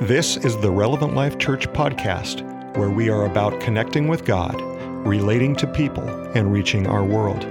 This 0.00 0.38
is 0.38 0.56
the 0.56 0.70
Relevant 0.70 1.14
Life 1.14 1.36
Church 1.36 1.68
podcast, 1.74 2.40
where 2.74 2.88
we 2.88 3.10
are 3.10 3.26
about 3.26 3.60
connecting 3.60 4.08
with 4.08 4.24
God, 4.24 4.58
relating 5.06 5.54
to 5.56 5.66
people, 5.66 6.08
and 6.34 6.50
reaching 6.50 6.86
our 6.86 7.04
world. 7.04 7.42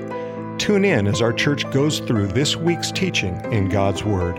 Tune 0.60 0.84
in 0.84 1.06
as 1.06 1.22
our 1.22 1.32
church 1.32 1.70
goes 1.70 2.00
through 2.00 2.26
this 2.30 2.56
week's 2.56 2.92
teaching 2.92 3.40
in 3.54 3.70
God's 3.70 4.04
Word. 4.04 4.38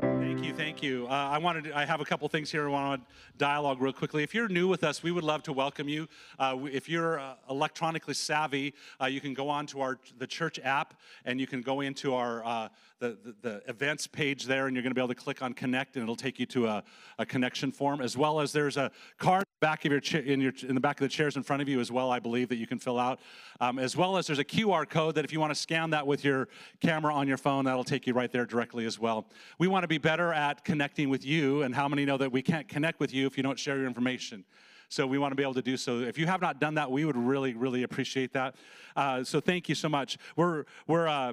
Thank 0.00 0.42
you, 0.42 0.54
thank 0.54 0.82
you. 0.82 1.06
Uh, 1.08 1.10
I 1.10 1.36
wanted, 1.36 1.64
to, 1.64 1.76
I 1.76 1.84
have 1.84 2.00
a 2.00 2.04
couple 2.06 2.26
things 2.30 2.50
here 2.50 2.66
I 2.66 2.70
want 2.70 3.02
to 3.02 3.14
dialogue 3.36 3.82
real 3.82 3.92
quickly. 3.92 4.22
If 4.22 4.34
you're 4.34 4.48
new 4.48 4.66
with 4.66 4.82
us, 4.82 5.02
we 5.02 5.12
would 5.12 5.24
love 5.24 5.42
to 5.42 5.52
welcome 5.52 5.90
you. 5.90 6.08
Uh, 6.38 6.56
if 6.72 6.88
you're 6.88 7.20
uh, 7.20 7.34
electronically 7.50 8.14
savvy, 8.14 8.72
uh, 8.98 9.04
you 9.04 9.20
can 9.20 9.34
go 9.34 9.50
on 9.50 9.66
to 9.66 9.82
our 9.82 9.98
the 10.16 10.26
church 10.26 10.58
app 10.64 10.94
and 11.26 11.38
you 11.38 11.46
can 11.46 11.60
go 11.60 11.82
into 11.82 12.14
our 12.14 12.42
uh, 12.46 12.68
the, 12.98 13.18
the, 13.24 13.34
the, 13.42 13.62
events 13.68 14.06
page 14.06 14.44
there, 14.44 14.66
and 14.66 14.74
you're 14.74 14.82
going 14.82 14.90
to 14.90 14.94
be 14.94 15.00
able 15.00 15.08
to 15.08 15.14
click 15.14 15.42
on 15.42 15.52
connect, 15.52 15.96
and 15.96 16.02
it'll 16.02 16.16
take 16.16 16.38
you 16.38 16.46
to 16.46 16.66
a, 16.66 16.84
a 17.18 17.26
connection 17.26 17.70
form, 17.70 18.00
as 18.00 18.16
well 18.16 18.40
as 18.40 18.52
there's 18.52 18.76
a 18.76 18.90
card 19.18 19.44
back 19.60 19.84
of 19.84 19.92
your 19.92 20.00
cha- 20.00 20.18
in 20.18 20.40
your 20.40 20.52
in 20.66 20.74
the 20.74 20.80
back 20.80 21.00
of 21.00 21.04
the 21.04 21.08
chairs 21.08 21.36
in 21.36 21.42
front 21.42 21.60
of 21.60 21.68
you 21.68 21.80
as 21.80 21.92
well. 21.92 22.10
I 22.10 22.18
believe 22.18 22.48
that 22.48 22.56
you 22.56 22.66
can 22.66 22.78
fill 22.78 22.98
out, 22.98 23.20
um, 23.60 23.78
as 23.78 23.96
well 23.96 24.16
as 24.16 24.26
there's 24.26 24.38
a 24.38 24.44
QR 24.44 24.88
code 24.88 25.14
that 25.16 25.24
if 25.24 25.32
you 25.32 25.40
want 25.40 25.50
to 25.50 25.60
scan 25.60 25.90
that 25.90 26.06
with 26.06 26.24
your 26.24 26.48
camera 26.80 27.14
on 27.14 27.28
your 27.28 27.36
phone, 27.36 27.64
that'll 27.64 27.84
take 27.84 28.06
you 28.06 28.14
right 28.14 28.32
there 28.32 28.46
directly 28.46 28.86
as 28.86 28.98
well. 28.98 29.26
We 29.58 29.68
want 29.68 29.84
to 29.84 29.88
be 29.88 29.98
better 29.98 30.32
at 30.32 30.64
connecting 30.64 31.10
with 31.10 31.24
you, 31.24 31.62
and 31.62 31.74
how 31.74 31.88
many 31.88 32.04
know 32.04 32.16
that 32.16 32.32
we 32.32 32.42
can't 32.42 32.68
connect 32.68 33.00
with 33.00 33.12
you 33.12 33.26
if 33.26 33.36
you 33.36 33.42
don't 33.42 33.58
share 33.58 33.76
your 33.76 33.86
information? 33.86 34.44
So 34.88 35.06
we 35.06 35.18
want 35.18 35.32
to 35.32 35.36
be 35.36 35.42
able 35.42 35.54
to 35.54 35.62
do 35.62 35.76
so. 35.76 35.98
If 35.98 36.16
you 36.16 36.26
have 36.26 36.40
not 36.40 36.60
done 36.60 36.74
that, 36.74 36.90
we 36.90 37.04
would 37.04 37.16
really, 37.16 37.54
really 37.54 37.82
appreciate 37.82 38.32
that. 38.34 38.54
Uh, 38.94 39.24
so 39.24 39.40
thank 39.40 39.68
you 39.68 39.74
so 39.74 39.88
much. 39.88 40.16
We're 40.36 40.64
we're 40.86 41.08
uh, 41.08 41.32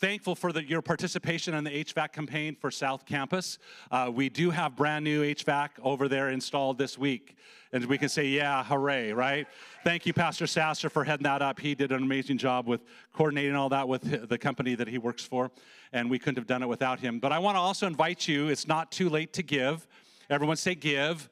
thankful 0.00 0.34
for 0.34 0.52
the, 0.52 0.64
your 0.64 0.80
participation 0.80 1.54
in 1.54 1.64
the 1.64 1.84
HVAC 1.84 2.12
campaign 2.12 2.56
for 2.60 2.70
South 2.70 3.04
Campus. 3.04 3.58
Uh, 3.90 4.10
we 4.14 4.28
do 4.28 4.50
have 4.50 4.76
brand 4.76 5.04
new 5.04 5.22
HVAC 5.22 5.70
over 5.82 6.08
there 6.08 6.30
installed 6.30 6.78
this 6.78 6.96
week. 6.96 7.36
And 7.72 7.84
we 7.86 7.98
can 7.98 8.08
say, 8.08 8.26
yeah, 8.26 8.64
hooray, 8.64 9.12
right? 9.12 9.46
Thank 9.84 10.06
you, 10.06 10.12
Pastor 10.12 10.46
Sasser, 10.46 10.88
for 10.88 11.04
heading 11.04 11.24
that 11.24 11.42
up. 11.42 11.58
He 11.58 11.74
did 11.74 11.92
an 11.92 12.02
amazing 12.02 12.38
job 12.38 12.66
with 12.66 12.80
coordinating 13.12 13.56
all 13.56 13.68
that 13.70 13.88
with 13.88 14.28
the 14.28 14.38
company 14.38 14.74
that 14.76 14.88
he 14.88 14.98
works 14.98 15.24
for. 15.24 15.50
And 15.92 16.08
we 16.08 16.18
couldn't 16.18 16.36
have 16.36 16.46
done 16.46 16.62
it 16.62 16.68
without 16.68 17.00
him. 17.00 17.18
But 17.18 17.32
I 17.32 17.38
want 17.38 17.56
to 17.56 17.60
also 17.60 17.86
invite 17.86 18.28
you, 18.28 18.48
it's 18.48 18.68
not 18.68 18.90
too 18.92 19.08
late 19.08 19.32
to 19.34 19.42
give. 19.42 19.86
Everyone 20.30 20.56
say 20.56 20.74
give 20.74 21.28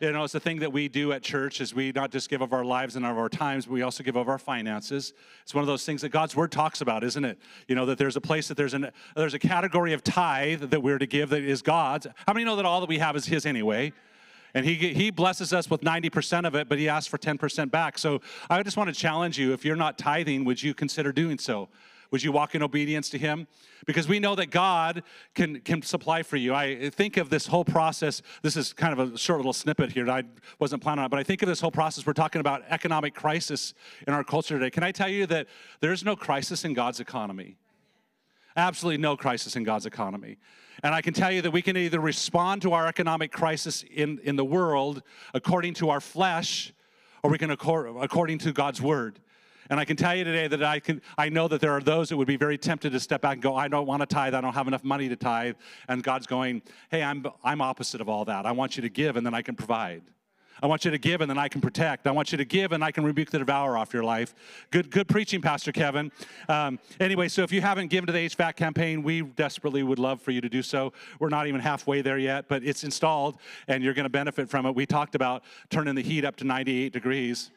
you 0.00 0.12
know, 0.12 0.24
it's 0.24 0.32
the 0.32 0.40
thing 0.40 0.60
that 0.60 0.72
we 0.72 0.88
do 0.88 1.12
at 1.12 1.22
church 1.22 1.60
is 1.60 1.74
we 1.74 1.92
not 1.92 2.10
just 2.10 2.30
give 2.30 2.40
of 2.40 2.54
our 2.54 2.64
lives 2.64 2.96
and 2.96 3.04
of 3.04 3.18
our 3.18 3.28
times, 3.28 3.66
but 3.66 3.72
we 3.72 3.82
also 3.82 4.02
give 4.02 4.16
of 4.16 4.30
our 4.30 4.38
finances. 4.38 5.12
It's 5.42 5.54
one 5.54 5.62
of 5.62 5.68
those 5.68 5.84
things 5.84 6.00
that 6.00 6.08
God's 6.08 6.34
word 6.34 6.50
talks 6.50 6.80
about, 6.80 7.04
isn't 7.04 7.24
it? 7.24 7.38
You 7.68 7.74
know, 7.74 7.84
that 7.84 7.98
there's 7.98 8.16
a 8.16 8.20
place 8.20 8.48
that 8.48 8.56
there's 8.56 8.72
an 8.72 8.90
there's 9.14 9.34
a 9.34 9.38
category 9.38 9.92
of 9.92 10.02
tithe 10.02 10.70
that 10.70 10.82
we're 10.82 10.98
to 10.98 11.06
give 11.06 11.28
that 11.30 11.42
is 11.42 11.60
God's. 11.60 12.06
How 12.26 12.32
many 12.32 12.44
know 12.44 12.56
that 12.56 12.64
all 12.64 12.80
that 12.80 12.88
we 12.88 12.98
have 12.98 13.14
is 13.14 13.26
his 13.26 13.44
anyway? 13.44 13.92
And 14.54 14.66
he, 14.66 14.74
he 14.74 15.10
blesses 15.10 15.52
us 15.52 15.70
with 15.70 15.82
90% 15.82 16.44
of 16.44 16.56
it, 16.56 16.68
but 16.68 16.78
he 16.78 16.88
asks 16.88 17.06
for 17.06 17.18
10% 17.18 17.70
back. 17.70 17.98
So 17.98 18.20
I 18.48 18.60
just 18.64 18.76
want 18.76 18.92
to 18.92 18.94
challenge 18.94 19.38
you 19.38 19.52
if 19.52 19.64
you're 19.64 19.76
not 19.76 19.96
tithing, 19.96 20.44
would 20.44 20.60
you 20.60 20.74
consider 20.74 21.12
doing 21.12 21.38
so? 21.38 21.68
Would 22.10 22.22
you 22.22 22.32
walk 22.32 22.54
in 22.54 22.62
obedience 22.62 23.08
to 23.10 23.18
Him? 23.18 23.46
Because 23.86 24.08
we 24.08 24.18
know 24.18 24.34
that 24.34 24.50
God 24.50 25.02
can, 25.34 25.60
can 25.60 25.82
supply 25.82 26.22
for 26.22 26.36
you. 26.36 26.54
I 26.54 26.90
think 26.90 27.16
of 27.16 27.30
this 27.30 27.46
whole 27.46 27.64
process. 27.64 28.20
This 28.42 28.56
is 28.56 28.72
kind 28.72 28.98
of 28.98 29.14
a 29.14 29.18
short 29.18 29.38
little 29.38 29.52
snippet 29.52 29.92
here. 29.92 30.04
That 30.04 30.24
I 30.24 30.28
wasn't 30.58 30.82
planning 30.82 31.04
on 31.04 31.10
but 31.10 31.18
I 31.18 31.22
think 31.22 31.42
of 31.42 31.48
this 31.48 31.60
whole 31.60 31.70
process. 31.70 32.04
We're 32.04 32.12
talking 32.12 32.40
about 32.40 32.62
economic 32.68 33.14
crisis 33.14 33.74
in 34.06 34.14
our 34.14 34.24
culture 34.24 34.58
today. 34.58 34.70
Can 34.70 34.82
I 34.82 34.92
tell 34.92 35.08
you 35.08 35.26
that 35.26 35.46
there's 35.80 36.04
no 36.04 36.16
crisis 36.16 36.64
in 36.64 36.74
God's 36.74 37.00
economy? 37.00 37.56
Absolutely 38.56 38.98
no 38.98 39.16
crisis 39.16 39.54
in 39.54 39.62
God's 39.62 39.86
economy. 39.86 40.38
And 40.82 40.94
I 40.94 41.02
can 41.02 41.14
tell 41.14 41.30
you 41.30 41.42
that 41.42 41.50
we 41.50 41.62
can 41.62 41.76
either 41.76 42.00
respond 42.00 42.62
to 42.62 42.72
our 42.72 42.86
economic 42.86 43.32
crisis 43.32 43.84
in, 43.88 44.18
in 44.24 44.36
the 44.36 44.44
world 44.44 45.02
according 45.34 45.74
to 45.74 45.90
our 45.90 46.00
flesh, 46.00 46.72
or 47.22 47.30
we 47.30 47.38
can 47.38 47.50
accord, 47.50 47.94
according 48.00 48.38
to 48.38 48.52
God's 48.52 48.80
word. 48.80 49.20
And 49.70 49.78
I 49.78 49.84
can 49.84 49.96
tell 49.96 50.14
you 50.14 50.24
today 50.24 50.48
that 50.48 50.62
I 50.62 50.80
can 50.80 51.00
I 51.16 51.28
know 51.28 51.46
that 51.48 51.60
there 51.60 51.72
are 51.72 51.80
those 51.80 52.08
that 52.08 52.16
would 52.16 52.26
be 52.26 52.36
very 52.36 52.58
tempted 52.58 52.92
to 52.92 53.00
step 53.00 53.22
back 53.22 53.34
and 53.34 53.42
go, 53.42 53.54
I 53.54 53.68
don't 53.68 53.86
want 53.86 54.00
to 54.02 54.06
tithe, 54.06 54.34
I 54.34 54.40
don't 54.40 54.52
have 54.52 54.66
enough 54.66 54.84
money 54.84 55.08
to 55.08 55.16
tithe. 55.16 55.54
And 55.88 56.02
God's 56.02 56.26
going, 56.26 56.62
Hey, 56.90 57.02
I'm 57.02 57.24
I'm 57.44 57.60
opposite 57.62 58.00
of 58.00 58.08
all 58.08 58.24
that. 58.24 58.46
I 58.46 58.52
want 58.52 58.76
you 58.76 58.82
to 58.82 58.88
give 58.88 59.16
and 59.16 59.24
then 59.24 59.32
I 59.32 59.42
can 59.42 59.54
provide. 59.54 60.02
I 60.62 60.66
want 60.66 60.84
you 60.84 60.90
to 60.90 60.98
give 60.98 61.22
and 61.22 61.30
then 61.30 61.38
I 61.38 61.48
can 61.48 61.60
protect. 61.60 62.06
I 62.06 62.10
want 62.10 62.32
you 62.32 62.38
to 62.38 62.44
give 62.44 62.72
and 62.72 62.84
I 62.84 62.90
can 62.90 63.04
rebuke 63.04 63.30
the 63.30 63.38
devourer 63.38 63.78
off 63.78 63.94
your 63.94 64.04
life. 64.04 64.34
Good, 64.70 64.90
good 64.90 65.08
preaching, 65.08 65.40
Pastor 65.40 65.72
Kevin. 65.72 66.12
Um, 66.48 66.78
anyway, 66.98 67.28
so 67.28 67.42
if 67.42 67.52
you 67.52 67.62
haven't 67.62 67.88
given 67.88 68.06
to 68.08 68.12
the 68.12 68.28
HVAC 68.28 68.56
campaign, 68.56 69.02
we 69.02 69.22
desperately 69.22 69.82
would 69.82 69.98
love 69.98 70.20
for 70.20 70.32
you 70.32 70.42
to 70.42 70.50
do 70.50 70.62
so. 70.62 70.92
We're 71.18 71.30
not 71.30 71.46
even 71.46 71.60
halfway 71.60 72.02
there 72.02 72.18
yet, 72.18 72.46
but 72.48 72.62
it's 72.62 72.84
installed 72.84 73.38
and 73.68 73.82
you're 73.82 73.94
going 73.94 74.04
to 74.04 74.10
benefit 74.10 74.50
from 74.50 74.66
it. 74.66 74.74
We 74.74 74.84
talked 74.84 75.14
about 75.14 75.44
turning 75.70 75.94
the 75.94 76.02
heat 76.02 76.26
up 76.26 76.36
to 76.36 76.44
98 76.44 76.92
degrees 76.92 77.50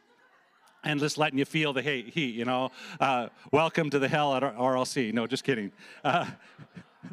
and 0.84 1.00
just 1.00 1.18
letting 1.18 1.38
you 1.38 1.44
feel 1.44 1.72
the 1.72 1.82
heat, 1.82 2.34
you 2.34 2.44
know. 2.44 2.70
Uh, 3.00 3.28
welcome 3.50 3.90
to 3.90 3.98
the 3.98 4.08
hell 4.08 4.34
at 4.34 4.42
RLC. 4.42 5.12
No, 5.12 5.26
just 5.26 5.44
kidding. 5.44 5.72
Uh, 6.04 6.26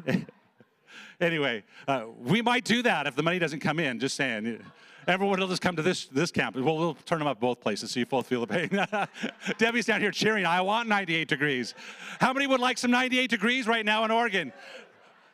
anyway, 1.20 1.64
uh, 1.88 2.04
we 2.18 2.42
might 2.42 2.64
do 2.64 2.82
that 2.82 3.06
if 3.06 3.16
the 3.16 3.22
money 3.22 3.38
doesn't 3.38 3.60
come 3.60 3.78
in, 3.78 3.98
just 3.98 4.16
saying. 4.16 4.62
Everyone 5.08 5.40
will 5.40 5.48
just 5.48 5.62
come 5.62 5.74
to 5.74 5.82
this, 5.82 6.06
this 6.06 6.30
campus. 6.30 6.62
Well, 6.62 6.76
we'll 6.78 6.94
turn 6.94 7.18
them 7.18 7.26
up 7.26 7.40
both 7.40 7.60
places 7.60 7.90
so 7.90 7.98
you 7.98 8.06
both 8.06 8.28
feel 8.28 8.46
the 8.46 8.46
pain. 8.46 8.86
Debbie's 9.58 9.86
down 9.86 10.00
here 10.00 10.12
cheering. 10.12 10.46
I 10.46 10.60
want 10.60 10.88
98 10.88 11.26
degrees. 11.26 11.74
How 12.20 12.32
many 12.32 12.46
would 12.46 12.60
like 12.60 12.78
some 12.78 12.92
98 12.92 13.28
degrees 13.28 13.66
right 13.66 13.84
now 13.84 14.04
in 14.04 14.12
Oregon? 14.12 14.52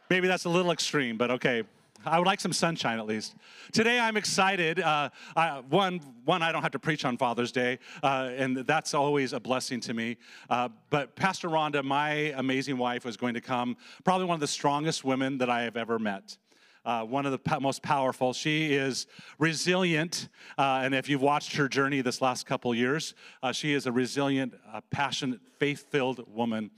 Maybe 0.09 0.26
that's 0.26 0.47
a 0.47 0.49
little 0.49 0.70
extreme, 0.70 1.19
but 1.19 1.31
okay. 1.32 1.65
I 2.05 2.19
would 2.19 2.27
like 2.27 2.41
some 2.41 2.53
sunshine 2.53 2.99
at 2.99 3.07
least. 3.07 3.35
Today 3.73 3.99
I'm 3.99 4.17
excited. 4.17 4.79
Uh, 4.79 5.11
I, 5.35 5.61
one, 5.69 6.01
one, 6.25 6.43
I 6.43 6.53
don't 6.53 6.63
have 6.63 6.73
to 6.73 6.79
preach 6.79 7.05
on 7.05 7.17
Father's 7.17 7.51
Day, 7.51 7.79
uh, 8.03 8.31
and 8.37 8.59
that's 8.59 8.95
always 8.95 9.33
a 9.33 9.41
blessing 9.41 9.81
to 9.81 9.95
me. 9.95 10.17
Uh, 10.49 10.69
but 10.91 11.17
Pastor 11.17 11.49
Rhonda, 11.49 11.83
my 11.83 12.11
amazing 12.37 12.79
wife, 12.79 13.05
was 13.05 13.17
going 13.17 13.35
to 13.35 13.41
come, 13.41 13.77
probably 14.05 14.27
one 14.27 14.35
of 14.35 14.41
the 14.41 14.47
strongest 14.47 15.05
women 15.05 15.39
that 15.39 15.51
I 15.51 15.63
have 15.63 15.77
ever 15.77 15.99
met. 15.99 16.39
Uh, 16.85 17.05
one 17.05 17.27
of 17.27 17.33
the 17.33 17.61
most 17.61 17.83
powerful. 17.83 18.33
She 18.33 18.73
is 18.73 19.07
resilient, 19.39 20.29
uh, 20.57 20.81
and 20.83 20.95
if 20.95 21.09
you've 21.09 21.21
watched 21.21 21.57
her 21.57 21.69
journey 21.69 22.01
this 22.01 22.23
last 22.23 22.47
couple 22.47 22.75
years, 22.75 23.15
uh, 23.43 23.53
she 23.53 23.75
is 23.75 23.87
a 23.87 23.93
resilient, 23.93 24.55
uh, 24.73 24.81
passionate, 24.91 25.41
faith 25.59 25.91
filled 25.91 26.25
woman. 26.33 26.71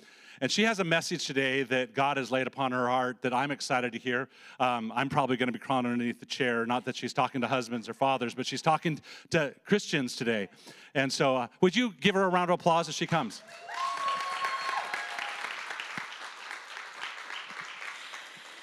And 0.43 0.51
she 0.51 0.63
has 0.63 0.81
a 0.81 0.85
message 0.85 1.27
today 1.27 1.65
that 1.65 1.95
God 1.95 2.17
has 2.17 2.31
laid 2.31 2.47
upon 2.47 2.73
her 2.73 2.89
heart 2.89 3.21
that 3.21 3.35
I'm 3.35 3.51
excited 3.51 3.93
to 3.93 3.99
hear. 3.99 4.31
Um, 4.59 4.91
I'm 4.97 5.11
probably 5.11 5.37
going 5.37 5.49
to 5.49 5.53
be 5.53 5.59
crawling 5.59 5.85
underneath 5.85 6.19
the 6.19 6.25
chair. 6.25 6.65
Not 6.65 6.87
that 6.87 6.97
she's 6.97 7.13
talking 7.13 7.43
to 7.43 7.47
husbands 7.47 7.91
or 7.91 7.95
fathers, 7.95 8.35
but 8.35 8.47
she's 8.47 8.63
talking 8.63 9.01
to 9.31 9.55
Christians 9.67 10.17
today. 10.17 10.49
And 10.95 11.13
so, 11.13 11.37
uh, 11.37 11.49
would 11.61 11.77
you 11.77 11.93
give 12.01 12.15
her 12.15 12.23
a 12.23 12.29
round 12.29 12.51
of 12.51 12.59
applause 12.59 12.89
as 12.89 12.95
she 12.95 13.07
comes? 13.07 13.43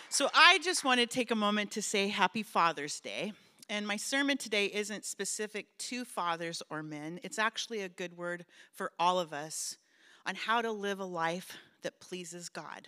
So, 0.09 0.29
I 0.33 0.57
just 0.63 0.83
want 0.83 0.99
to 0.99 1.05
take 1.05 1.29
a 1.29 1.35
moment 1.35 1.69
to 1.71 1.83
say 1.83 2.07
Happy 2.07 2.41
Father's 2.41 2.99
Day. 2.99 3.33
And 3.69 3.85
my 3.85 3.97
sermon 3.97 4.37
today 4.37 4.65
isn't 4.65 5.05
specific 5.05 5.77
to 5.77 6.05
fathers 6.05 6.63
or 6.71 6.81
men, 6.81 7.19
it's 7.21 7.37
actually 7.37 7.81
a 7.81 7.89
good 7.89 8.17
word 8.17 8.45
for 8.71 8.91
all 8.97 9.19
of 9.19 9.31
us 9.31 9.77
on 10.25 10.35
how 10.35 10.61
to 10.61 10.71
live 10.71 10.99
a 10.99 11.05
life 11.05 11.57
that 11.83 11.99
pleases 11.99 12.49
God. 12.49 12.87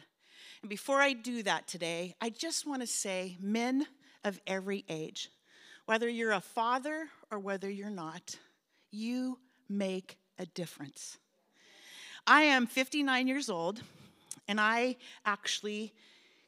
And 0.62 0.70
before 0.70 1.00
I 1.00 1.14
do 1.14 1.44
that 1.44 1.68
today, 1.68 2.16
I 2.20 2.30
just 2.30 2.68
want 2.68 2.82
to 2.82 2.88
say, 2.88 3.38
men 3.40 3.88
of 4.24 4.40
every 4.46 4.84
age, 4.90 5.30
whether 5.86 6.10
you're 6.10 6.34
a 6.34 6.42
father 6.42 7.08
or 7.32 7.40
whether 7.40 7.70
you're 7.70 7.90
not, 7.90 8.36
you 8.92 9.40
make 9.70 10.18
a 10.38 10.46
difference. 10.46 11.18
I 12.28 12.44
am 12.44 12.68
59 12.68 13.28
years 13.28 13.50
old, 13.50 13.82
and 14.48 14.60
I 14.60 14.98
actually 15.26 15.94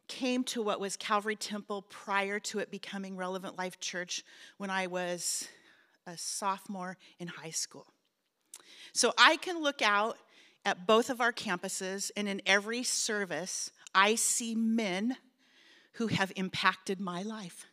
came 0.08 0.44
to 0.44 0.62
what 0.62 0.80
was 0.80 0.98
Calvary 0.98 1.36
Temple 1.36 1.84
prior 1.84 2.38
to 2.40 2.60
it 2.60 2.70
becoming 2.70 3.16
Relevant 3.16 3.58
Life 3.58 3.80
Church 3.80 4.24
when 4.58 4.70
I 4.70 4.88
was 4.88 5.48
a 6.06 6.18
sophomore 6.18 6.98
in 7.18 7.28
high 7.28 7.52
school. 7.52 7.88
So 8.94 9.14
I 9.18 9.38
can 9.38 9.62
look 9.62 9.82
out 9.82 10.18
at 10.66 10.86
both 10.86 11.10
of 11.10 11.22
our 11.22 11.34
campuses 11.34 12.12
and 12.16 12.28
in 12.28 12.42
every 12.46 12.84
service, 12.84 13.72
I 13.94 14.16
see 14.16 14.56
men 14.56 15.18
who 15.94 16.08
have 16.08 16.32
impacted 16.36 17.00
my 17.00 17.24
life. 17.24 17.66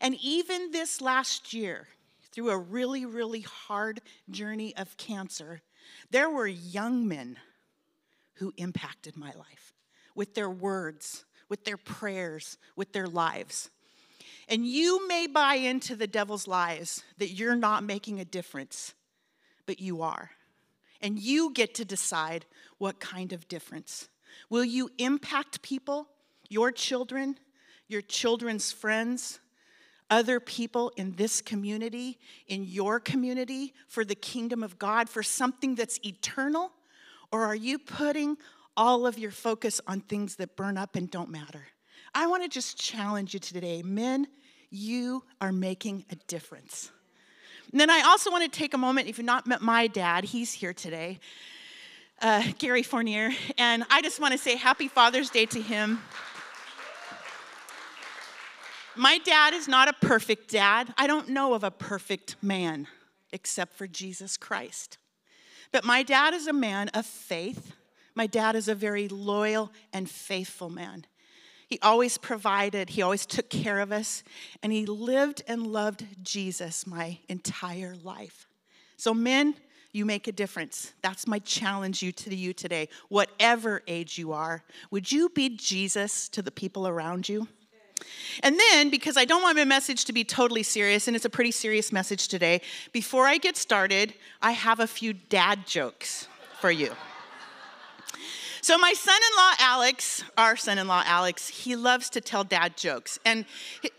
And 0.00 0.16
even 0.22 0.70
this 0.70 1.00
last 1.00 1.52
year, 1.52 1.88
through 2.32 2.50
a 2.50 2.58
really, 2.58 3.04
really 3.04 3.40
hard 3.40 4.00
journey 4.30 4.74
of 4.76 4.96
cancer, 4.96 5.62
there 6.10 6.30
were 6.30 6.46
young 6.46 7.08
men 7.08 7.36
who 8.34 8.52
impacted 8.56 9.16
my 9.16 9.32
life 9.32 9.74
with 10.14 10.34
their 10.34 10.48
words, 10.48 11.24
with 11.48 11.64
their 11.64 11.76
prayers, 11.76 12.56
with 12.76 12.92
their 12.92 13.08
lives. 13.08 13.68
And 14.48 14.64
you 14.66 15.06
may 15.08 15.26
buy 15.26 15.56
into 15.56 15.96
the 15.96 16.06
devil's 16.06 16.46
lies 16.46 17.02
that 17.18 17.30
you're 17.30 17.56
not 17.56 17.84
making 17.84 18.20
a 18.20 18.24
difference, 18.24 18.94
but 19.66 19.80
you 19.80 20.02
are 20.02 20.30
and 21.00 21.18
you 21.18 21.52
get 21.52 21.74
to 21.74 21.84
decide 21.84 22.46
what 22.78 23.00
kind 23.00 23.32
of 23.32 23.48
difference. 23.48 24.08
Will 24.48 24.64
you 24.64 24.90
impact 24.98 25.62
people, 25.62 26.08
your 26.48 26.72
children, 26.72 27.38
your 27.88 28.02
children's 28.02 28.72
friends, 28.72 29.40
other 30.10 30.40
people 30.40 30.92
in 30.96 31.12
this 31.12 31.40
community, 31.40 32.18
in 32.48 32.64
your 32.64 32.98
community, 32.98 33.72
for 33.86 34.04
the 34.04 34.14
kingdom 34.14 34.62
of 34.62 34.78
God, 34.78 35.08
for 35.08 35.22
something 35.22 35.74
that's 35.74 36.00
eternal? 36.04 36.72
Or 37.32 37.44
are 37.44 37.54
you 37.54 37.78
putting 37.78 38.36
all 38.76 39.06
of 39.06 39.18
your 39.18 39.30
focus 39.30 39.80
on 39.86 40.00
things 40.00 40.36
that 40.36 40.56
burn 40.56 40.76
up 40.76 40.96
and 40.96 41.10
don't 41.10 41.30
matter? 41.30 41.66
I 42.14 42.26
want 42.26 42.42
to 42.42 42.48
just 42.48 42.76
challenge 42.76 43.34
you 43.34 43.40
today. 43.40 43.82
Men, 43.82 44.26
you 44.70 45.24
are 45.40 45.52
making 45.52 46.04
a 46.10 46.16
difference. 46.26 46.90
And 47.72 47.80
then 47.80 47.90
I 47.90 48.00
also 48.00 48.30
want 48.30 48.50
to 48.50 48.58
take 48.58 48.74
a 48.74 48.78
moment, 48.78 49.08
if 49.08 49.18
you've 49.18 49.24
not 49.24 49.46
met 49.46 49.62
my 49.62 49.86
dad, 49.86 50.24
he's 50.24 50.52
here 50.52 50.72
today, 50.72 51.20
uh, 52.20 52.42
Gary 52.58 52.82
Fournier, 52.82 53.30
and 53.58 53.84
I 53.90 54.02
just 54.02 54.18
want 54.18 54.32
to 54.32 54.38
say 54.38 54.56
happy 54.56 54.88
Father's 54.88 55.30
Day 55.30 55.46
to 55.46 55.60
him. 55.60 56.00
My 58.96 59.18
dad 59.18 59.54
is 59.54 59.68
not 59.68 59.88
a 59.88 59.92
perfect 59.92 60.50
dad. 60.50 60.92
I 60.98 61.06
don't 61.06 61.28
know 61.28 61.54
of 61.54 61.62
a 61.62 61.70
perfect 61.70 62.34
man 62.42 62.88
except 63.32 63.74
for 63.74 63.86
Jesus 63.86 64.36
Christ. 64.36 64.98
But 65.70 65.84
my 65.84 66.02
dad 66.02 66.34
is 66.34 66.48
a 66.48 66.52
man 66.52 66.88
of 66.88 67.06
faith. 67.06 67.72
My 68.16 68.26
dad 68.26 68.56
is 68.56 68.66
a 68.66 68.74
very 68.74 69.06
loyal 69.06 69.70
and 69.92 70.10
faithful 70.10 70.70
man. 70.70 71.06
He 71.70 71.78
always 71.82 72.18
provided, 72.18 72.90
he 72.90 73.00
always 73.00 73.24
took 73.24 73.48
care 73.48 73.78
of 73.78 73.92
us, 73.92 74.24
and 74.60 74.72
he 74.72 74.86
lived 74.86 75.44
and 75.46 75.68
loved 75.68 76.04
Jesus 76.24 76.84
my 76.84 77.18
entire 77.28 77.94
life. 78.02 78.48
So, 78.96 79.14
men, 79.14 79.54
you 79.92 80.04
make 80.04 80.26
a 80.26 80.32
difference. 80.32 80.92
That's 81.00 81.28
my 81.28 81.38
challenge 81.38 82.02
you 82.02 82.10
to 82.10 82.34
you 82.34 82.52
today. 82.52 82.88
Whatever 83.08 83.82
age 83.86 84.18
you 84.18 84.32
are, 84.32 84.64
would 84.90 85.10
you 85.12 85.28
be 85.28 85.48
Jesus 85.48 86.28
to 86.30 86.42
the 86.42 86.50
people 86.50 86.88
around 86.88 87.28
you? 87.28 87.46
And 88.42 88.58
then, 88.58 88.90
because 88.90 89.16
I 89.16 89.24
don't 89.24 89.42
want 89.42 89.56
my 89.56 89.64
message 89.64 90.06
to 90.06 90.12
be 90.12 90.24
totally 90.24 90.64
serious, 90.64 91.06
and 91.06 91.14
it's 91.14 91.24
a 91.24 91.30
pretty 91.30 91.52
serious 91.52 91.92
message 91.92 92.26
today, 92.26 92.62
before 92.92 93.26
I 93.26 93.38
get 93.38 93.56
started, 93.56 94.14
I 94.42 94.52
have 94.52 94.80
a 94.80 94.86
few 94.88 95.12
dad 95.12 95.66
jokes 95.66 96.26
for 96.60 96.70
you. 96.70 96.96
So, 98.62 98.76
my 98.76 98.92
son 98.92 99.16
in 99.16 99.36
law, 99.36 99.52
Alex, 99.58 100.22
our 100.36 100.56
son 100.56 100.78
in 100.78 100.86
law, 100.86 101.02
Alex, 101.06 101.48
he 101.48 101.76
loves 101.76 102.10
to 102.10 102.20
tell 102.20 102.44
dad 102.44 102.76
jokes. 102.76 103.18
And 103.24 103.46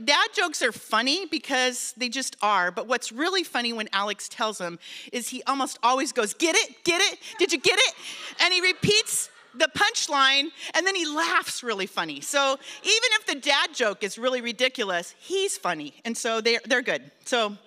dad 0.04 0.28
jokes 0.34 0.62
are 0.62 0.72
funny 0.72 1.26
because 1.26 1.94
they 1.98 2.10
just 2.10 2.36
are. 2.42 2.72
But 2.72 2.88
what's 2.88 3.12
really 3.12 3.44
funny 3.44 3.74
when 3.74 3.90
Alex 3.92 4.30
tells 4.30 4.60
them 4.60 4.78
is 5.12 5.30
he 5.30 5.42
almost 5.48 5.80
always 5.82 6.12
goes, 6.12 6.34
Get 6.34 6.56
it? 6.56 6.84
Get 6.84 7.02
it? 7.02 7.20
Did 7.40 7.52
you 7.52 7.60
get 7.60 7.78
it? 7.80 7.96
And 8.42 8.54
he 8.54 8.62
repeats 8.62 9.30
the 9.56 9.70
punchline 9.76 10.48
and 10.76 10.88
then 10.88 10.96
he 10.96 11.06
laughs 11.06 11.64
really 11.64 11.88
funny. 11.88 12.22
So, 12.22 12.54
even 12.84 13.10
if 13.20 13.26
the 13.26 13.36
dad 13.36 13.74
joke 13.74 14.04
is 14.04 14.18
really 14.18 14.42
ridiculous, 14.42 15.16
he's 15.20 15.58
funny. 15.58 15.94
And 16.06 16.16
so 16.16 16.40
they're, 16.40 16.62
they're 16.66 16.82
good. 16.82 17.10
So, 17.26 17.58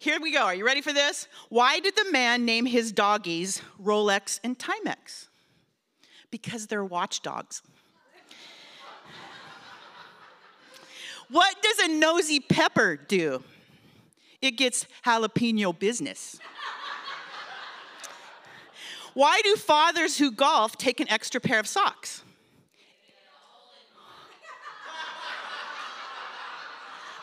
here 0.00 0.20
we 0.20 0.32
go. 0.32 0.42
Are 0.42 0.54
you 0.54 0.64
ready 0.64 0.80
for 0.80 0.92
this? 0.92 1.28
Why 1.48 1.80
did 1.80 1.96
the 1.96 2.10
man 2.10 2.44
name 2.44 2.66
his 2.66 2.92
doggies 2.92 3.60
Rolex 3.82 4.40
and 4.44 4.58
Timex? 4.58 5.27
Because 6.30 6.66
they're 6.66 6.84
watchdogs. 6.84 7.62
what 11.30 11.62
does 11.62 11.78
a 11.80 11.88
nosy 11.88 12.40
pepper 12.40 12.96
do? 12.96 13.42
It 14.40 14.52
gets 14.52 14.86
jalapeno 15.04 15.78
business. 15.78 16.38
Why 19.14 19.40
do 19.42 19.56
fathers 19.56 20.18
who 20.18 20.30
golf 20.30 20.76
take 20.76 21.00
an 21.00 21.08
extra 21.08 21.40
pair 21.40 21.58
of 21.58 21.66
socks? 21.66 22.22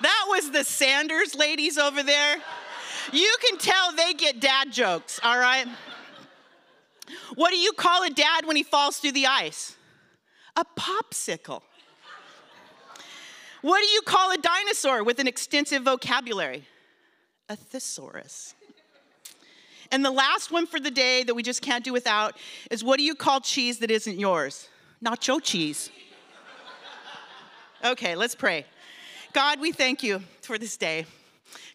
That 0.01 0.25
was 0.27 0.51
the 0.51 0.63
Sanders 0.63 1.35
ladies 1.35 1.77
over 1.77 2.03
there. 2.03 2.37
You 3.13 3.35
can 3.47 3.57
tell 3.57 3.93
they 3.93 4.13
get 4.13 4.41
dad 4.41 4.71
jokes, 4.71 5.19
all 5.23 5.37
right? 5.37 5.67
What 7.35 7.51
do 7.51 7.57
you 7.57 7.73
call 7.73 8.03
a 8.03 8.09
dad 8.09 8.45
when 8.45 8.55
he 8.55 8.63
falls 8.63 8.97
through 8.97 9.13
the 9.13 9.27
ice? 9.27 9.75
A 10.55 10.65
popsicle. 10.77 11.61
What 13.61 13.81
do 13.81 13.87
you 13.87 14.01
call 14.01 14.31
a 14.31 14.37
dinosaur 14.37 15.03
with 15.03 15.19
an 15.19 15.27
extensive 15.27 15.83
vocabulary? 15.83 16.65
A 17.49 17.55
thesaurus. 17.55 18.53
And 19.91 20.03
the 20.03 20.11
last 20.11 20.51
one 20.51 20.65
for 20.65 20.79
the 20.79 20.91
day 20.91 21.23
that 21.23 21.33
we 21.33 21.43
just 21.43 21.61
can't 21.61 21.83
do 21.83 21.93
without 21.93 22.37
is 22.71 22.83
what 22.83 22.97
do 22.97 23.03
you 23.03 23.15
call 23.15 23.39
cheese 23.39 23.79
that 23.79 23.91
isn't 23.91 24.19
yours? 24.19 24.67
Nacho 25.03 25.41
cheese. 25.41 25.89
Okay, 27.83 28.15
let's 28.15 28.35
pray. 28.35 28.65
God, 29.33 29.59
we 29.59 29.71
thank 29.71 30.01
you 30.01 30.21
for 30.41 30.57
this 30.57 30.77
day. 30.77 31.05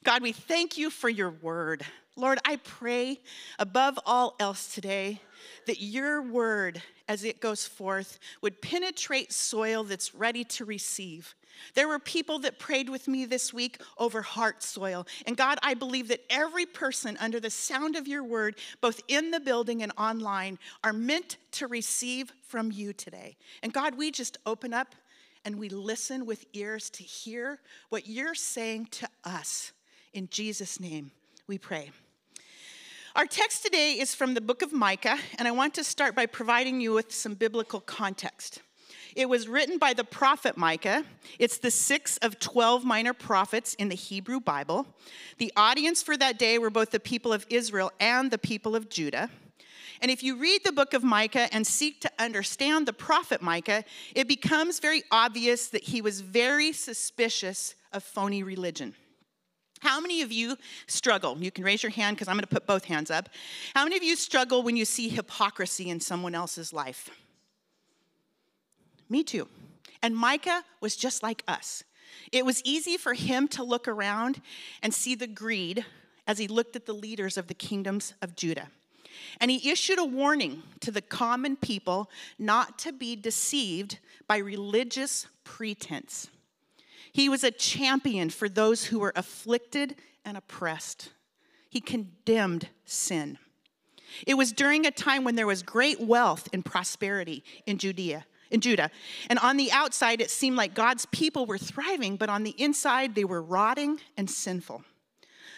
God, 0.03 0.23
we 0.23 0.33
thank 0.33 0.79
you 0.79 0.91
for 0.91 1.09
your 1.09 1.31
word. 1.31 1.85
Lord, 2.21 2.39
I 2.45 2.57
pray 2.57 3.21
above 3.59 3.99
all 4.05 4.37
else 4.39 4.75
today 4.75 5.21
that 5.67 5.81
your 5.81 6.21
word, 6.21 6.83
as 7.09 7.25
it 7.25 7.41
goes 7.41 7.67
forth, 7.67 8.19
would 8.43 8.61
penetrate 8.61 9.33
soil 9.33 9.85
that's 9.85 10.15
ready 10.15 10.45
to 10.45 10.65
receive. 10.65 11.35
There 11.75 11.89
were 11.89 11.99
people 11.99 12.39
that 12.41 12.59
prayed 12.59 12.89
with 12.89 13.09
me 13.09 13.25
this 13.25 13.53
week 13.53 13.81
over 13.99 14.23
heart 14.23 14.63
soil. 14.63 15.07
And 15.27 15.37
God, 15.37 15.59
I 15.63 15.75
believe 15.75 16.09
that 16.09 16.25
every 16.31 16.67
person 16.67 17.17
under 17.21 17.41
the 17.41 17.51
sound 17.51 17.97
of 17.97 18.07
your 18.07 18.23
word, 18.23 18.57
both 18.81 19.01
in 19.09 19.31
the 19.31 19.41
building 19.41 19.83
and 19.83 19.93
online, 19.99 20.59
are 20.85 20.93
meant 20.93 21.39
to 21.53 21.67
receive 21.67 22.33
from 22.43 22.71
you 22.71 22.93
today. 22.93 23.37
And 23.63 23.73
God, 23.73 23.97
we 23.97 24.11
just 24.11 24.39
open 24.47 24.73
up 24.73 24.95
and 25.45 25.59
we 25.59 25.69
listen 25.69 26.27
with 26.27 26.45
ears 26.53 26.91
to 26.91 27.03
hear 27.03 27.61
what 27.89 28.07
you're 28.07 28.35
saying 28.35 28.87
to 28.93 29.09
us. 29.25 29.73
In 30.13 30.29
Jesus' 30.29 30.79
name, 30.81 31.13
we 31.47 31.57
pray. 31.57 31.91
Our 33.17 33.27
text 33.27 33.65
today 33.65 33.95
is 33.99 34.15
from 34.15 34.35
the 34.35 34.41
book 34.41 34.63
of 34.63 34.73
Micah, 34.73 35.19
and 35.37 35.49
I 35.49 35.51
want 35.51 35.75
to 35.75 35.83
start 35.83 36.15
by 36.15 36.27
providing 36.27 36.81
you 36.81 36.93
with 36.93 37.13
some 37.13 37.35
biblical 37.35 37.81
context. 37.81 38.63
It 39.17 39.29
was 39.29 39.49
written 39.49 39.79
by 39.79 39.95
the 39.95 40.05
prophet 40.05 40.57
Micah. 40.57 41.05
It's 41.41 41.59
the 41.59 41.73
sixth 41.73 42.21
of 42.23 42.39
12 42.39 42.85
minor 42.85 43.13
prophets 43.13 43.75
in 43.75 43.89
the 43.89 43.97
Hebrew 43.97 44.39
Bible. 44.39 44.87
The 45.39 45.53
audience 45.57 46.05
for 46.05 46.17
that 46.19 46.39
day 46.39 46.57
were 46.59 46.71
both 46.71 46.93
the 46.93 47.01
people 47.01 47.33
of 47.33 47.45
Israel 47.51 47.91
and 47.99 48.31
the 48.31 48.39
people 48.39 48.77
of 48.77 48.89
Judah. 48.89 49.29
And 50.01 50.09
if 50.09 50.23
you 50.23 50.37
read 50.37 50.63
the 50.65 50.71
book 50.71 50.95
of 50.95 51.03
Micah 51.03 51.53
and 51.53 51.67
seek 51.67 52.01
to 52.03 52.13
understand 52.17 52.87
the 52.87 52.93
prophet 52.93 53.43
Micah, 53.43 53.83
it 54.15 54.29
becomes 54.29 54.79
very 54.79 55.03
obvious 55.11 55.67
that 55.71 55.83
he 55.83 56.01
was 56.01 56.21
very 56.21 56.73
suspicious 56.73 57.75
of 57.93 58.05
phony 58.05 58.45
religion. 58.45 58.95
How 59.81 60.01
many 60.01 60.23
of 60.23 60.31
you 60.31 60.57
struggle? 60.87 61.37
You 61.39 61.51
can 61.51 61.65
raise 61.65 61.83
your 61.83 61.91
hand 61.91 62.17
because 62.17 62.29
I'm 62.29 62.37
going 62.37 62.43
to 62.43 62.49
put 62.49 62.67
both 62.67 62.85
hands 62.85 63.11
up. 63.11 63.29
How 63.75 63.85
many 63.85 63.97
of 63.97 64.03
you 64.03 64.15
struggle 64.15 64.63
when 64.63 64.77
you 64.77 64.85
see 64.85 65.09
hypocrisy 65.09 65.89
in 65.89 66.01
someone 66.01 66.35
else's 66.35 66.73
life? 66.73 67.11
Me 69.09 69.25
too. 69.25 69.49
And 70.03 70.15
Micah 70.15 70.65
was 70.81 70.97
just 70.97 71.23
like 71.23 71.43
us. 71.49 71.83
It 72.31 72.45
was 72.45 72.63
easy 72.65 72.97
for 72.97 73.15
him 73.15 73.49
to 73.49 73.65
look 73.65 73.89
around 73.89 74.41
and 74.83 74.93
see 74.93 75.15
the 75.15 75.27
greed 75.27 75.85
as 76.27 76.39
he 76.39 76.47
looked 76.47 76.77
at 76.77 76.87
the 76.87 76.93
leaders 76.93 77.37
of 77.37 77.47
the 77.47 77.55
kingdoms 77.55 78.15
of 78.23 78.37
Judah. 78.37 78.69
And 79.41 79.51
he 79.51 79.71
issued 79.71 79.99
a 79.99 80.05
warning 80.05 80.63
to 80.81 80.91
the 80.91 81.03
common 81.03 81.57
people 81.57 82.11
not 82.39 82.79
to 82.81 82.93
be 82.93 83.17
deceived 83.17 83.99
by 84.27 84.37
religious 84.39 85.27
pretense. 85.45 86.29
He 87.13 87.29
was 87.29 87.45
a 87.45 87.51
champion 87.51 88.31
for 88.31 88.49
those 88.49 88.87
who 88.87 88.99
were 88.99 89.13
afflicted 89.17 89.97
and 90.25 90.37
oppressed. 90.37 91.11
He 91.69 91.81
condemned 91.81 92.69
sin. 92.85 93.39
It 94.27 94.35
was 94.35 94.53
during 94.53 94.87
a 94.87 94.91
time 94.91 95.25
when 95.25 95.37
there 95.37 95.47
was 95.47 95.63
great 95.63 96.01
wealth 96.01 96.49
and 96.53 96.65
prosperity 96.65 97.45
in 97.67 97.79
Judea, 97.79 98.27
in 98.51 98.61
Judah. 98.61 98.91
And 99.29 99.39
on 99.39 99.57
the 99.57 99.71
outside 99.71 100.21
it 100.21 100.31
seemed 100.31 100.57
like 100.57 100.75
God's 100.75 101.07
people 101.07 101.47
were 101.47 101.59
thriving, 101.59 102.17
but 102.17 102.29
on 102.29 102.43
the 102.43 102.55
inside 102.59 103.15
they 103.15 103.25
were 103.25 103.43
rotting 103.43 104.01
and 104.17 104.29
sinful. 104.29 104.85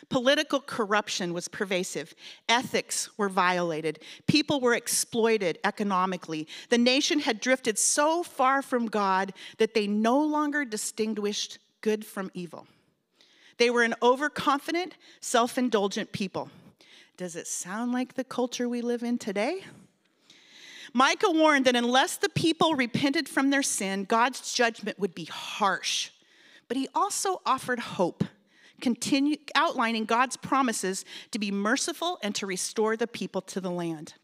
Political 0.08 0.60
corruption 0.60 1.32
was 1.32 1.48
pervasive. 1.48 2.14
Ethics 2.48 3.10
were 3.16 3.28
violated. 3.28 4.00
People 4.26 4.60
were 4.60 4.74
exploited 4.74 5.58
economically. 5.64 6.46
The 6.70 6.78
nation 6.78 7.20
had 7.20 7.40
drifted 7.40 7.78
so 7.78 8.22
far 8.22 8.62
from 8.62 8.86
God 8.86 9.32
that 9.58 9.74
they 9.74 9.86
no 9.86 10.20
longer 10.20 10.64
distinguished 10.64 11.58
good 11.80 12.04
from 12.04 12.30
evil. 12.34 12.66
They 13.58 13.70
were 13.70 13.82
an 13.82 13.94
overconfident, 14.02 14.96
self 15.20 15.56
indulgent 15.56 16.12
people. 16.12 16.50
Does 17.16 17.36
it 17.36 17.46
sound 17.46 17.92
like 17.92 18.14
the 18.14 18.24
culture 18.24 18.68
we 18.68 18.80
live 18.80 19.02
in 19.02 19.18
today? 19.18 19.64
Micah 20.92 21.30
warned 21.30 21.64
that 21.64 21.76
unless 21.76 22.16
the 22.16 22.28
people 22.28 22.74
repented 22.74 23.28
from 23.28 23.50
their 23.50 23.62
sin, 23.62 24.04
God's 24.04 24.52
judgment 24.52 24.98
would 24.98 25.14
be 25.14 25.24
harsh. 25.24 26.10
But 26.68 26.76
he 26.76 26.88
also 26.94 27.40
offered 27.46 27.78
hope 27.78 28.24
continue 28.82 29.36
outlining 29.54 30.04
God's 30.04 30.36
promises 30.36 31.06
to 31.30 31.38
be 31.38 31.50
merciful 31.50 32.18
and 32.22 32.34
to 32.34 32.46
restore 32.46 32.96
the 32.96 33.06
people 33.06 33.40
to 33.42 33.60
the 33.60 33.70
land. 33.70 34.14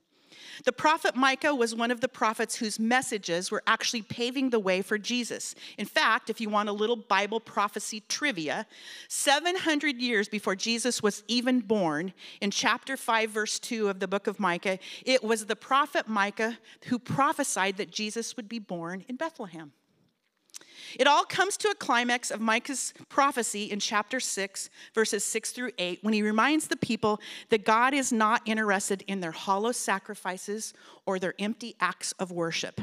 The 0.65 0.73
prophet 0.73 1.15
Micah 1.15 1.55
was 1.55 1.75
one 1.75 1.91
of 1.91 2.01
the 2.01 2.09
prophets 2.09 2.57
whose 2.57 2.79
messages 2.79 3.51
were 3.51 3.63
actually 3.67 4.03
paving 4.03 4.51
the 4.51 4.59
way 4.59 4.83
for 4.83 4.99
Jesus. 4.99 5.55
In 5.77 5.87
fact, 5.87 6.31
if 6.31 6.41
you 6.41 6.49
want 6.49 6.69
a 6.69 6.73
little 6.73 6.97
Bible 6.97 7.41
prophecy 7.41 8.03
trivia, 8.09 8.67
700 9.09 10.01
years 10.01 10.29
before 10.29 10.57
Jesus 10.57 11.03
was 11.03 11.23
even 11.29 11.61
born, 11.61 12.13
in 12.41 12.51
chapter 12.51 12.97
5, 12.97 13.31
verse 13.31 13.59
2 13.59 13.89
of 13.89 14.01
the 14.01 14.09
book 14.09 14.27
of 14.27 14.41
Micah, 14.41 14.79
it 15.05 15.23
was 15.23 15.47
the 15.47 15.57
prophet 15.57 16.09
Micah 16.09 16.59
who 16.87 16.99
prophesied 16.99 17.77
that 17.77 17.91
Jesus 17.91 18.37
would 18.37 18.49
be 18.49 18.59
born 18.59 19.05
in 19.09 19.17
Bethlehem. 19.17 19.73
It 20.99 21.07
all 21.07 21.25
comes 21.25 21.57
to 21.59 21.69
a 21.69 21.75
climax 21.75 22.31
of 22.31 22.41
Micah's 22.41 22.95
prophecy 23.09 23.65
in 23.65 23.81
chapter 23.81 24.21
6, 24.21 24.71
verses 24.95 25.25
6 25.25 25.53
through 25.53 25.73
8, 25.79 25.99
when 26.03 26.15
he 26.15 26.23
reminds 26.23 26.69
the 26.69 26.77
people 26.77 27.21
that 27.51 27.65
God 27.65 27.95
is 27.95 28.13
not 28.13 28.43
interested 28.47 29.03
in 29.07 29.21
their 29.21 29.33
hollow 29.33 29.73
sacrifices 29.73 30.73
or 31.07 31.19
their 31.19 31.35
empty 31.39 31.75
acts 31.81 32.13
of 32.13 32.31
worship. 32.31 32.81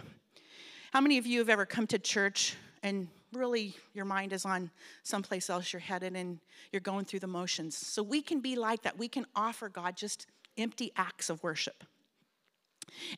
How 0.91 1.01
many 1.01 1.17
of 1.17 1.25
you 1.25 1.39
have 1.39 1.49
ever 1.49 1.65
come 1.65 1.87
to 1.87 1.99
church 1.99 2.55
and 2.83 3.07
really 3.33 3.75
your 3.93 4.05
mind 4.05 4.31
is 4.31 4.45
on 4.45 4.71
someplace 5.03 5.49
else 5.49 5.73
you're 5.73 5.79
headed 5.79 6.15
and 6.15 6.39
you're 6.71 6.79
going 6.79 7.05
through 7.05 7.19
the 7.19 7.27
motions? 7.27 7.75
So 7.75 8.03
we 8.03 8.21
can 8.21 8.39
be 8.39 8.55
like 8.55 8.83
that. 8.83 8.97
We 8.97 9.07
can 9.07 9.25
offer 9.35 9.67
God 9.67 9.97
just 9.97 10.27
empty 10.57 10.91
acts 10.95 11.29
of 11.29 11.43
worship. 11.43 11.83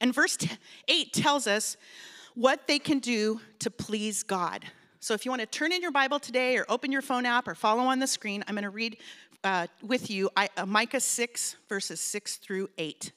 And 0.01 0.13
verse 0.13 0.37
8 0.87 1.13
tells 1.13 1.45
us 1.45 1.77
what 2.38 2.67
they 2.67 2.77
can 2.77 3.00
do 3.00 3.41
to 3.58 3.72
please 3.72 4.22
God. 4.22 4.63
So 5.00 5.15
if 5.15 5.25
you 5.25 5.32
want 5.32 5.41
to 5.41 5.48
turn 5.48 5.72
in 5.72 5.82
your 5.82 5.91
Bible 5.91 6.20
today 6.20 6.56
or 6.56 6.67
open 6.70 6.91
your 6.91 7.01
phone 7.01 7.25
app 7.25 7.48
or 7.48 7.56
follow 7.56 7.82
on 7.82 7.98
the 7.98 8.06
screen, 8.06 8.44
I'm 8.48 8.53
going 8.53 8.63
to 8.63 8.70
read 8.70 8.98
uh, 9.44 9.65
with 9.82 10.12
you 10.12 10.29
uh, 10.38 10.48
Micah 10.67 11.00
6, 11.00 11.56
verses 11.67 12.00
6 12.00 12.36
through 12.36 12.70
8. 12.77 13.12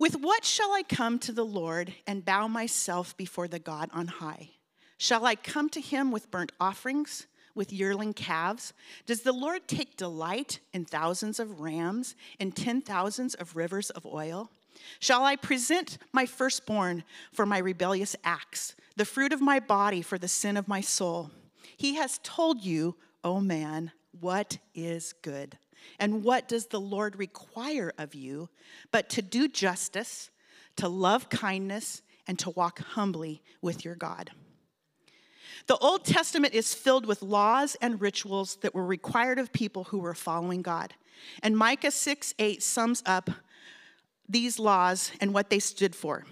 With 0.00 0.16
what 0.16 0.44
shall 0.44 0.72
I 0.72 0.82
come 0.82 1.20
to 1.20 1.30
the 1.30 1.44
Lord 1.44 1.94
and 2.04 2.24
bow 2.24 2.48
myself 2.48 3.16
before 3.16 3.46
the 3.46 3.60
God 3.60 3.90
on 3.94 4.08
high? 4.08 4.50
Shall 4.98 5.24
I 5.24 5.36
come 5.36 5.68
to 5.70 5.80
him 5.80 6.10
with 6.10 6.32
burnt 6.32 6.50
offerings, 6.60 7.28
with 7.54 7.72
yearling 7.72 8.12
calves? 8.12 8.72
Does 9.06 9.20
the 9.20 9.32
Lord 9.32 9.68
take 9.68 9.96
delight 9.96 10.58
in 10.72 10.84
thousands 10.84 11.38
of 11.38 11.60
rams 11.60 12.16
and 12.40 12.56
ten 12.56 12.82
thousands 12.82 13.34
of 13.34 13.54
rivers 13.54 13.90
of 13.90 14.04
oil? 14.04 14.50
Shall 14.98 15.24
I 15.24 15.36
present 15.36 15.98
my 16.12 16.26
firstborn 16.26 17.04
for 17.32 17.46
my 17.46 17.58
rebellious 17.58 18.16
acts, 18.24 18.74
the 18.96 19.04
fruit 19.04 19.32
of 19.32 19.40
my 19.40 19.60
body 19.60 20.02
for 20.02 20.18
the 20.18 20.28
sin 20.28 20.56
of 20.56 20.68
my 20.68 20.80
soul? 20.80 21.30
He 21.76 21.94
has 21.96 22.20
told 22.22 22.64
you, 22.64 22.96
O 23.24 23.36
oh 23.36 23.40
man, 23.40 23.92
what 24.20 24.58
is 24.74 25.14
good. 25.22 25.58
And 25.98 26.24
what 26.24 26.48
does 26.48 26.66
the 26.66 26.80
Lord 26.80 27.16
require 27.16 27.92
of 27.98 28.14
you 28.14 28.48
but 28.90 29.08
to 29.10 29.22
do 29.22 29.48
justice, 29.48 30.30
to 30.76 30.88
love 30.88 31.28
kindness, 31.28 32.02
and 32.26 32.38
to 32.40 32.50
walk 32.50 32.80
humbly 32.80 33.42
with 33.60 33.84
your 33.84 33.94
God? 33.94 34.30
The 35.66 35.76
Old 35.78 36.04
Testament 36.04 36.54
is 36.54 36.74
filled 36.74 37.06
with 37.06 37.22
laws 37.22 37.76
and 37.80 38.00
rituals 38.00 38.56
that 38.56 38.74
were 38.74 38.86
required 38.86 39.38
of 39.38 39.52
people 39.52 39.84
who 39.84 39.98
were 39.98 40.14
following 40.14 40.62
God. 40.62 40.94
And 41.42 41.56
Micah 41.56 41.90
6 41.90 42.34
8 42.38 42.62
sums 42.62 43.02
up 43.06 43.30
these 44.28 44.58
laws 44.58 45.12
and 45.20 45.32
what 45.32 45.50
they 45.50 45.58
stood 45.58 45.94
for. 45.94 46.24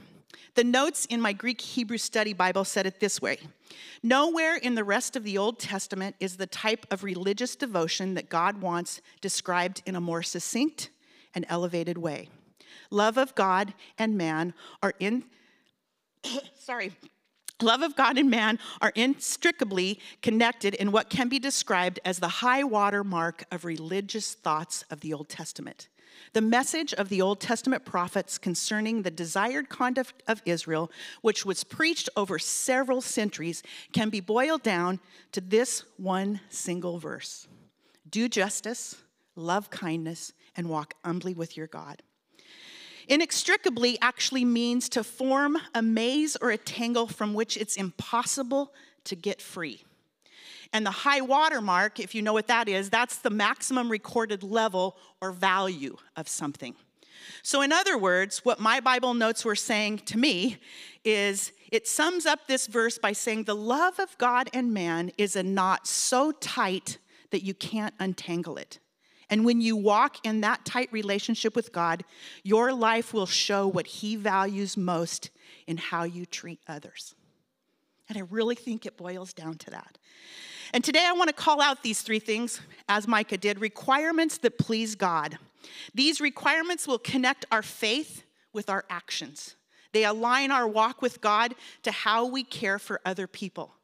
The 0.55 0.65
notes 0.65 1.05
in 1.07 1.21
my 1.21 1.33
Greek 1.33 1.61
Hebrew 1.61 1.99
study 1.99 2.33
Bible 2.33 2.65
said 2.65 2.87
it 2.87 3.01
this 3.01 3.21
way 3.21 3.39
Nowhere 4.03 4.57
in 4.57 4.75
the 4.75 4.85
rest 4.85 5.17
of 5.17 5.25
the 5.25 5.39
Old 5.39 5.59
Testament 5.59 6.15
is 6.21 6.37
the 6.37 6.47
type 6.47 6.87
of 6.91 7.03
religious 7.03 7.57
devotion 7.57 8.15
that 8.15 8.29
God 8.29 8.61
wants 8.61 9.01
described 9.21 9.83
in 9.87 9.97
a 9.97 10.01
more 10.01 10.23
succinct 10.23 10.91
and 11.35 11.45
elevated 11.49 11.99
way. 11.99 12.29
Love 12.91 13.19
of 13.19 13.35
God 13.35 13.75
and 13.99 14.17
man 14.17 14.55
are 14.83 14.95
in, 15.01 15.25
sorry, 16.59 16.93
love 17.61 17.83
of 17.83 17.97
God 17.97 18.19
and 18.19 18.31
man 18.31 18.59
are 18.81 18.93
inextricably 18.95 19.99
connected 20.23 20.75
in 20.75 20.93
what 20.93 21.11
can 21.11 21.29
be 21.29 21.39
described 21.39 21.99
as 22.05 22.19
the 22.19 22.29
high 22.29 22.63
water 22.63 23.03
mark 23.03 23.45
of 23.51 23.65
religious 23.65 24.35
thoughts 24.35 24.85
of 24.91 25.01
the 25.01 25.13
Old 25.13 25.29
Testament. 25.29 25.89
The 26.33 26.41
message 26.41 26.93
of 26.95 27.09
the 27.09 27.23
Old 27.23 27.41
Testament 27.41 27.85
prophets 27.85 28.39
concerning 28.39 29.03
the 29.03 29.11
desired 29.11 29.69
conduct 29.69 30.23
of 30.27 30.43
Israel, 30.45 30.91
which 31.23 31.45
was 31.47 31.65
preached 31.65 32.09
over 32.17 32.39
several 32.39 33.01
centuries, 33.01 33.63
can 33.93 34.11
be 34.11 34.21
boiled 34.21 34.63
down 34.63 35.01
to 35.33 35.41
this 35.41 35.85
one 35.97 36.41
single 36.49 36.99
verse 36.99 37.47
Do 38.09 38.29
justice, 38.29 38.97
love 39.37 39.71
kindness, 39.71 40.33
and 40.57 40.69
walk 40.69 40.95
humbly 41.05 41.35
with 41.35 41.57
your 41.57 41.67
God. 41.67 42.03
Inextricably 43.09 43.99
actually 44.01 44.45
means 44.45 44.89
to 44.91 45.05
form 45.05 45.59
a 45.75 45.83
maze 45.83 46.37
or 46.41 46.51
a 46.51 46.57
tangle 46.57 47.07
from 47.07 47.35
which 47.35 47.57
it's 47.57 47.77
impossible 47.77 48.73
to 49.05 49.15
get 49.15 49.43
free. 49.43 49.85
And 50.75 50.85
the 50.85 50.91
high 50.91 51.21
water 51.21 51.61
mark, 51.61 52.01
if 52.01 52.17
you 52.17 52.21
know 52.21 52.33
what 52.33 52.49
that 52.49 52.69
is, 52.69 52.91
that's 52.91 53.19
the 53.19 53.31
maximum 53.31 53.89
recorded 53.89 54.43
level 54.43 54.97
or 55.23 55.31
value 55.31 55.97
of 56.17 56.29
something. 56.29 56.75
So, 57.45 57.63
in 57.63 57.73
other 57.73 57.97
words, 57.97 58.45
what 58.45 58.59
my 58.59 58.81
Bible 58.81 59.15
notes 59.15 59.45
were 59.45 59.55
saying 59.55 59.99
to 59.99 60.19
me 60.19 60.59
is 61.05 61.53
it 61.71 61.87
sums 61.87 62.27
up 62.27 62.49
this 62.49 62.67
verse 62.67 62.99
by 62.99 63.13
saying 63.13 63.45
the 63.45 63.55
love 63.55 64.01
of 64.01 64.19
God 64.19 64.51
and 64.53 64.75
man 64.75 65.13
is 65.17 65.37
a 65.37 65.45
knot 65.45 65.87
so 65.87 66.33
tight 66.33 66.99
that 67.31 67.45
you 67.45 67.55
can't 67.55 67.95
untangle 68.01 68.57
it. 68.57 68.81
And 69.31 69.45
when 69.45 69.61
you 69.61 69.77
walk 69.77 70.27
in 70.27 70.41
that 70.41 70.65
tight 70.65 70.93
relationship 70.93 71.55
with 71.55 71.73
God, 71.73 72.05
your 72.43 72.73
life 72.73 73.15
will 73.15 73.27
show 73.27 73.69
what 73.69 73.87
He 73.87 74.17
values 74.17 74.77
most 74.77 75.31
in 75.69 75.77
how 75.77 76.03
you 76.03 76.27
treat 76.27 76.59
others. 76.67 77.15
And 78.09 78.19
I 78.19 78.23
really 78.23 78.57
think 78.57 78.85
it 78.85 78.97
boils 78.97 79.33
down 79.33 79.57
to 79.59 79.71
that. 79.71 79.99
And 80.75 80.83
today 80.83 81.07
I 81.07 81.13
want 81.13 81.29
to 81.29 81.35
call 81.35 81.63
out 81.63 81.85
these 81.85 82.03
three 82.03 82.19
things, 82.19 82.61
as 82.89 83.07
Micah 83.07 83.37
did 83.37 83.61
requirements 83.61 84.39
that 84.39 84.59
please 84.59 84.97
God. 84.97 85.39
These 85.95 86.21
requirements 86.21 86.89
will 86.89 86.99
connect 86.99 87.45
our 87.53 87.63
faith 87.63 88.25
with 88.53 88.69
our 88.69 88.85
actions. 88.91 89.55
They 89.93 90.05
align 90.05 90.51
our 90.51 90.67
walk 90.67 91.01
with 91.01 91.21
God 91.21 91.55
to 91.85 91.93
how 91.93 92.27
we 92.27 92.43
care 92.43 92.81
for 92.81 93.01
other 93.05 93.29
people. 93.29 93.77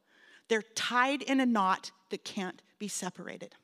They're 0.48 0.64
tied 0.74 1.22
in 1.22 1.38
a 1.38 1.46
knot 1.46 1.92
that 2.10 2.24
can't 2.24 2.60
be 2.80 2.88
separated. 2.88 3.54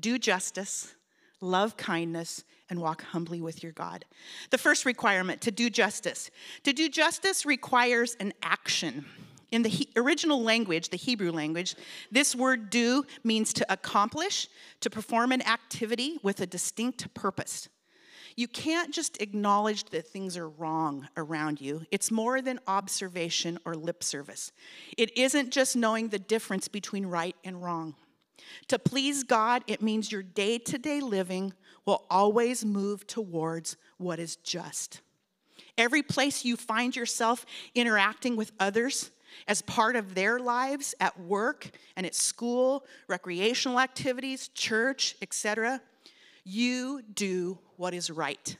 Do 0.00 0.18
justice, 0.18 0.96
love 1.40 1.76
kindness, 1.76 2.42
and 2.68 2.80
walk 2.80 3.04
humbly 3.04 3.40
with 3.40 3.62
your 3.62 3.72
God. 3.72 4.04
The 4.50 4.58
first 4.58 4.84
requirement 4.84 5.40
to 5.42 5.52
do 5.52 5.70
justice. 5.70 6.32
To 6.64 6.72
do 6.72 6.88
justice 6.88 7.46
requires 7.46 8.16
an 8.18 8.32
action. 8.42 9.04
In 9.50 9.62
the 9.62 9.68
he- 9.68 9.88
original 9.96 10.42
language, 10.42 10.90
the 10.90 10.96
Hebrew 10.96 11.32
language, 11.32 11.74
this 12.10 12.36
word 12.36 12.70
do 12.70 13.04
means 13.24 13.52
to 13.54 13.72
accomplish, 13.72 14.48
to 14.80 14.90
perform 14.90 15.32
an 15.32 15.42
activity 15.42 16.18
with 16.22 16.40
a 16.40 16.46
distinct 16.46 17.12
purpose. 17.14 17.68
You 18.36 18.46
can't 18.46 18.94
just 18.94 19.20
acknowledge 19.20 19.84
that 19.90 20.06
things 20.06 20.36
are 20.36 20.48
wrong 20.48 21.08
around 21.16 21.60
you. 21.60 21.84
It's 21.90 22.10
more 22.10 22.40
than 22.40 22.60
observation 22.66 23.58
or 23.64 23.74
lip 23.74 24.04
service. 24.04 24.52
It 24.96 25.16
isn't 25.18 25.50
just 25.50 25.76
knowing 25.76 26.08
the 26.08 26.18
difference 26.18 26.68
between 26.68 27.06
right 27.06 27.36
and 27.44 27.62
wrong. 27.62 27.96
To 28.68 28.78
please 28.78 29.24
God, 29.24 29.64
it 29.66 29.82
means 29.82 30.12
your 30.12 30.22
day 30.22 30.58
to 30.58 30.78
day 30.78 31.00
living 31.00 31.52
will 31.84 32.06
always 32.08 32.64
move 32.64 33.06
towards 33.06 33.76
what 33.98 34.18
is 34.18 34.36
just. 34.36 35.00
Every 35.76 36.02
place 36.02 36.44
you 36.44 36.56
find 36.56 36.94
yourself 36.94 37.44
interacting 37.74 38.36
with 38.36 38.52
others, 38.60 39.10
as 39.46 39.62
part 39.62 39.96
of 39.96 40.14
their 40.14 40.38
lives 40.38 40.94
at 41.00 41.18
work 41.20 41.70
and 41.96 42.06
at 42.06 42.14
school, 42.14 42.84
recreational 43.08 43.80
activities, 43.80 44.48
church, 44.48 45.16
etc. 45.22 45.80
You 46.44 47.02
do 47.14 47.58
what 47.76 47.94
is 47.94 48.10
right. 48.10 48.56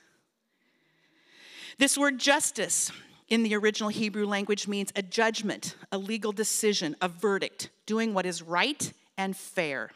This 1.78 1.96
word 1.96 2.18
justice 2.18 2.92
in 3.28 3.42
the 3.42 3.54
original 3.54 3.88
Hebrew 3.88 4.26
language 4.26 4.68
means 4.68 4.92
a 4.96 5.02
judgment, 5.02 5.76
a 5.90 5.98
legal 5.98 6.32
decision, 6.32 6.96
a 7.00 7.08
verdict, 7.08 7.70
doing 7.86 8.12
what 8.12 8.26
is 8.26 8.42
right 8.42 8.92
and 9.16 9.36
fair. 9.36 9.90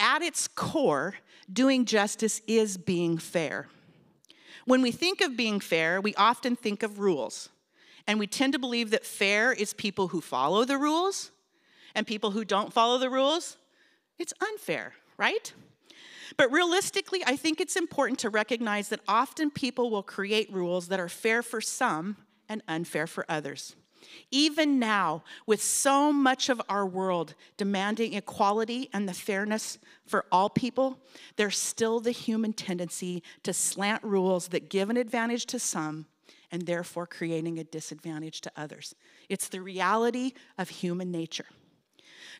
At 0.00 0.22
its 0.22 0.48
core, 0.48 1.14
doing 1.52 1.84
justice 1.84 2.40
is 2.46 2.76
being 2.76 3.18
fair. 3.18 3.68
When 4.64 4.82
we 4.82 4.90
think 4.90 5.20
of 5.20 5.36
being 5.36 5.60
fair, 5.60 6.00
we 6.00 6.14
often 6.16 6.56
think 6.56 6.82
of 6.82 6.98
rules. 6.98 7.50
And 8.06 8.18
we 8.18 8.26
tend 8.26 8.52
to 8.52 8.58
believe 8.58 8.90
that 8.90 9.04
fair 9.04 9.52
is 9.52 9.74
people 9.74 10.08
who 10.08 10.20
follow 10.20 10.64
the 10.64 10.78
rules, 10.78 11.32
and 11.94 12.06
people 12.06 12.30
who 12.30 12.44
don't 12.44 12.72
follow 12.72 12.98
the 12.98 13.10
rules, 13.10 13.56
it's 14.18 14.34
unfair, 14.40 14.94
right? 15.16 15.52
But 16.36 16.52
realistically, 16.52 17.22
I 17.26 17.36
think 17.36 17.60
it's 17.60 17.76
important 17.76 18.18
to 18.20 18.30
recognize 18.30 18.90
that 18.90 19.00
often 19.08 19.50
people 19.50 19.90
will 19.90 20.02
create 20.02 20.52
rules 20.52 20.88
that 20.88 21.00
are 21.00 21.08
fair 21.08 21.42
for 21.42 21.60
some 21.60 22.16
and 22.48 22.62
unfair 22.68 23.06
for 23.06 23.24
others. 23.28 23.76
Even 24.30 24.78
now, 24.78 25.24
with 25.46 25.62
so 25.62 26.12
much 26.12 26.48
of 26.48 26.60
our 26.68 26.86
world 26.86 27.34
demanding 27.56 28.12
equality 28.12 28.88
and 28.92 29.08
the 29.08 29.14
fairness 29.14 29.78
for 30.06 30.26
all 30.30 30.48
people, 30.48 31.00
there's 31.36 31.58
still 31.58 31.98
the 32.00 32.12
human 32.12 32.52
tendency 32.52 33.22
to 33.42 33.52
slant 33.52 34.02
rules 34.04 34.48
that 34.48 34.68
give 34.68 34.90
an 34.90 34.96
advantage 34.96 35.46
to 35.46 35.58
some 35.58 36.06
and 36.50 36.62
therefore 36.62 37.06
creating 37.06 37.58
a 37.58 37.64
disadvantage 37.64 38.40
to 38.42 38.52
others. 38.56 38.94
It's 39.28 39.48
the 39.48 39.60
reality 39.60 40.32
of 40.58 40.68
human 40.68 41.10
nature. 41.10 41.46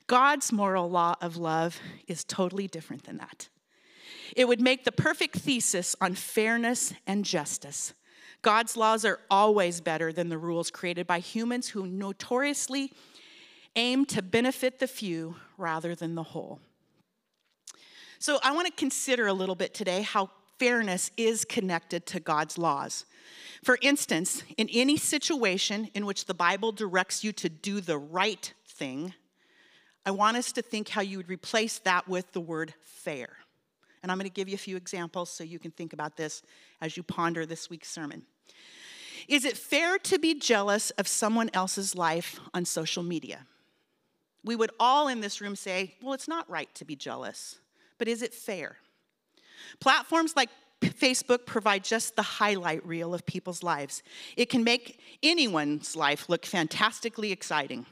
God's 0.07 0.53
moral 0.53 0.89
law 0.89 1.15
of 1.21 1.37
love 1.37 1.81
is 2.07 2.25
totally 2.25 2.69
different 2.69 3.05
than 3.05 3.19
that. 3.19 3.49
It 4.37 4.47
would 4.47 4.61
make 4.61 4.85
the 4.85 4.93
perfect 4.93 5.37
thesis 5.39 5.97
on 6.01 6.15
fairness 6.15 6.95
and 7.07 7.25
justice. 7.25 7.93
God's 8.43 8.77
laws 8.77 9.05
are 9.05 9.21
always 9.31 9.81
better 9.81 10.13
than 10.13 10.29
the 10.29 10.39
rules 10.39 10.71
created 10.71 11.07
by 11.07 11.19
humans 11.19 11.69
who 11.69 11.87
notoriously 11.87 12.93
aim 13.75 14.05
to 14.07 14.23
benefit 14.23 14.79
the 14.79 14.87
few 14.87 15.37
rather 15.59 15.95
than 15.95 16.15
the 16.15 16.23
whole. 16.23 16.61
So, 18.19 18.39
I 18.43 18.53
want 18.53 18.67
to 18.67 18.73
consider 18.73 19.27
a 19.27 19.33
little 19.33 19.55
bit 19.55 19.75
today 19.75 20.03
how 20.03 20.31
fairness 20.59 21.11
is 21.17 21.45
connected 21.45 22.07
to 22.07 22.21
God's 22.21 22.59
laws. 22.59 23.05
For 23.63 23.79
instance, 23.83 24.43
in 24.57 24.69
any 24.73 24.97
situation 24.97 25.89
in 25.95 26.07
which 26.07 26.27
the 26.27 26.35
Bible 26.35 26.73
directs 26.73 27.25
you 27.25 27.33
to 27.33 27.49
do 27.49 27.81
the 27.81 27.99
right 27.99 28.53
thing, 28.67 29.15
I 30.05 30.13
want 30.13 30.37
us 30.37 30.53
to 30.53 30.63
think 30.63 30.89
how 30.89 31.01
you 31.01 31.17
would 31.17 31.29
replace 31.29 31.79
that 31.81 32.07
with 32.07 32.33
the 32.33 32.41
word 32.41 32.75
fair. 32.83 33.29
And 34.03 34.13
I'm 34.13 34.19
going 34.19 34.31
to 34.31 34.33
give 34.33 34.49
you 34.49 34.55
a 34.55 34.59
few 34.59 34.77
examples 34.77 35.31
so 35.31 35.43
you 35.43 35.59
can 35.59 35.73
think 35.73 35.93
about 35.93 36.17
this 36.17 36.43
as 36.81 36.97
you 36.97 37.03
ponder 37.03 37.45
this 37.45 37.69
week's 37.69 37.91
sermon. 37.91 38.23
Is 39.27 39.45
it 39.45 39.57
fair 39.57 39.99
to 39.99 40.19
be 40.19 40.35
jealous 40.35 40.91
of 40.91 41.09
someone 41.09 41.51
else's 41.53 41.97
life 41.97 42.39
on 42.55 42.65
social 42.65 43.03
media? 43.03 43.47
We 44.45 44.55
would 44.55 44.71
all 44.79 45.09
in 45.09 45.21
this 45.21 45.41
room 45.41 45.57
say, 45.57 45.95
well, 46.01 46.13
it's 46.13 46.29
not 46.29 46.49
right 46.49 46.73
to 46.77 46.85
be 46.85 46.95
jealous, 46.95 47.57
but 47.99 48.07
is 48.07 48.23
it 48.23 48.33
fair? 48.33 48.77
Platforms 49.81 50.35
like 50.37 50.51
Facebook 50.83 51.47
provide 51.47 51.85
just 51.85 52.17
the 52.17 52.23
highlight 52.23 52.87
reel 52.87 53.15
of 53.15 53.25
people's 53.27 53.63
lives. 53.63 54.03
It 54.37 54.51
can 54.51 54.65
make 54.65 55.01
anyone's 55.23 55.97
life 55.97 56.29
look 56.29 56.45
fantastically 56.45 57.33
exciting. 57.33 57.87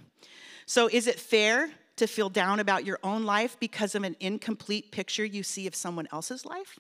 So, 0.67 0.89
is 0.89 1.07
it 1.07 1.19
fair 1.19 1.71
to 1.97 2.07
feel 2.07 2.29
down 2.29 2.61
about 2.61 2.85
your 2.85 2.99
own 3.03 3.25
life 3.25 3.57
because 3.61 3.95
of 3.95 4.03
an 4.03 4.17
incomplete 4.21 4.91
picture 4.91 5.25
you 5.25 5.43
see 5.43 5.67
of 5.67 5.75
someone 5.75 6.09
else's 6.13 6.45
life? 6.45 6.79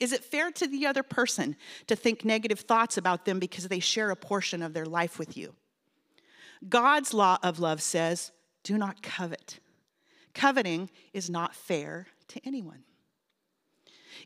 Is 0.00 0.12
it 0.12 0.24
fair 0.24 0.50
to 0.50 0.66
the 0.66 0.86
other 0.86 1.02
person 1.02 1.56
to 1.86 1.96
think 1.96 2.24
negative 2.24 2.60
thoughts 2.60 2.96
about 2.96 3.24
them 3.24 3.38
because 3.38 3.68
they 3.68 3.78
share 3.78 4.10
a 4.10 4.16
portion 4.16 4.62
of 4.62 4.72
their 4.72 4.86
life 4.86 5.18
with 5.18 5.36
you? 5.36 5.54
God's 6.68 7.12
law 7.14 7.38
of 7.42 7.58
love 7.58 7.82
says, 7.82 8.32
do 8.62 8.78
not 8.78 9.02
covet. 9.02 9.58
Coveting 10.34 10.90
is 11.12 11.28
not 11.28 11.54
fair 11.54 12.06
to 12.28 12.40
anyone. 12.44 12.84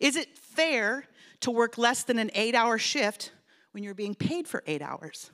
Is 0.00 0.16
it 0.16 0.36
fair 0.36 1.06
to 1.40 1.50
work 1.50 1.78
less 1.78 2.02
than 2.02 2.18
an 2.18 2.30
eight 2.34 2.54
hour 2.54 2.78
shift 2.78 3.32
when 3.72 3.82
you're 3.84 3.94
being 3.94 4.14
paid 4.14 4.48
for 4.48 4.62
eight 4.66 4.82
hours? 4.82 5.30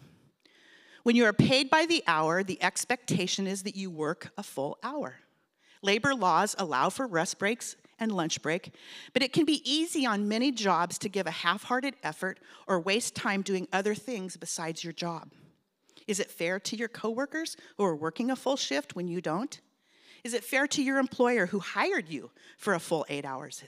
When 1.03 1.17
you 1.17 1.25
are 1.25 1.33
paid 1.33 1.69
by 1.69 1.87
the 1.87 2.05
hour, 2.07 2.43
the 2.43 2.63
expectation 2.63 3.47
is 3.47 3.65
that 3.65 3.77
you 3.77 3.91
work 3.91 4.31
a 4.39 4.43
full 4.43 4.79
hour. 4.83 5.17
Labor 5.83 6.15
laws 6.15 6.55
allow 6.59 6.91
for 6.91 7.07
rest 7.07 7.39
breaks 7.39 7.77
and 7.99 8.13
lunch 8.13 8.41
break, 8.41 8.73
but 9.13 9.23
it 9.23 9.33
can 9.33 9.45
be 9.45 9.69
easy 9.69 10.07
on 10.07 10.29
many 10.29 10.53
jobs 10.53 10.99
to 10.99 11.09
give 11.09 11.27
a 11.27 11.33
half 11.33 11.65
hearted 11.65 11.95
effort 12.03 12.39
or 12.69 12.81
waste 12.81 13.17
time 13.17 13.43
doing 13.43 13.67
other 13.73 13.95
things 13.95 14.37
besides 14.37 14.85
your 14.85 14.93
job. 14.93 15.33
Is 16.07 16.21
it 16.21 16.31
fair 16.31 16.61
to 16.61 16.77
your 16.77 16.89
coworkers 16.89 17.57
who 17.77 17.85
are 17.85 17.97
working 17.97 18.31
a 18.31 18.37
full 18.37 18.57
shift 18.57 18.95
when 18.95 19.09
you 19.09 19.21
don't? 19.21 19.61
Is 20.25 20.35
it 20.35 20.45
fair 20.45 20.69
to 20.69 20.83
your 20.83 20.99
employer 20.99 21.47
who 21.47 21.59
hired 21.59 22.09
you 22.09 22.31
for 22.59 22.75
a 22.75 22.81
full 22.81 23.05
eight 23.09 23.25
hours? 23.25 23.65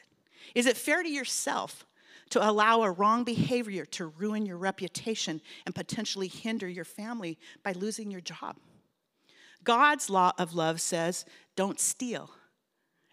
Is 0.55 0.67
it 0.67 0.77
fair 0.77 1.03
to 1.03 1.09
yourself 1.09 1.85
to 2.31 2.49
allow 2.49 2.83
a 2.83 2.91
wrong 2.91 3.25
behavior 3.25 3.85
to 3.87 4.07
ruin 4.07 4.47
your 4.47 4.57
reputation 4.57 5.41
and 5.67 5.75
potentially 5.75 6.29
hinder 6.29 6.69
your 6.69 6.85
family 6.85 7.39
by 7.63 7.73
losing 7.73 8.11
your 8.11 8.21
job? 8.21 8.57
God's 9.63 10.11
law 10.11 10.33
of 10.39 10.55
love 10.55 10.81
says 10.81 11.25
don't 11.57 11.81
steal, 11.81 12.31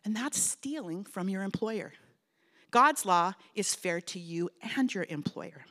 and 0.04 0.16
that's 0.16 0.40
stealing 0.40 1.04
from 1.04 1.30
your 1.30 1.44
employer. 1.44 1.94
God's 2.72 3.06
law 3.06 3.34
is 3.54 3.76
fair 3.76 4.02
to 4.02 4.20
you 4.20 4.50
and 4.78 4.94
your 4.94 5.06
employer. 5.10 5.66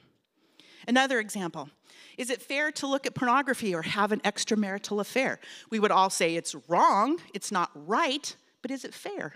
Another 0.87 1.19
example 1.19 1.69
is 2.17 2.29
it 2.29 2.43
fair 2.43 2.71
to 2.73 2.87
look 2.87 3.07
at 3.07 3.15
pornography 3.15 3.75
or 3.75 3.83
have 3.83 4.13
an 4.13 4.21
extramarital 4.21 5.01
affair? 5.01 5.41
We 5.71 5.81
would 5.81 5.91
all 5.91 6.11
say 6.11 6.37
it's 6.37 6.55
wrong, 6.69 7.19
it's 7.33 7.51
not 7.51 7.71
right, 7.75 8.35
but 8.63 8.71
is 8.71 8.85
it 8.85 8.93
fair? 8.93 9.35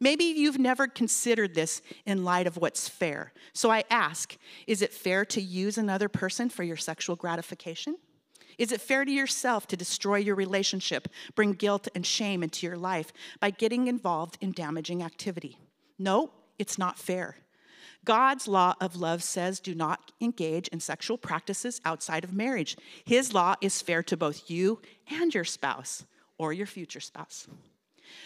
Maybe 0.00 0.24
you've 0.24 0.58
never 0.58 0.86
considered 0.86 1.54
this 1.54 1.82
in 2.06 2.24
light 2.24 2.46
of 2.46 2.56
what's 2.56 2.88
fair. 2.88 3.32
So 3.52 3.70
I 3.70 3.84
ask 3.90 4.36
is 4.66 4.82
it 4.82 4.92
fair 4.92 5.24
to 5.26 5.40
use 5.40 5.76
another 5.76 6.08
person 6.08 6.48
for 6.48 6.62
your 6.62 6.76
sexual 6.76 7.16
gratification? 7.16 7.96
Is 8.58 8.72
it 8.72 8.80
fair 8.80 9.04
to 9.04 9.10
yourself 9.10 9.66
to 9.68 9.76
destroy 9.76 10.16
your 10.16 10.34
relationship, 10.34 11.08
bring 11.34 11.52
guilt 11.52 11.86
and 11.94 12.04
shame 12.04 12.42
into 12.42 12.66
your 12.66 12.76
life 12.76 13.12
by 13.40 13.50
getting 13.50 13.86
involved 13.86 14.36
in 14.40 14.52
damaging 14.52 15.02
activity? 15.02 15.58
No, 15.98 16.32
it's 16.58 16.78
not 16.78 16.98
fair. 16.98 17.36
God's 18.04 18.48
law 18.48 18.74
of 18.80 18.96
love 18.96 19.22
says 19.22 19.60
do 19.60 19.74
not 19.74 20.12
engage 20.20 20.68
in 20.68 20.80
sexual 20.80 21.18
practices 21.18 21.80
outside 21.84 22.24
of 22.24 22.32
marriage. 22.32 22.76
His 23.04 23.34
law 23.34 23.54
is 23.60 23.82
fair 23.82 24.02
to 24.04 24.16
both 24.16 24.50
you 24.50 24.80
and 25.10 25.34
your 25.34 25.44
spouse 25.44 26.04
or 26.36 26.52
your 26.52 26.66
future 26.66 27.00
spouse. 27.00 27.48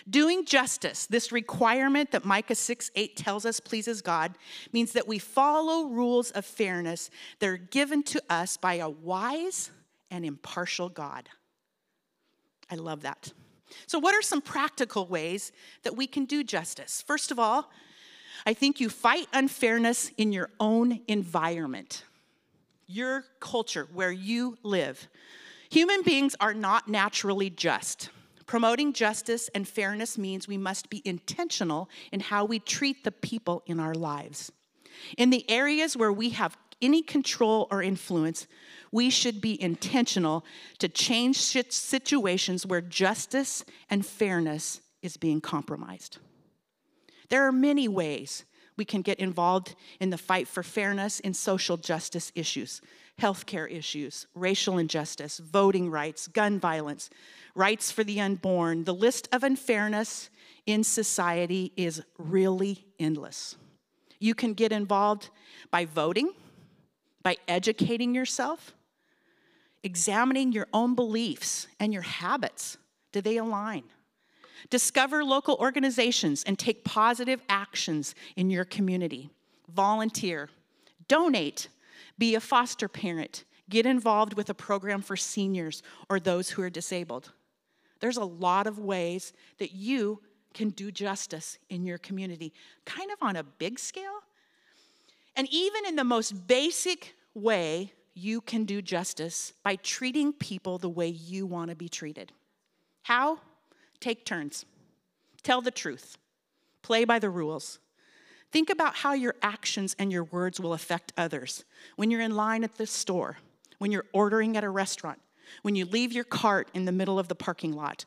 Doing 0.09 0.45
justice, 0.45 1.07
this 1.07 1.33
requirement 1.33 2.11
that 2.13 2.25
Micah 2.25 2.55
6 2.55 2.91
8 2.95 3.17
tells 3.17 3.47
us 3.47 3.61
pleases 3.61 4.03
God, 4.03 4.37
means 4.73 4.93
that 4.93 5.09
we 5.09 5.19
follow 5.19 5.87
rules 5.87 6.31
of 6.33 6.45
fairness 6.45 7.11
that 7.39 7.49
are 7.49 7.57
given 7.57 8.03
to 8.05 8.23
us 8.29 8.57
by 8.57 8.75
a 8.75 8.89
wise 8.89 9.71
and 10.11 10.25
impartial 10.25 10.89
God. 10.89 11.29
I 12.71 12.77
love 12.77 13.03
that. 13.03 13.33
So, 13.87 13.99
what 13.99 14.15
are 14.15 14.23
some 14.23 14.41
practical 14.41 15.07
ways 15.07 15.53
that 15.83 15.97
we 15.97 16.07
can 16.07 16.25
do 16.25 16.45
justice? 16.45 17.03
First 17.07 17.31
of 17.31 17.39
all, 17.39 17.71
I 18.45 18.55
think 18.55 18.81
you 18.81 18.89
fight 18.89 19.29
unfairness 19.33 20.11
in 20.17 20.33
your 20.33 20.51
own 20.59 21.01
environment, 21.07 22.05
your 22.87 23.25
culture, 23.41 23.89
where 23.93 24.11
you 24.11 24.59
live. 24.63 25.09
Human 25.71 26.03
beings 26.03 26.37
are 26.41 26.55
not 26.55 26.89
naturally 26.89 27.51
just. 27.51 28.11
Promoting 28.47 28.93
justice 28.93 29.49
and 29.55 29.67
fairness 29.67 30.19
means 30.19 30.49
we 30.49 30.59
must 30.59 30.91
be 30.91 31.03
intentional 31.05 31.89
in 32.11 32.21
how 32.21 32.45
we 32.45 32.59
treat 32.59 33.05
the 33.05 33.13
people 33.13 33.63
in 33.67 33.81
our 33.81 33.95
lives. 33.95 34.53
In 35.17 35.31
the 35.31 35.49
areas 35.51 35.97
where 35.97 36.13
we 36.13 36.31
have 36.31 36.57
any 36.81 37.03
control 37.03 37.69
or 37.71 37.83
influence, 37.83 38.47
we 38.91 39.09
should 39.09 39.41
be 39.41 39.61
intentional 39.63 40.45
to 40.79 40.89
change 40.89 41.39
situations 41.39 42.67
where 42.67 42.81
justice 42.81 43.65
and 43.89 44.05
fairness 44.05 44.81
is 45.01 45.17
being 45.17 45.41
compromised. 45.41 46.19
There 47.29 47.47
are 47.47 47.53
many 47.53 47.89
ways 47.89 48.45
we 48.77 48.85
can 48.85 49.03
get 49.03 49.19
involved 49.19 49.75
in 50.01 50.11
the 50.11 50.19
fight 50.19 50.49
for 50.49 50.63
fairness 50.63 51.21
in 51.21 51.35
social 51.35 51.77
justice 51.77 52.33
issues, 52.35 52.81
healthcare 53.21 53.71
issues, 53.71 54.27
racial 54.35 54.79
injustice, 54.79 55.39
voting 55.39 55.91
rights, 55.91 56.27
gun 56.27 56.59
violence, 56.59 57.11
rights 57.55 57.91
for 57.93 58.05
the 58.05 58.21
unborn. 58.21 58.85
The 58.85 58.95
list 58.95 59.29
of 59.33 59.45
unfairness 59.45 60.31
in 60.67 60.85
society 60.85 61.73
is 61.77 62.03
really 62.19 62.85
endless. 62.99 63.57
You 64.19 64.35
can 64.35 64.55
get 64.55 64.73
involved 64.73 65.31
by 65.71 65.85
voting, 65.85 66.33
by 67.23 67.37
educating 67.49 68.15
yourself, 68.15 68.75
examining 69.83 70.53
your 70.53 70.69
own 70.73 70.95
beliefs 70.95 71.67
and 71.81 71.93
your 71.93 72.03
habits. 72.03 72.79
Do 73.13 73.21
they 73.21 73.37
align? 73.37 73.85
Discover 74.71 75.25
local 75.25 75.57
organizations 75.57 76.45
and 76.45 76.59
take 76.59 76.85
positive 76.85 77.41
actions 77.49 78.15
in 78.37 78.49
your 78.49 78.65
community. 78.65 79.31
Volunteer, 79.69 80.51
donate, 81.09 81.69
be 82.19 82.35
a 82.35 82.41
foster 82.41 82.89
parent, 82.89 83.45
get 83.69 83.87
involved 83.87 84.35
with 84.35 84.51
a 84.51 84.55
program 84.55 85.03
for 85.03 85.17
seniors 85.17 85.83
or 86.09 86.21
those 86.21 86.51
who 86.51 86.63
are 86.63 86.71
disabled. 86.71 87.33
There's 88.01 88.17
a 88.17 88.25
lot 88.25 88.67
of 88.67 88.79
ways 88.79 89.33
that 89.59 89.73
you 89.73 90.21
can 90.55 90.71
do 90.71 90.91
justice 90.91 91.59
in 91.71 91.85
your 91.85 91.99
community, 91.99 92.53
kind 92.85 93.11
of 93.11 93.19
on 93.23 93.37
a 93.37 93.43
big 93.43 93.79
scale. 93.79 94.21
And 95.37 95.49
even 95.51 95.87
in 95.87 95.97
the 95.97 96.05
most 96.05 96.47
basic 96.47 97.15
way, 97.35 97.93
you 98.15 98.41
can 98.41 98.65
do 98.65 98.83
justice 98.83 99.53
by 99.63 99.77
treating 99.77 100.33
people 100.33 100.79
the 100.79 100.89
way 100.89 101.09
you 101.09 101.47
want 101.47 101.71
to 101.71 101.77
be 101.77 101.89
treated. 101.89 102.33
How? 103.03 103.39
Take 104.01 104.27
turns. 104.27 104.67
Tell 105.43 105.61
the 105.61 105.71
truth. 105.71 106.19
Play 106.83 107.05
by 107.05 107.19
the 107.19 107.31
rules. 107.31 107.79
Think 108.53 108.69
about 108.69 108.97
how 108.97 109.15
your 109.15 109.35
actions 109.43 109.97
and 109.99 110.13
your 110.13 110.25
words 110.25 110.61
will 110.61 110.75
affect 110.75 111.13
others 111.17 111.65
when 111.97 112.11
you're 112.11 112.21
in 112.21 112.37
line 112.37 112.65
at 112.65 112.77
the 112.77 112.87
store, 112.87 113.39
when 113.79 113.91
you're 113.91 114.05
ordering 114.13 114.59
at 114.59 114.63
a 114.63 114.69
restaurant, 114.69 115.19
when 115.63 115.75
you 115.75 115.87
leave 115.87 116.13
your 116.13 116.25
cart 116.25 116.69
in 116.75 116.85
the 116.85 116.93
middle 116.93 117.19
of 117.19 117.29
the 117.29 117.35
parking 117.35 117.73
lot, 117.73 118.05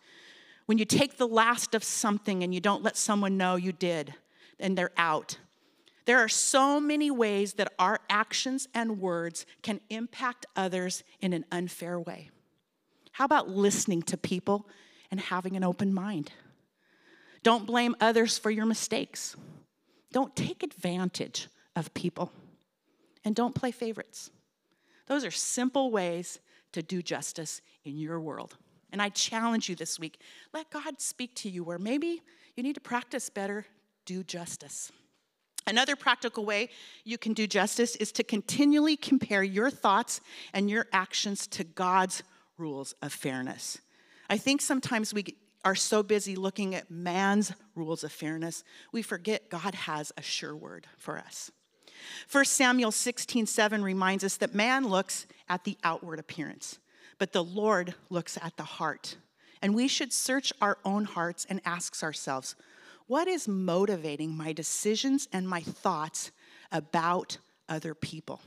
when 0.68 0.78
you 0.78 0.86
take 0.86 1.18
the 1.18 1.28
last 1.28 1.74
of 1.74 1.84
something 1.84 2.44
and 2.44 2.54
you 2.54 2.60
don't 2.60 2.84
let 2.84 2.96
someone 2.96 3.38
know 3.38 3.56
you 3.56 3.72
did 3.72 4.14
and 4.60 4.78
they're 4.78 4.92
out. 4.98 5.38
There 6.06 6.20
are 6.20 6.30
so 6.30 6.80
many 6.80 7.10
ways 7.10 7.54
that 7.54 7.74
our 7.80 8.00
actions 8.08 8.68
and 8.76 9.02
words 9.02 9.48
can 9.64 9.82
impact 9.90 10.46
others 10.56 11.04
in 11.22 11.34
an 11.34 11.46
unfair 11.52 12.00
way. 12.00 12.30
How 13.14 13.26
about 13.26 13.50
listening 13.50 14.04
to 14.04 14.18
people 14.18 14.68
and 15.10 15.20
having 15.20 15.56
an 15.56 15.64
open 15.64 15.92
mind? 15.92 16.32
Don't 17.42 17.66
blame 17.66 17.96
others 18.00 18.38
for 18.38 18.52
your 18.52 18.66
mistakes. 18.66 19.36
Don't 20.15 20.34
take 20.34 20.63
advantage 20.63 21.49
of 21.75 21.93
people. 21.93 22.32
And 23.25 23.36
don't 23.36 23.54
play 23.54 23.71
favorites. 23.71 24.32
Those 25.08 25.25
are 25.25 25.32
simple 25.32 25.91
ways 25.91 26.39
to 26.71 26.82
do 26.82 27.01
justice 27.01 27.62
in 27.84 27.97
your 27.97 28.21
world. 28.21 28.56
And 28.93 29.01
I 29.01 29.10
challenge 29.10 29.67
you 29.67 29.75
this 29.75 29.99
week 29.99 30.21
let 30.54 30.69
God 30.69 31.01
speak 31.01 31.36
to 31.36 31.49
you 31.49 31.65
where 31.65 31.78
maybe 31.78 32.21
you 32.56 32.63
need 32.63 32.75
to 32.75 32.80
practice 32.82 33.30
better, 33.30 33.65
do 34.06 34.23
justice. 34.23 34.89
Another 35.67 35.97
practical 35.97 36.45
way 36.45 36.69
you 37.04 37.17
can 37.17 37.34
do 37.34 37.45
justice 37.45 37.97
is 37.97 38.13
to 38.13 38.23
continually 38.23 38.95
compare 38.95 39.43
your 39.43 39.69
thoughts 39.69 40.21
and 40.54 40.69
your 40.69 40.88
actions 40.93 41.45
to 41.47 41.65
God's 41.65 42.23
rules 42.58 42.95
of 43.01 43.12
fairness. 43.12 43.80
I 44.30 44.38
think 44.38 44.62
sometimes 44.62 45.13
we 45.13 45.36
are 45.65 45.75
so 45.75 46.04
busy 46.04 46.36
looking 46.36 46.75
at 46.75 46.91
man's 46.91 47.51
rules 47.73 48.04
of 48.04 48.12
fairness, 48.12 48.63
we 48.91 49.01
forget 49.01 49.49
God 49.49 49.73
has 49.73 50.13
a 50.15 50.21
sure 50.21 50.56
word 50.56 50.88
for 50.97 51.17
us. 51.17 51.51
1 52.32 52.45
Samuel 52.45 52.91
16 52.91 53.47
7 53.47 53.84
reminds 53.84 54.23
us 54.23 54.38
that 54.38 54.54
man 54.54 54.88
looks 54.88 55.25
at 55.49 55.63
the 55.63 55.78
outward 55.84 56.19
appearance, 56.19 56.78
but 57.17 57.34
the 57.34 57.43
Lord 57.43 57.95
looks 58.10 58.38
at 58.41 58.56
the 58.58 58.63
heart. 58.63 59.17
And 59.62 59.73
we 59.73 59.88
should 59.88 60.13
search 60.13 60.54
our 60.62 60.78
own 60.86 61.06
hearts 61.06 61.45
and 61.49 61.60
ask 61.65 62.04
ourselves, 62.04 62.56
what 63.08 63.28
is 63.28 63.47
motivating 63.47 64.36
my 64.36 64.54
decisions 64.54 65.28
and 65.34 65.47
my 65.47 65.62
thoughts 65.62 66.32
about 66.71 67.39
other 67.67 67.95
people? 67.95 68.41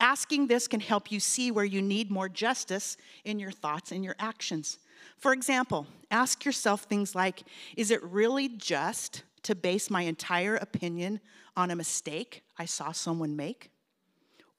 Asking 0.00 0.46
this 0.46 0.66
can 0.66 0.80
help 0.80 1.12
you 1.12 1.20
see 1.20 1.50
where 1.50 1.64
you 1.64 1.80
need 1.80 2.10
more 2.10 2.28
justice 2.28 2.96
in 3.24 3.38
your 3.38 3.50
thoughts 3.50 3.92
and 3.92 4.04
your 4.04 4.16
actions. 4.18 4.78
For 5.18 5.32
example, 5.32 5.86
ask 6.10 6.44
yourself 6.44 6.82
things 6.82 7.14
like 7.14 7.42
Is 7.76 7.90
it 7.90 8.02
really 8.02 8.48
just 8.48 9.22
to 9.42 9.54
base 9.54 9.90
my 9.90 10.02
entire 10.02 10.56
opinion 10.56 11.20
on 11.56 11.70
a 11.70 11.76
mistake 11.76 12.42
I 12.58 12.64
saw 12.64 12.92
someone 12.92 13.36
make? 13.36 13.70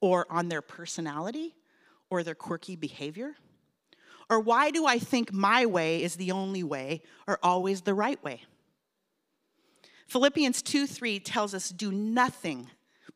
Or 0.02 0.26
on 0.30 0.50
their 0.50 0.62
personality? 0.62 1.56
Or 2.10 2.24
their 2.24 2.36
quirky 2.36 2.76
behavior? 2.76 3.36
Or 4.30 4.40
why 4.40 4.72
do 4.72 4.86
I 4.86 5.00
think 5.00 5.32
my 5.34 5.66
way 5.66 6.02
is 6.02 6.16
the 6.16 6.32
only 6.32 6.64
way 6.64 7.02
or 7.28 7.40
always 7.44 7.82
the 7.82 7.94
right 7.94 8.22
way? 8.24 8.42
Philippians 10.08 10.62
2 10.62 10.88
3 10.88 11.20
tells 11.20 11.54
us, 11.54 11.70
Do 11.70 11.92
nothing. 11.92 12.70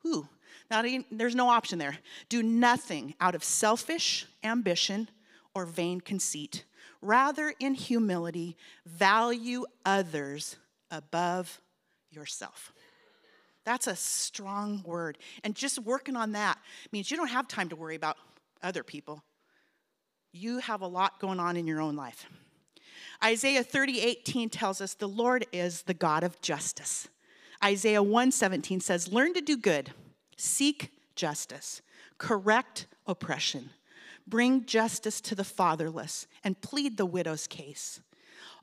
Ooh, 0.06 0.28
not 0.70 0.86
even, 0.86 1.06
there's 1.12 1.36
no 1.36 1.50
option 1.50 1.80
there. 1.80 1.98
Do 2.30 2.44
nothing 2.44 3.14
out 3.20 3.36
of 3.36 3.44
selfish 3.44 4.28
ambition 4.44 5.10
or 5.54 5.66
vain 5.66 6.02
conceit. 6.02 6.66
Rather, 7.02 7.54
in 7.60 7.74
humility, 7.74 8.58
value 8.86 9.66
others 9.86 10.58
above 10.92 11.62
yourself. 12.10 12.74
That's 13.66 13.88
a 13.88 13.96
strong 13.96 14.82
word. 14.86 15.18
And 15.44 15.56
just 15.56 15.80
working 15.80 16.16
on 16.16 16.32
that 16.32 16.58
means 16.92 17.12
you 17.12 17.18
don't 17.18 17.28
have 17.28 17.48
time 17.48 17.70
to 17.70 17.76
worry 17.76 17.96
about 17.96 18.18
other 18.64 18.84
people 18.84 19.24
you 20.38 20.60
have 20.60 20.82
a 20.82 20.88
lot 20.88 21.20
going 21.20 21.40
on 21.40 21.58
in 21.58 21.68
your 21.68 21.82
own 21.82 21.96
life. 21.96 22.28
Isaiah 23.24 23.64
30, 23.64 24.02
18 24.02 24.50
tells 24.50 24.82
us 24.82 24.94
the 24.94 25.08
Lord 25.08 25.46
is 25.52 25.84
the 25.84 25.94
God 25.94 26.24
of 26.24 26.40
justice. 26.42 27.08
Isaiah 27.64 28.04
1 28.04 28.32
17 28.32 28.80
says, 28.80 29.12
Learn 29.12 29.34
to 29.34 29.42
do 29.42 29.58
good, 29.58 29.92
seek 30.36 30.92
justice, 31.16 31.82
correct 32.18 32.88
oppression, 33.08 33.72
bring 34.28 34.66
justice 34.66 35.22
to 35.22 35.36
the 35.36 35.44
fatherless, 35.44 36.28
and 36.44 36.62
plead 36.62 36.98
the 36.98 37.06
widow's 37.06 37.48
case. 37.48 38.02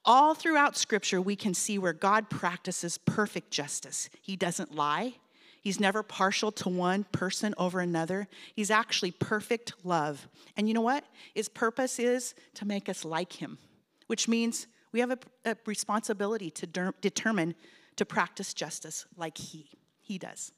All 0.04 0.34
throughout 0.34 0.76
Scripture, 0.76 1.20
we 1.20 1.34
can 1.34 1.54
see 1.54 1.78
where 1.78 1.94
God 1.94 2.28
practices 2.28 2.98
perfect 2.98 3.50
justice. 3.50 4.10
He 4.20 4.36
doesn't 4.36 4.74
lie, 4.74 5.14
He's 5.64 5.80
never 5.80 6.02
partial 6.02 6.52
to 6.52 6.68
one 6.68 7.04
person 7.04 7.54
over 7.56 7.80
another. 7.80 8.28
He's 8.54 8.70
actually 8.70 9.12
perfect 9.12 9.72
love. 9.82 10.28
And 10.58 10.68
you 10.68 10.74
know 10.74 10.82
what? 10.82 11.06
His 11.34 11.48
purpose 11.48 11.98
is 11.98 12.34
to 12.56 12.66
make 12.66 12.90
us 12.90 13.02
like 13.02 13.32
him, 13.32 13.56
which 14.06 14.28
means 14.28 14.66
we 14.92 15.00
have 15.00 15.12
a, 15.12 15.18
a 15.46 15.56
responsibility 15.64 16.50
to 16.50 16.66
de- 16.66 16.92
determine 17.00 17.54
to 17.96 18.04
practice 18.04 18.52
justice 18.52 19.06
like 19.16 19.38
he 19.38 19.70
he 20.02 20.18
does. 20.18 20.52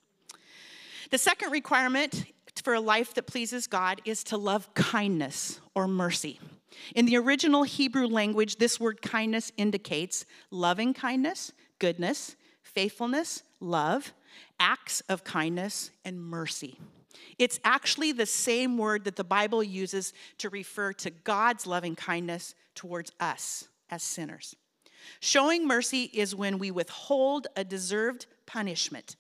The 1.12 1.19
second 1.19 1.53
requirement 1.53 2.25
for 2.66 2.74
a 2.74 2.81
life 2.81 3.14
that 3.14 3.29
pleases 3.29 3.68
God 3.68 4.02
is 4.05 4.24
to 4.24 4.37
love 4.37 4.74
kindness 4.74 5.61
or 5.76 5.87
mercy. 5.87 6.40
In 6.96 7.07
the 7.07 7.16
original 7.16 7.62
Hebrew 7.62 8.09
language, 8.09 8.57
this 8.57 8.81
word 8.81 9.00
kindness 9.00 9.52
indicates 9.57 10.26
loving 10.50 10.92
kindness, 10.92 11.52
goodness, 11.79 12.35
faithfulness, 12.64 13.44
love, 13.61 14.12
acts 14.59 15.00
of 15.09 15.22
kindness, 15.22 15.92
and 16.05 16.20
mercy. 16.20 16.76
It's 17.38 17.61
actually 17.62 18.11
the 18.11 18.26
same 18.26 18.76
word 18.79 19.05
that 19.05 19.14
the 19.14 19.22
Bible 19.22 19.62
uses 19.62 20.12
to 20.38 20.50
refer 20.50 20.92
to 20.94 21.11
God's 21.11 21.68
loving 21.68 21.94
kindness 21.94 22.57
towards 22.74 23.12
us 23.20 23.68
as 23.90 24.02
sinners. 24.02 24.57
Showing 25.20 25.68
mercy 25.68 26.11
is 26.12 26.35
when 26.35 26.59
we 26.59 26.72
withhold 26.72 27.46
a 27.55 27.62
deserved 27.62 28.26
punishment. 28.44 29.14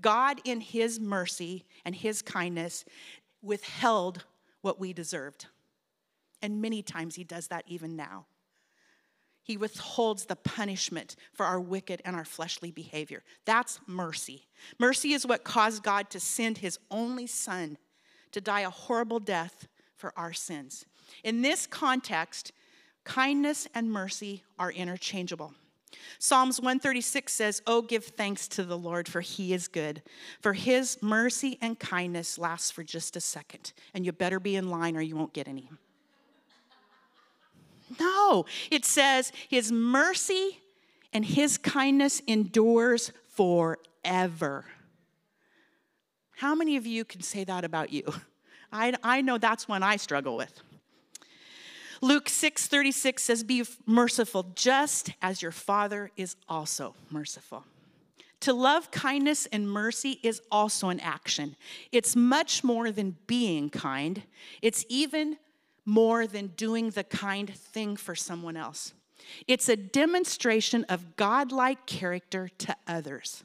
God, 0.00 0.40
in 0.44 0.60
His 0.60 1.00
mercy 1.00 1.64
and 1.84 1.94
His 1.94 2.22
kindness, 2.22 2.84
withheld 3.42 4.24
what 4.60 4.78
we 4.78 4.92
deserved. 4.92 5.46
And 6.42 6.60
many 6.60 6.82
times 6.82 7.14
He 7.14 7.24
does 7.24 7.48
that 7.48 7.64
even 7.66 7.96
now. 7.96 8.26
He 9.46 9.56
withholds 9.56 10.24
the 10.24 10.34
punishment 10.34 11.14
for 11.32 11.46
our 11.46 11.60
wicked 11.60 12.02
and 12.04 12.16
our 12.16 12.24
fleshly 12.24 12.72
behavior. 12.72 13.22
That's 13.44 13.78
mercy. 13.86 14.48
Mercy 14.76 15.12
is 15.12 15.24
what 15.24 15.44
caused 15.44 15.84
God 15.84 16.10
to 16.10 16.18
send 16.18 16.58
his 16.58 16.80
only 16.90 17.28
son 17.28 17.78
to 18.32 18.40
die 18.40 18.62
a 18.62 18.70
horrible 18.70 19.20
death 19.20 19.68
for 19.94 20.12
our 20.18 20.32
sins. 20.32 20.84
In 21.22 21.42
this 21.42 21.68
context, 21.68 22.50
kindness 23.04 23.68
and 23.72 23.88
mercy 23.92 24.42
are 24.58 24.72
interchangeable. 24.72 25.54
Psalms 26.18 26.60
136 26.60 27.32
says, 27.32 27.62
Oh, 27.66 27.82
give 27.82 28.04
thanks 28.04 28.48
to 28.48 28.64
the 28.64 28.78
Lord, 28.78 29.08
for 29.08 29.20
he 29.20 29.52
is 29.52 29.68
good. 29.68 30.02
For 30.40 30.52
his 30.52 30.98
mercy 31.02 31.58
and 31.60 31.78
kindness 31.78 32.38
lasts 32.38 32.70
for 32.70 32.82
just 32.82 33.16
a 33.16 33.20
second. 33.20 33.72
And 33.94 34.04
you 34.04 34.12
better 34.12 34.40
be 34.40 34.56
in 34.56 34.70
line 34.70 34.96
or 34.96 35.00
you 35.00 35.16
won't 35.16 35.32
get 35.32 35.48
any. 35.48 35.70
No, 38.00 38.46
it 38.70 38.84
says 38.84 39.32
his 39.48 39.70
mercy 39.70 40.60
and 41.12 41.24
his 41.24 41.56
kindness 41.58 42.20
endures 42.26 43.12
forever. 43.28 44.64
How 46.36 46.54
many 46.54 46.76
of 46.76 46.86
you 46.86 47.04
can 47.04 47.22
say 47.22 47.44
that 47.44 47.64
about 47.64 47.92
you? 47.92 48.02
I, 48.72 48.94
I 49.02 49.22
know 49.22 49.38
that's 49.38 49.68
one 49.68 49.82
I 49.82 49.96
struggle 49.96 50.36
with. 50.36 50.60
Luke 52.00 52.28
6 52.28 52.66
36 52.66 53.22
says, 53.22 53.44
Be 53.44 53.64
merciful 53.86 54.52
just 54.54 55.12
as 55.22 55.42
your 55.42 55.52
Father 55.52 56.10
is 56.16 56.36
also 56.48 56.94
merciful. 57.10 57.64
To 58.40 58.52
love 58.52 58.90
kindness 58.90 59.46
and 59.46 59.68
mercy 59.68 60.20
is 60.22 60.40
also 60.50 60.88
an 60.88 61.00
action. 61.00 61.56
It's 61.90 62.14
much 62.14 62.62
more 62.62 62.92
than 62.92 63.16
being 63.26 63.70
kind, 63.70 64.22
it's 64.62 64.84
even 64.88 65.38
more 65.84 66.26
than 66.26 66.48
doing 66.48 66.90
the 66.90 67.04
kind 67.04 67.52
thing 67.54 67.96
for 67.96 68.14
someone 68.14 68.56
else. 68.56 68.92
It's 69.46 69.68
a 69.68 69.76
demonstration 69.76 70.84
of 70.88 71.16
godlike 71.16 71.86
character 71.86 72.48
to 72.58 72.76
others. 72.86 73.44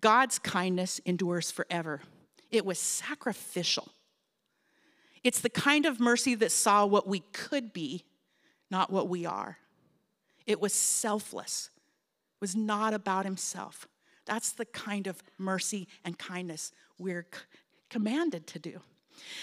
God's 0.00 0.38
kindness 0.38 1.00
endures 1.04 1.50
forever. 1.50 2.00
It 2.50 2.64
was 2.64 2.78
sacrificial. 2.78 3.92
It's 5.22 5.40
the 5.40 5.50
kind 5.50 5.86
of 5.86 6.00
mercy 6.00 6.34
that 6.36 6.52
saw 6.52 6.86
what 6.86 7.06
we 7.06 7.20
could 7.32 7.72
be, 7.72 8.04
not 8.70 8.90
what 8.90 9.08
we 9.08 9.26
are. 9.26 9.58
It 10.46 10.60
was 10.60 10.72
selfless, 10.72 11.70
it 12.36 12.40
was 12.40 12.56
not 12.56 12.94
about 12.94 13.24
himself. 13.24 13.86
That's 14.26 14.52
the 14.52 14.64
kind 14.66 15.06
of 15.06 15.22
mercy 15.38 15.88
and 16.04 16.16
kindness 16.18 16.72
we're 16.98 17.26
commanded 17.88 18.46
to 18.48 18.58
do. 18.58 18.80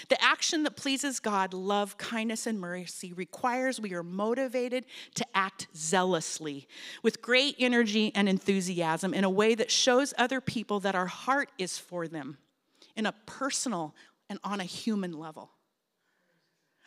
The 0.08 0.22
action 0.22 0.62
that 0.64 0.76
pleases 0.76 1.20
God, 1.20 1.54
love, 1.54 1.96
kindness, 1.98 2.46
and 2.46 2.58
mercy, 2.60 3.12
requires 3.12 3.80
we 3.80 3.94
are 3.94 4.02
motivated 4.02 4.86
to 5.14 5.26
act 5.34 5.68
zealously 5.76 6.66
with 7.02 7.22
great 7.22 7.56
energy 7.58 8.12
and 8.14 8.28
enthusiasm 8.28 9.14
in 9.14 9.24
a 9.24 9.30
way 9.30 9.54
that 9.54 9.70
shows 9.70 10.14
other 10.18 10.40
people 10.40 10.80
that 10.80 10.94
our 10.94 11.06
heart 11.06 11.50
is 11.58 11.78
for 11.78 12.08
them 12.08 12.38
in 12.96 13.06
a 13.06 13.14
personal 13.26 13.94
and 14.28 14.38
on 14.42 14.60
a 14.60 14.64
human 14.64 15.12
level. 15.12 15.50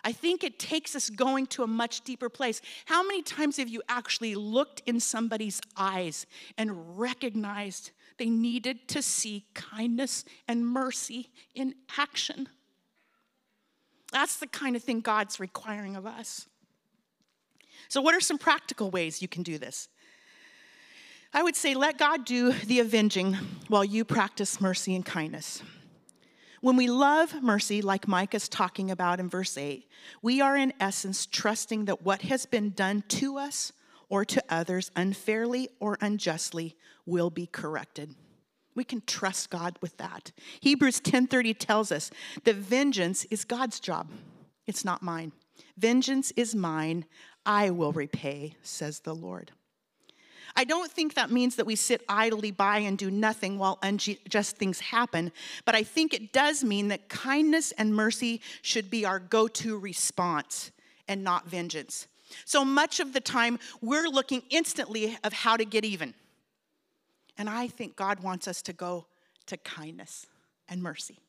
I 0.04 0.12
think 0.12 0.44
it 0.44 0.60
takes 0.60 0.96
us 0.96 1.10
going 1.10 1.48
to 1.48 1.64
a 1.64 1.68
much 1.68 2.02
deeper 2.02 2.30
place. 2.30 2.62
How 2.86 3.04
many 3.04 3.22
times 3.22 3.58
have 3.58 3.70
you 3.70 3.82
actually 3.88 4.36
looked 4.36 4.82
in 4.86 5.00
somebody's 5.00 5.62
eyes 5.78 6.26
and 6.58 7.00
recognized 7.00 7.92
They 8.18 8.30
needed 8.30 8.88
to 8.90 9.02
see 9.02 9.46
kindness 9.56 10.26
and 10.48 10.68
mercy 10.68 11.32
in 11.56 11.74
action. 11.98 12.50
That's 14.12 14.38
the 14.38 14.46
kind 14.46 14.76
of 14.76 14.84
thing 14.84 15.02
God's 15.02 15.40
requiring 15.40 15.96
of 15.96 16.06
us. 16.06 16.48
So, 17.88 18.00
what 18.00 18.14
are 18.14 18.20
some 18.20 18.38
practical 18.38 18.92
ways 18.92 19.22
you 19.22 19.28
can 19.28 19.42
do 19.42 19.58
this? 19.58 19.90
I 21.34 21.42
would 21.42 21.56
say 21.56 21.74
let 21.74 21.98
God 21.98 22.26
do 22.26 22.52
the 22.52 22.80
avenging 22.80 23.38
while 23.70 23.86
you 23.86 24.06
practice 24.06 24.62
mercy 24.62 24.96
and 24.96 25.06
kindness. 25.06 25.64
When 26.62 26.76
we 26.76 26.88
love 26.88 27.41
mercy, 27.41 27.82
like 27.82 28.08
Micah's 28.08 28.47
talking 28.47 28.91
about 28.91 29.19
in 29.19 29.28
verse 29.30 29.58
8, 29.58 29.89
we 30.21 30.41
are 30.41 30.56
in 30.56 30.74
essence 30.80 31.26
trusting 31.26 31.86
that 31.86 32.04
what 32.04 32.21
has 32.21 32.45
been 32.45 32.69
done 32.69 33.04
to 33.10 33.38
us 33.39 33.74
or 34.10 34.24
to 34.26 34.43
others 34.47 34.91
unfairly 34.95 35.69
or 35.80 35.97
unjustly 36.02 36.76
will 37.06 37.32
be 37.32 37.47
corrected. 37.47 38.13
We 38.76 38.84
can 38.84 39.02
trust 39.08 39.50
God 39.50 39.78
with 39.82 39.97
that. 39.97 40.32
Hebrews 40.60 41.00
10:30 41.02 41.58
tells 41.58 41.91
us 41.91 42.12
that 42.43 42.56
vengeance 42.56 43.26
is 43.26 43.43
God's 43.43 43.80
job. 43.80 44.10
It's 44.67 44.86
not 44.86 45.02
mine. 45.02 45.32
Vengeance 45.78 46.32
is 46.38 46.54
mine. 46.54 47.06
I 47.43 47.71
will 47.71 47.91
repay, 47.91 48.56
says 48.62 49.00
the 49.00 49.15
Lord. 49.15 49.52
I 50.56 50.64
don't 50.64 50.92
think 50.92 51.14
that 51.14 51.32
means 51.32 51.56
that 51.56 51.66
we 51.66 51.76
sit 51.76 52.04
idly 52.10 52.52
by 52.52 52.80
and 52.80 52.98
do 52.98 53.10
nothing 53.10 53.58
while 53.58 53.80
unjust 53.82 54.58
things 54.58 54.80
happen, 54.80 55.32
but 55.66 55.76
I 55.76 55.84
think 55.84 56.14
it 56.14 56.34
does 56.34 56.64
mean 56.64 56.90
that 56.90 57.10
kindness 57.10 57.72
and 57.74 57.96
mercy 57.96 58.42
should 58.62 58.90
be 58.90 59.06
our 59.06 59.20
go 59.20 59.48
to 59.48 59.78
response 59.78 60.72
and 61.08 61.24
not 61.24 61.48
vengeance. 61.48 62.08
So 62.46 62.64
much 62.64 63.00
of 63.00 63.14
the 63.14 63.20
time, 63.20 63.60
we're 63.82 64.08
looking 64.08 64.44
instantly 64.50 65.18
of 65.24 65.34
how 65.34 65.58
to 65.58 65.66
get 65.66 65.84
even. 65.84 66.14
And 67.38 67.50
I 67.50 67.68
think 67.68 67.96
God 67.96 68.22
wants 68.22 68.48
us 68.48 68.62
to 68.64 68.74
go 68.74 69.06
to 69.48 69.58
kindness 69.58 70.28
and 70.70 70.82
mercy. 70.82 71.20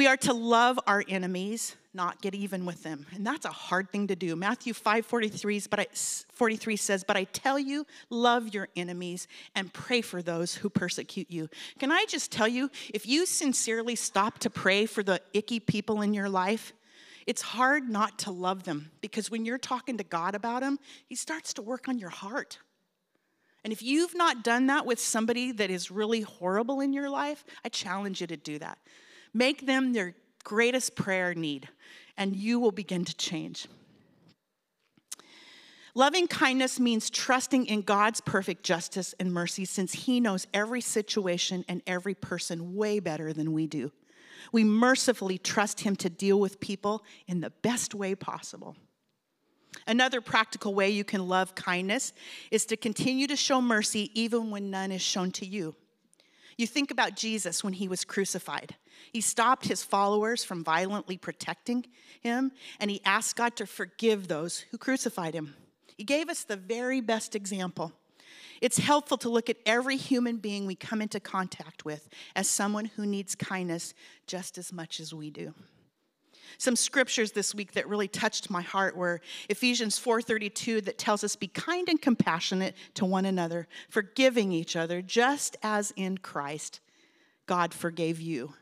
We 0.00 0.06
are 0.06 0.16
to 0.16 0.32
love 0.32 0.80
our 0.86 1.04
enemies, 1.10 1.76
not 1.92 2.22
get 2.22 2.34
even 2.34 2.64
with 2.64 2.82
them. 2.82 3.04
And 3.12 3.26
that's 3.26 3.44
a 3.44 3.50
hard 3.50 3.90
thing 3.92 4.06
to 4.06 4.16
do. 4.16 4.34
Matthew 4.34 4.72
5 4.72 5.04
43, 5.04 5.64
but 5.68 5.80
I, 5.80 5.86
43 5.92 6.76
says, 6.76 7.04
But 7.04 7.18
I 7.18 7.24
tell 7.24 7.58
you, 7.58 7.86
love 8.08 8.54
your 8.54 8.68
enemies 8.74 9.28
and 9.54 9.70
pray 9.74 10.00
for 10.00 10.22
those 10.22 10.54
who 10.54 10.70
persecute 10.70 11.30
you. 11.30 11.50
Can 11.78 11.92
I 11.92 12.06
just 12.08 12.32
tell 12.32 12.48
you, 12.48 12.70
if 12.94 13.06
you 13.06 13.26
sincerely 13.26 13.94
stop 13.94 14.38
to 14.38 14.48
pray 14.48 14.86
for 14.86 15.02
the 15.02 15.20
icky 15.34 15.60
people 15.60 16.00
in 16.00 16.14
your 16.14 16.30
life, 16.30 16.72
it's 17.26 17.42
hard 17.42 17.86
not 17.86 18.20
to 18.20 18.30
love 18.30 18.62
them 18.62 18.90
because 19.02 19.30
when 19.30 19.44
you're 19.44 19.58
talking 19.58 19.98
to 19.98 20.04
God 20.04 20.34
about 20.34 20.62
them, 20.62 20.78
He 21.08 21.14
starts 21.14 21.52
to 21.52 21.60
work 21.60 21.88
on 21.88 21.98
your 21.98 22.08
heart. 22.08 22.56
And 23.64 23.70
if 23.70 23.82
you've 23.82 24.14
not 24.14 24.44
done 24.44 24.68
that 24.68 24.86
with 24.86 24.98
somebody 24.98 25.52
that 25.52 25.70
is 25.70 25.90
really 25.90 26.22
horrible 26.22 26.80
in 26.80 26.94
your 26.94 27.10
life, 27.10 27.44
I 27.66 27.68
challenge 27.68 28.22
you 28.22 28.26
to 28.28 28.38
do 28.38 28.58
that. 28.60 28.78
Make 29.32 29.66
them 29.66 29.92
their 29.92 30.14
greatest 30.44 30.94
prayer 30.94 31.34
need, 31.34 31.68
and 32.16 32.34
you 32.34 32.58
will 32.58 32.72
begin 32.72 33.04
to 33.04 33.16
change. 33.16 33.66
Loving 35.94 36.28
kindness 36.28 36.78
means 36.78 37.10
trusting 37.10 37.66
in 37.66 37.82
God's 37.82 38.20
perfect 38.20 38.62
justice 38.62 39.14
and 39.18 39.32
mercy 39.32 39.64
since 39.64 39.92
He 39.92 40.20
knows 40.20 40.46
every 40.54 40.80
situation 40.80 41.64
and 41.68 41.82
every 41.86 42.14
person 42.14 42.76
way 42.76 43.00
better 43.00 43.32
than 43.32 43.52
we 43.52 43.66
do. 43.66 43.90
We 44.52 44.64
mercifully 44.64 45.38
trust 45.38 45.80
Him 45.80 45.96
to 45.96 46.08
deal 46.08 46.38
with 46.38 46.60
people 46.60 47.04
in 47.26 47.40
the 47.40 47.50
best 47.50 47.94
way 47.94 48.14
possible. 48.14 48.76
Another 49.86 50.20
practical 50.20 50.74
way 50.74 50.90
you 50.90 51.04
can 51.04 51.28
love 51.28 51.54
kindness 51.54 52.12
is 52.50 52.64
to 52.66 52.76
continue 52.76 53.26
to 53.26 53.36
show 53.36 53.60
mercy 53.60 54.10
even 54.14 54.50
when 54.50 54.70
none 54.70 54.92
is 54.92 55.02
shown 55.02 55.30
to 55.32 55.46
you. 55.46 55.74
You 56.60 56.66
think 56.66 56.90
about 56.90 57.16
Jesus 57.16 57.64
when 57.64 57.72
he 57.72 57.88
was 57.88 58.04
crucified. 58.04 58.76
He 59.14 59.22
stopped 59.22 59.66
his 59.66 59.82
followers 59.82 60.44
from 60.44 60.62
violently 60.62 61.16
protecting 61.16 61.86
him, 62.20 62.52
and 62.78 62.90
he 62.90 63.00
asked 63.02 63.36
God 63.36 63.56
to 63.56 63.66
forgive 63.66 64.28
those 64.28 64.58
who 64.70 64.76
crucified 64.76 65.32
him. 65.32 65.54
He 65.96 66.04
gave 66.04 66.28
us 66.28 66.44
the 66.44 66.56
very 66.56 67.00
best 67.00 67.34
example. 67.34 67.92
It's 68.60 68.76
helpful 68.76 69.16
to 69.18 69.30
look 69.30 69.48
at 69.48 69.56
every 69.64 69.96
human 69.96 70.36
being 70.36 70.66
we 70.66 70.74
come 70.74 71.00
into 71.00 71.18
contact 71.18 71.86
with 71.86 72.10
as 72.36 72.46
someone 72.46 72.84
who 72.84 73.06
needs 73.06 73.34
kindness 73.34 73.94
just 74.26 74.58
as 74.58 74.70
much 74.70 75.00
as 75.00 75.14
we 75.14 75.30
do. 75.30 75.54
Some 76.58 76.76
scriptures 76.76 77.32
this 77.32 77.54
week 77.54 77.72
that 77.72 77.88
really 77.88 78.08
touched 78.08 78.50
my 78.50 78.62
heart 78.62 78.96
were 78.96 79.20
Ephesians 79.48 79.98
4:32 79.98 80.80
that 80.82 80.98
tells 80.98 81.24
us 81.24 81.36
be 81.36 81.48
kind 81.48 81.88
and 81.88 82.00
compassionate 82.00 82.74
to 82.94 83.04
one 83.04 83.24
another, 83.24 83.68
forgiving 83.88 84.52
each 84.52 84.76
other 84.76 85.02
just 85.02 85.56
as 85.62 85.92
in 85.96 86.18
Christ 86.18 86.80
God 87.46 87.74
forgave 87.74 88.20
you. 88.20 88.54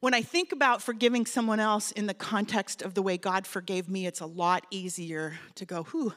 When 0.00 0.14
I 0.14 0.22
think 0.22 0.52
about 0.52 0.82
forgiving 0.82 1.26
someone 1.26 1.58
else 1.58 1.90
in 1.90 2.06
the 2.06 2.14
context 2.14 2.82
of 2.82 2.94
the 2.94 3.02
way 3.02 3.16
God 3.16 3.46
forgave 3.46 3.88
me, 3.88 4.06
it's 4.06 4.20
a 4.20 4.26
lot 4.26 4.66
easier 4.70 5.38
to 5.54 5.64
go, 5.64 5.84
whew, 5.84 6.14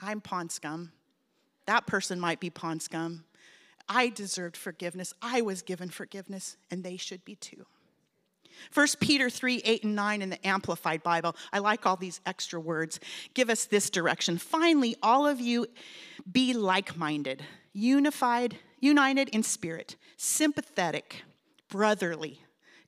I'm 0.00 0.20
pond 0.20 0.52
scum. 0.52 0.92
That 1.66 1.86
person 1.86 2.20
might 2.20 2.40
be 2.40 2.50
pond 2.50 2.82
scum. 2.82 3.24
I 3.88 4.08
deserved 4.08 4.56
forgiveness. 4.56 5.14
I 5.22 5.42
was 5.42 5.62
given 5.62 5.88
forgiveness, 5.88 6.56
and 6.70 6.82
they 6.82 6.96
should 6.96 7.24
be 7.24 7.36
too. 7.36 7.66
1 8.72 8.86
Peter 9.00 9.30
3 9.30 9.62
8 9.64 9.84
and 9.84 9.94
9 9.94 10.22
in 10.22 10.30
the 10.30 10.46
Amplified 10.46 11.02
Bible, 11.02 11.36
I 11.52 11.58
like 11.58 11.86
all 11.86 11.96
these 11.96 12.20
extra 12.26 12.60
words, 12.60 13.00
give 13.34 13.50
us 13.50 13.64
this 13.64 13.90
direction. 13.90 14.38
Finally, 14.38 14.96
all 15.02 15.26
of 15.26 15.40
you 15.40 15.66
be 16.30 16.52
like 16.54 16.96
minded, 16.96 17.42
unified, 17.72 18.56
united 18.80 19.28
in 19.30 19.42
spirit, 19.42 19.96
sympathetic, 20.16 21.22
brotherly, 21.68 22.40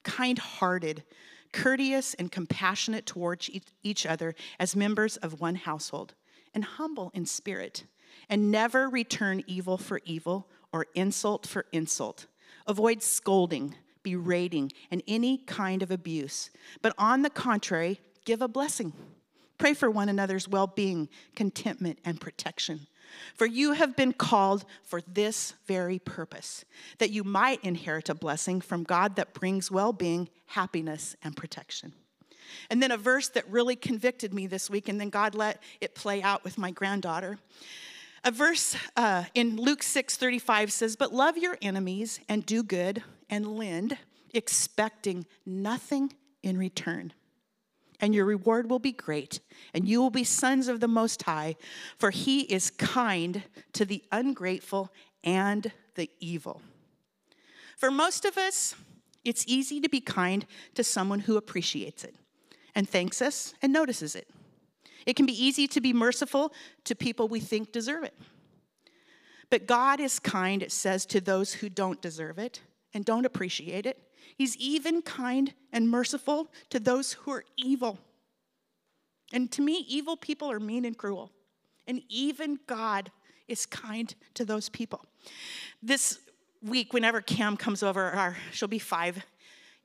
kind 0.02 0.38
hearted, 0.38 1.02
courteous, 1.52 2.14
and 2.14 2.30
compassionate 2.30 3.06
towards 3.06 3.50
each 3.82 4.06
other 4.06 4.34
as 4.58 4.76
members 4.76 5.16
of 5.16 5.40
one 5.40 5.54
household, 5.54 6.14
and 6.54 6.64
humble 6.64 7.10
in 7.14 7.26
spirit, 7.26 7.84
and 8.28 8.50
never 8.50 8.88
return 8.88 9.42
evil 9.46 9.78
for 9.78 10.00
evil 10.04 10.48
or 10.72 10.86
insult 10.94 11.46
for 11.46 11.66
insult. 11.72 12.26
Avoid 12.66 13.02
scolding 13.02 13.74
berating, 14.06 14.70
and 14.88 15.02
any 15.08 15.36
kind 15.36 15.82
of 15.82 15.90
abuse, 15.90 16.50
but 16.80 16.94
on 16.96 17.22
the 17.22 17.28
contrary, 17.28 18.00
give 18.24 18.40
a 18.40 18.46
blessing. 18.46 18.92
Pray 19.58 19.74
for 19.74 19.90
one 19.90 20.08
another's 20.08 20.48
well 20.48 20.68
being, 20.68 21.08
contentment, 21.34 21.98
and 22.04 22.20
protection. 22.20 22.86
For 23.34 23.46
you 23.46 23.72
have 23.72 23.96
been 23.96 24.12
called 24.12 24.64
for 24.84 25.00
this 25.00 25.54
very 25.66 25.98
purpose, 25.98 26.64
that 26.98 27.10
you 27.10 27.24
might 27.24 27.64
inherit 27.64 28.08
a 28.08 28.14
blessing 28.14 28.60
from 28.60 28.84
God 28.84 29.16
that 29.16 29.34
brings 29.34 29.72
well 29.72 29.92
being, 29.92 30.28
happiness, 30.46 31.16
and 31.24 31.36
protection. 31.36 31.92
And 32.70 32.80
then 32.80 32.92
a 32.92 32.96
verse 32.96 33.28
that 33.30 33.50
really 33.50 33.74
convicted 33.74 34.32
me 34.32 34.46
this 34.46 34.70
week, 34.70 34.88
and 34.88 35.00
then 35.00 35.10
God 35.10 35.34
let 35.34 35.60
it 35.80 35.96
play 35.96 36.22
out 36.22 36.44
with 36.44 36.58
my 36.58 36.70
granddaughter. 36.70 37.38
A 38.22 38.30
verse 38.30 38.76
uh, 38.96 39.24
in 39.34 39.56
Luke 39.56 39.82
6 39.82 40.16
35 40.16 40.70
says, 40.70 40.94
But 40.94 41.12
love 41.12 41.36
your 41.36 41.58
enemies 41.60 42.20
and 42.28 42.46
do 42.46 42.62
good 42.62 43.02
and 43.28 43.56
lend, 43.56 43.98
expecting 44.34 45.26
nothing 45.44 46.12
in 46.42 46.58
return. 46.58 47.12
And 48.00 48.14
your 48.14 48.26
reward 48.26 48.68
will 48.68 48.78
be 48.78 48.92
great, 48.92 49.40
and 49.72 49.88
you 49.88 50.00
will 50.00 50.10
be 50.10 50.24
sons 50.24 50.68
of 50.68 50.80
the 50.80 50.88
Most 50.88 51.22
High, 51.22 51.56
for 51.98 52.10
He 52.10 52.42
is 52.42 52.70
kind 52.70 53.42
to 53.72 53.84
the 53.84 54.02
ungrateful 54.12 54.92
and 55.24 55.72
the 55.94 56.10
evil. 56.20 56.60
For 57.76 57.90
most 57.90 58.24
of 58.24 58.36
us, 58.36 58.74
it's 59.24 59.44
easy 59.46 59.80
to 59.80 59.88
be 59.88 60.00
kind 60.00 60.46
to 60.74 60.84
someone 60.84 61.20
who 61.20 61.36
appreciates 61.36 62.04
it 62.04 62.14
and 62.74 62.88
thanks 62.88 63.20
us 63.20 63.54
and 63.62 63.72
notices 63.72 64.14
it. 64.14 64.28
It 65.06 65.16
can 65.16 65.26
be 65.26 65.44
easy 65.44 65.66
to 65.68 65.80
be 65.80 65.92
merciful 65.92 66.52
to 66.84 66.94
people 66.94 67.28
we 67.28 67.40
think 67.40 67.72
deserve 67.72 68.04
it. 68.04 68.14
But 69.50 69.66
God 69.66 70.00
is 70.00 70.18
kind, 70.18 70.62
it 70.62 70.72
says, 70.72 71.06
to 71.06 71.20
those 71.20 71.54
who 71.54 71.68
don't 71.68 72.02
deserve 72.02 72.38
it 72.38 72.60
and 72.96 73.04
don't 73.04 73.26
appreciate 73.26 73.84
it. 73.84 74.02
He's 74.36 74.56
even 74.56 75.02
kind 75.02 75.52
and 75.70 75.88
merciful 75.88 76.50
to 76.70 76.80
those 76.80 77.12
who 77.12 77.30
are 77.30 77.44
evil. 77.56 77.98
And 79.32 79.52
to 79.52 79.62
me, 79.62 79.84
evil 79.86 80.16
people 80.16 80.50
are 80.50 80.58
mean 80.58 80.84
and 80.86 80.96
cruel. 80.96 81.30
And 81.86 82.02
even 82.08 82.58
God 82.66 83.12
is 83.48 83.66
kind 83.66 84.12
to 84.34 84.44
those 84.44 84.70
people. 84.70 85.04
This 85.82 86.18
week, 86.62 86.94
whenever 86.94 87.20
Cam 87.20 87.56
comes 87.56 87.82
over, 87.82 88.02
our, 88.02 88.36
she'll 88.50 88.66
be 88.66 88.78
five 88.78 89.22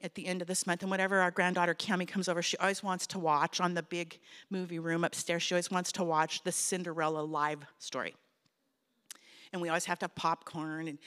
at 0.01 0.15
the 0.15 0.25
end 0.25 0.41
of 0.41 0.47
this 0.47 0.65
month, 0.65 0.81
and 0.81 0.89
whenever 0.89 1.19
our 1.19 1.29
granddaughter 1.29 1.75
Cami 1.75 2.07
comes 2.07 2.27
over, 2.27 2.41
she 2.41 2.57
always 2.57 2.81
wants 2.81 3.05
to 3.05 3.19
watch 3.19 3.61
on 3.61 3.75
the 3.75 3.83
big 3.83 4.19
movie 4.49 4.79
room 4.79 5.03
upstairs. 5.03 5.43
She 5.43 5.53
always 5.53 5.69
wants 5.69 5.91
to 5.91 6.03
watch 6.03 6.43
the 6.43 6.51
Cinderella 6.51 7.21
live 7.21 7.59
story. 7.77 8.15
And 9.53 9.61
we 9.61 9.69
always 9.69 9.85
have 9.85 9.99
to 9.99 10.05
have 10.05 10.15
popcorn 10.15 10.87
and 10.87 10.97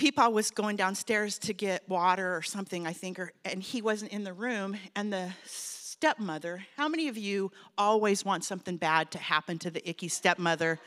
Peepaw 0.00 0.32
was 0.32 0.50
going 0.50 0.76
downstairs 0.76 1.38
to 1.40 1.52
get 1.52 1.86
water 1.86 2.34
or 2.34 2.40
something, 2.40 2.86
I 2.86 2.94
think, 2.94 3.18
or, 3.18 3.32
and 3.44 3.62
he 3.62 3.82
wasn't 3.82 4.12
in 4.12 4.24
the 4.24 4.32
room. 4.32 4.76
And 4.96 5.12
the 5.12 5.30
stepmother, 5.44 6.64
how 6.78 6.88
many 6.88 7.08
of 7.08 7.18
you 7.18 7.52
always 7.76 8.24
want 8.24 8.44
something 8.44 8.78
bad 8.78 9.10
to 9.10 9.18
happen 9.18 9.58
to 9.58 9.70
the 9.70 9.86
icky 9.86 10.08
stepmother 10.08 10.80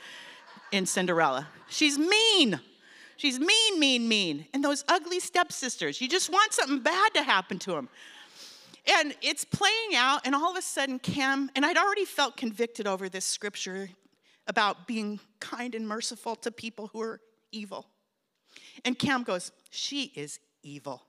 in 0.72 0.84
Cinderella. 0.86 1.46
She's 1.68 1.96
mean. 1.96 2.58
She's 3.16 3.38
mean, 3.38 3.78
mean, 3.78 4.08
mean. 4.08 4.46
And 4.52 4.64
those 4.64 4.84
ugly 4.88 5.20
stepsisters, 5.20 6.00
you 6.00 6.08
just 6.08 6.30
want 6.30 6.52
something 6.52 6.80
bad 6.80 7.14
to 7.14 7.22
happen 7.22 7.60
to 7.60 7.70
them. 7.70 7.88
And 8.98 9.14
it's 9.22 9.44
playing 9.44 9.94
out, 9.94 10.22
and 10.26 10.34
all 10.34 10.50
of 10.50 10.56
a 10.56 10.62
sudden, 10.62 10.98
Cam, 10.98 11.48
and 11.54 11.64
I'd 11.64 11.78
already 11.78 12.04
felt 12.04 12.36
convicted 12.36 12.88
over 12.88 13.08
this 13.08 13.24
scripture 13.24 13.88
about 14.48 14.88
being 14.88 15.20
kind 15.38 15.76
and 15.76 15.86
merciful 15.86 16.34
to 16.36 16.50
people 16.50 16.88
who 16.88 17.00
are 17.00 17.20
evil. 17.52 17.86
And 18.84 18.98
Cam 18.98 19.22
goes, 19.22 19.52
She 19.70 20.12
is 20.14 20.40
evil. 20.62 21.02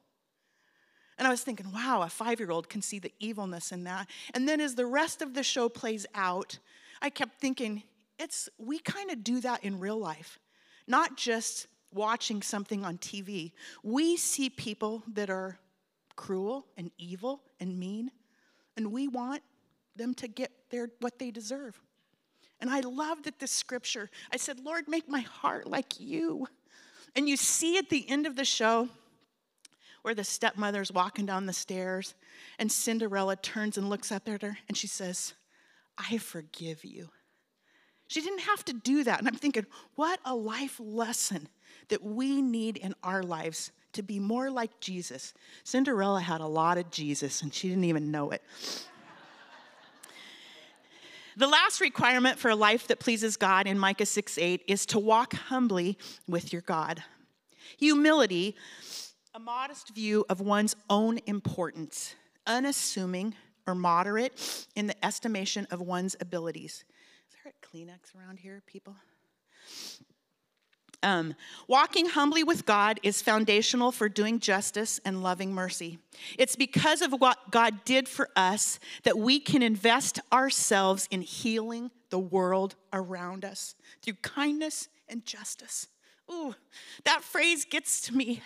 And 1.18 1.28
I 1.28 1.32
was 1.32 1.42
thinking, 1.44 1.72
wow, 1.72 2.02
a 2.02 2.10
five 2.10 2.40
year 2.40 2.52
old 2.52 2.70
can 2.70 2.82
see 2.82 3.00
the 3.00 3.14
evilness 3.20 3.72
in 3.72 3.86
that. 3.86 4.10
And 4.34 4.48
then 4.48 4.60
as 4.60 4.76
the 4.76 4.86
rest 4.86 5.22
of 5.22 5.34
the 5.34 5.44
show 5.44 5.70
plays 5.70 6.06
out, 6.14 6.60
I 7.02 7.10
kept 7.10 7.40
thinking, 7.40 7.84
it's 8.20 8.50
we 8.58 8.80
kind 8.80 9.12
of 9.12 9.24
do 9.24 9.40
that 9.42 9.64
in 9.64 9.80
real 9.80 9.98
life, 9.98 10.40
not 10.88 11.16
just 11.18 11.68
watching 11.94 12.42
something 12.42 12.84
on 12.84 12.98
TV. 12.98 13.54
We 13.84 14.18
see 14.18 14.50
people 14.50 15.04
that 15.14 15.30
are 15.30 15.58
cruel 16.16 16.66
and 16.78 16.92
evil 16.98 17.42
and 17.60 17.78
mean, 17.80 18.12
and 18.76 18.92
we 18.92 19.08
want 19.08 19.42
them 19.96 20.14
to 20.16 20.28
get 20.28 20.52
their 20.70 20.90
what 21.00 21.20
they 21.20 21.32
deserve. 21.32 21.80
And 22.60 22.70
I 22.70 22.82
love 22.82 23.24
that 23.24 23.40
this 23.40 23.52
scripture, 23.52 24.10
I 24.32 24.38
said, 24.38 24.60
Lord, 24.62 24.88
make 24.88 25.10
my 25.10 25.22
heart 25.22 25.68
like 25.68 26.00
you. 26.00 26.48
And 27.16 27.30
you 27.30 27.38
see 27.38 27.78
at 27.78 27.90
the 27.90 28.10
end 28.10 28.26
of 28.26 28.36
the 28.36 28.46
show 28.46 28.90
where 30.02 30.14
the 30.14 30.24
stepmother's 30.24 30.92
walking 30.92 31.26
down 31.26 31.46
the 31.46 31.54
stairs, 31.54 32.14
and 32.60 32.72
Cinderella 32.72 33.36
turns 33.36 33.78
and 33.78 33.90
looks 33.90 34.12
up 34.12 34.28
at 34.28 34.42
her 34.42 34.58
and 34.68 34.78
she 34.78 34.88
says, 34.88 35.34
I 35.98 36.18
forgive 36.18 36.86
you. 36.86 37.10
She 38.08 38.22
didn't 38.22 38.42
have 38.42 38.64
to 38.66 38.74
do 38.74 39.04
that. 39.04 39.20
And 39.20 39.28
I'm 39.28 39.36
thinking, 39.36 39.66
what 39.96 40.20
a 40.24 40.36
life 40.36 40.80
lesson 40.80 41.48
that 41.88 42.04
we 42.04 42.42
need 42.42 42.78
in 42.78 42.94
our 43.02 43.24
lives 43.24 43.72
to 43.94 44.04
be 44.04 44.20
more 44.20 44.52
like 44.52 44.80
Jesus. 44.80 45.34
Cinderella 45.64 46.22
had 46.22 46.42
a 46.42 46.46
lot 46.46 46.78
of 46.78 46.92
Jesus 46.92 47.42
and 47.42 47.54
she 47.54 47.70
didn't 47.70 47.86
even 47.86 48.12
know 48.12 48.30
it. 48.32 48.44
The 51.38 51.48
last 51.48 51.82
requirement 51.82 52.40
for 52.40 52.50
a 52.50 52.56
life 52.56 52.88
that 52.88 53.00
pleases 53.00 53.38
God 53.38 53.68
in 53.68 53.78
Micah 53.78 54.06
6 54.06 54.38
8 54.38 54.64
is 54.68 54.86
to 54.88 55.00
walk 55.00 55.34
humbly 55.34 55.98
with 56.28 56.54
your 56.54 56.62
God. 56.62 57.04
Humility, 57.78 58.56
a 59.34 59.40
modest 59.40 59.94
view 59.94 60.26
of 60.30 60.40
one's 60.40 60.76
own 60.90 61.20
importance, 61.26 62.16
unassuming 62.48 63.36
or 63.68 63.76
moderate 63.76 64.68
in 64.76 64.88
the 64.88 65.06
estimation 65.06 65.68
of 65.72 65.82
one's 65.82 66.16
abilities. 66.20 66.86
Is 67.30 67.36
there 67.44 67.52
a 67.52 67.66
Kleenex 67.66 68.16
around 68.18 68.40
here, 68.40 68.62
people? 68.66 68.96
Um, 71.06 71.36
walking 71.68 72.08
humbly 72.08 72.44
with 72.44 72.66
God 72.66 73.00
is 73.04 73.22
foundational 73.22 73.92
for 73.92 74.10
doing 74.10 74.40
justice 74.40 75.00
and 75.06 75.22
loving 75.22 75.54
mercy. 75.54 76.00
It's 76.36 76.56
because 76.56 77.04
of 77.04 77.12
what 77.12 77.52
God 77.52 77.86
did 77.86 78.10
for 78.10 78.28
us 78.36 78.80
that 79.04 79.16
we 79.16 79.40
can 79.40 79.62
invest 79.62 80.20
ourselves 80.34 81.08
in 81.12 81.22
healing 81.22 81.92
the 82.10 82.18
world 82.18 82.74
around 82.92 83.46
us 83.46 83.76
through 84.02 84.16
kindness 84.24 84.88
and 85.08 85.24
justice. 85.24 85.90
Ooh, 86.32 86.56
that 87.04 87.22
phrase 87.22 87.66
gets 87.66 88.02
to 88.02 88.16
me. 88.18 88.42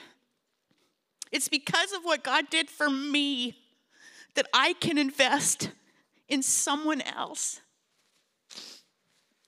It's 1.31 1.47
because 1.47 1.93
of 1.93 2.03
what 2.03 2.25
God 2.25 2.49
did 2.49 2.69
for 2.69 2.89
me 2.89 3.55
that 4.35 4.47
I 4.53 4.73
can 4.73 4.97
invest 4.97 5.71
in 6.27 6.43
someone 6.43 6.99
else 7.03 7.61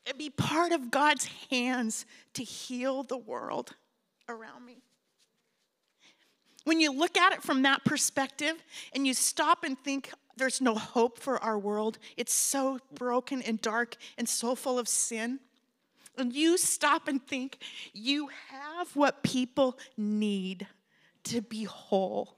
and 0.07 0.17
be 0.17 0.29
part 0.29 0.71
of 0.71 0.91
God's 0.91 1.29
hands 1.49 2.05
to 2.33 2.43
heal 2.43 3.03
the 3.03 3.17
world 3.17 3.75
around 4.27 4.65
me. 4.65 4.81
When 6.63 6.79
you 6.79 6.91
look 6.91 7.17
at 7.17 7.33
it 7.33 7.41
from 7.41 7.63
that 7.63 7.83
perspective 7.85 8.55
and 8.93 9.07
you 9.07 9.13
stop 9.13 9.63
and 9.63 9.77
think, 9.77 10.11
there's 10.37 10.61
no 10.61 10.75
hope 10.75 11.19
for 11.19 11.37
our 11.43 11.57
world, 11.57 11.97
it's 12.17 12.33
so 12.33 12.79
broken 12.93 13.41
and 13.41 13.61
dark 13.61 13.95
and 14.17 14.27
so 14.27 14.55
full 14.55 14.79
of 14.79 14.87
sin. 14.87 15.39
And 16.17 16.33
you 16.33 16.57
stop 16.57 17.07
and 17.07 17.25
think, 17.25 17.57
you 17.93 18.29
have 18.49 18.95
what 18.95 19.23
people 19.23 19.77
need 19.97 20.67
to 21.25 21.41
be 21.41 21.63
whole. 21.63 22.35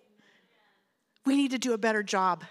We 1.26 1.36
need 1.36 1.52
to 1.52 1.58
do 1.58 1.73
a 1.73 1.78
better 1.78 2.04
job. 2.04 2.43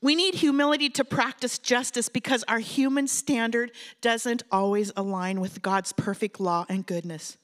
We 0.00 0.14
need 0.14 0.34
humility 0.34 0.90
to 0.90 1.04
practice 1.04 1.58
justice 1.58 2.08
because 2.08 2.44
our 2.44 2.60
human 2.60 3.08
standard 3.08 3.72
doesn't 4.00 4.44
always 4.52 4.92
align 4.96 5.40
with 5.40 5.62
God's 5.62 5.92
perfect 5.92 6.38
law 6.38 6.66
and 6.68 6.86
goodness. 6.86 7.36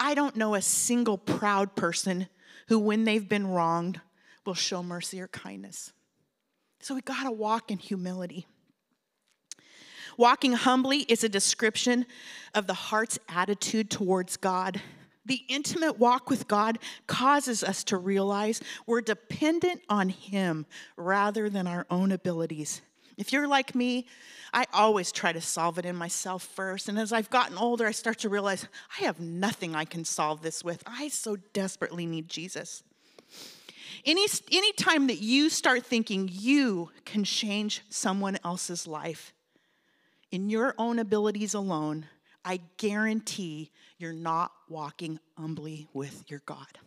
I 0.00 0.14
don't 0.14 0.36
know 0.36 0.54
a 0.54 0.62
single 0.62 1.16
proud 1.16 1.76
person 1.76 2.28
who, 2.68 2.78
when 2.78 3.04
they've 3.04 3.28
been 3.28 3.46
wronged, 3.46 4.00
will 4.44 4.54
show 4.54 4.82
mercy 4.82 5.20
or 5.20 5.28
kindness. 5.28 5.92
So 6.80 6.94
we 6.94 7.00
gotta 7.00 7.30
walk 7.30 7.70
in 7.70 7.78
humility. 7.78 8.46
Walking 10.16 10.54
humbly 10.54 11.00
is 11.00 11.24
a 11.24 11.28
description 11.28 12.06
of 12.54 12.66
the 12.66 12.74
heart's 12.74 13.18
attitude 13.28 13.90
towards 13.90 14.36
God 14.36 14.80
the 15.26 15.42
intimate 15.48 15.98
walk 15.98 16.30
with 16.30 16.48
God 16.48 16.78
causes 17.06 17.62
us 17.62 17.84
to 17.84 17.96
realize 17.96 18.60
we're 18.86 19.00
dependent 19.00 19.82
on 19.88 20.08
Him 20.08 20.66
rather 20.96 21.50
than 21.50 21.66
our 21.66 21.86
own 21.90 22.12
abilities. 22.12 22.80
If 23.16 23.32
you're 23.32 23.48
like 23.48 23.74
me, 23.74 24.06
I 24.52 24.66
always 24.72 25.10
try 25.10 25.32
to 25.32 25.40
solve 25.40 25.78
it 25.78 25.86
in 25.86 25.96
myself 25.96 26.42
first. 26.42 26.88
And 26.88 26.98
as 26.98 27.12
I've 27.12 27.30
gotten 27.30 27.56
older, 27.56 27.86
I 27.86 27.92
start 27.92 28.18
to 28.20 28.28
realize 28.28 28.66
I 29.00 29.04
have 29.04 29.20
nothing 29.20 29.74
I 29.74 29.84
can 29.84 30.04
solve 30.04 30.42
this 30.42 30.62
with. 30.62 30.82
I 30.86 31.08
so 31.08 31.36
desperately 31.52 32.06
need 32.06 32.28
Jesus. 32.28 32.82
Any, 34.04 34.26
any 34.52 34.72
time 34.74 35.06
that 35.08 35.20
you 35.20 35.48
start 35.48 35.84
thinking 35.84 36.28
you 36.30 36.90
can 37.04 37.24
change 37.24 37.82
someone 37.88 38.38
else's 38.44 38.86
life 38.86 39.32
in 40.30 40.50
your 40.50 40.74
own 40.78 40.98
abilities 40.98 41.54
alone, 41.54 42.06
I 42.44 42.60
guarantee 42.76 43.72
you're 43.98 44.12
not 44.12 44.52
walking 44.68 45.18
humbly 45.36 45.88
with 45.92 46.24
your 46.28 46.42
God. 46.46 46.78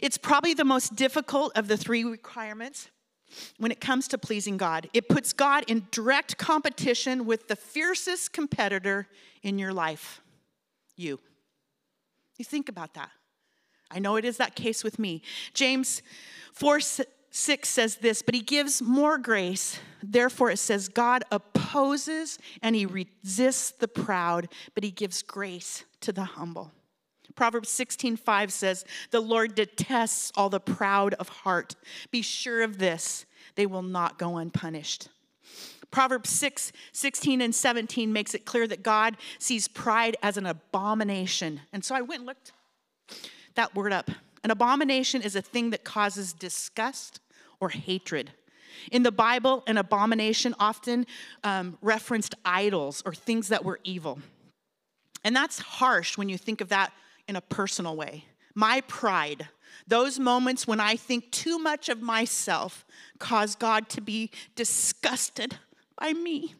It's 0.00 0.18
probably 0.18 0.54
the 0.54 0.64
most 0.64 0.96
difficult 0.96 1.52
of 1.56 1.68
the 1.68 1.76
three 1.76 2.04
requirements 2.04 2.88
when 3.58 3.70
it 3.70 3.80
comes 3.80 4.08
to 4.08 4.18
pleasing 4.18 4.56
God. 4.56 4.88
It 4.92 5.08
puts 5.08 5.32
God 5.32 5.64
in 5.66 5.86
direct 5.90 6.38
competition 6.38 7.26
with 7.26 7.48
the 7.48 7.56
fiercest 7.56 8.32
competitor 8.32 9.08
in 9.42 9.58
your 9.58 9.72
life 9.72 10.20
you. 10.96 11.18
You 12.38 12.44
think 12.44 12.68
about 12.68 12.94
that. 12.94 13.10
I 13.90 13.98
know 13.98 14.16
it 14.16 14.24
is 14.24 14.38
that 14.38 14.54
case 14.54 14.82
with 14.82 14.98
me. 14.98 15.22
James 15.52 16.02
4 16.54 16.80
6 17.34 17.66
says 17.66 17.96
this, 17.96 18.20
but 18.20 18.34
he 18.34 18.42
gives 18.42 18.82
more 18.82 19.16
grace. 19.16 19.80
Therefore, 20.02 20.50
it 20.50 20.58
says, 20.58 20.88
God 20.88 21.24
opposes 21.30 22.38
and 22.60 22.76
he 22.76 22.84
resists 22.84 23.70
the 23.70 23.88
proud, 23.88 24.48
but 24.74 24.84
he 24.84 24.90
gives 24.90 25.22
grace 25.22 25.84
to 26.02 26.12
the 26.12 26.24
humble. 26.24 26.70
Proverbs 27.34 27.70
16 27.70 28.18
5 28.18 28.52
says, 28.52 28.84
The 29.10 29.20
Lord 29.20 29.54
detests 29.54 30.30
all 30.36 30.50
the 30.50 30.60
proud 30.60 31.14
of 31.14 31.30
heart. 31.30 31.74
Be 32.10 32.20
sure 32.20 32.62
of 32.62 32.76
this, 32.76 33.24
they 33.54 33.64
will 33.64 33.82
not 33.82 34.18
go 34.18 34.36
unpunished. 34.36 35.08
Proverbs 35.90 36.28
6, 36.28 36.72
16 36.92 37.40
and 37.40 37.54
17 37.54 38.12
makes 38.12 38.34
it 38.34 38.44
clear 38.44 38.66
that 38.66 38.82
God 38.82 39.16
sees 39.38 39.68
pride 39.68 40.18
as 40.22 40.36
an 40.36 40.44
abomination. 40.44 41.60
And 41.72 41.82
so 41.82 41.94
I 41.94 42.02
went 42.02 42.20
and 42.20 42.26
looked 42.26 42.52
that 43.54 43.74
word 43.74 43.92
up. 43.92 44.10
An 44.44 44.50
abomination 44.50 45.22
is 45.22 45.36
a 45.36 45.42
thing 45.42 45.70
that 45.70 45.84
causes 45.84 46.32
disgust 46.32 47.20
or 47.60 47.68
hatred. 47.68 48.32
In 48.90 49.02
the 49.02 49.12
Bible, 49.12 49.62
an 49.66 49.78
abomination 49.78 50.54
often 50.58 51.06
um, 51.44 51.78
referenced 51.80 52.34
idols 52.44 53.02
or 53.06 53.14
things 53.14 53.48
that 53.48 53.64
were 53.64 53.78
evil. 53.84 54.18
And 55.24 55.36
that's 55.36 55.60
harsh 55.60 56.18
when 56.18 56.28
you 56.28 56.36
think 56.36 56.60
of 56.60 56.70
that 56.70 56.92
in 57.28 57.36
a 57.36 57.40
personal 57.40 57.96
way. 57.96 58.24
My 58.54 58.80
pride, 58.82 59.48
those 59.86 60.18
moments 60.18 60.66
when 60.66 60.80
I 60.80 60.96
think 60.96 61.30
too 61.30 61.58
much 61.58 61.88
of 61.88 62.02
myself, 62.02 62.84
cause 63.18 63.54
God 63.54 63.88
to 63.90 64.00
be 64.00 64.30
disgusted 64.56 65.56
by 66.00 66.12
me 66.12 66.54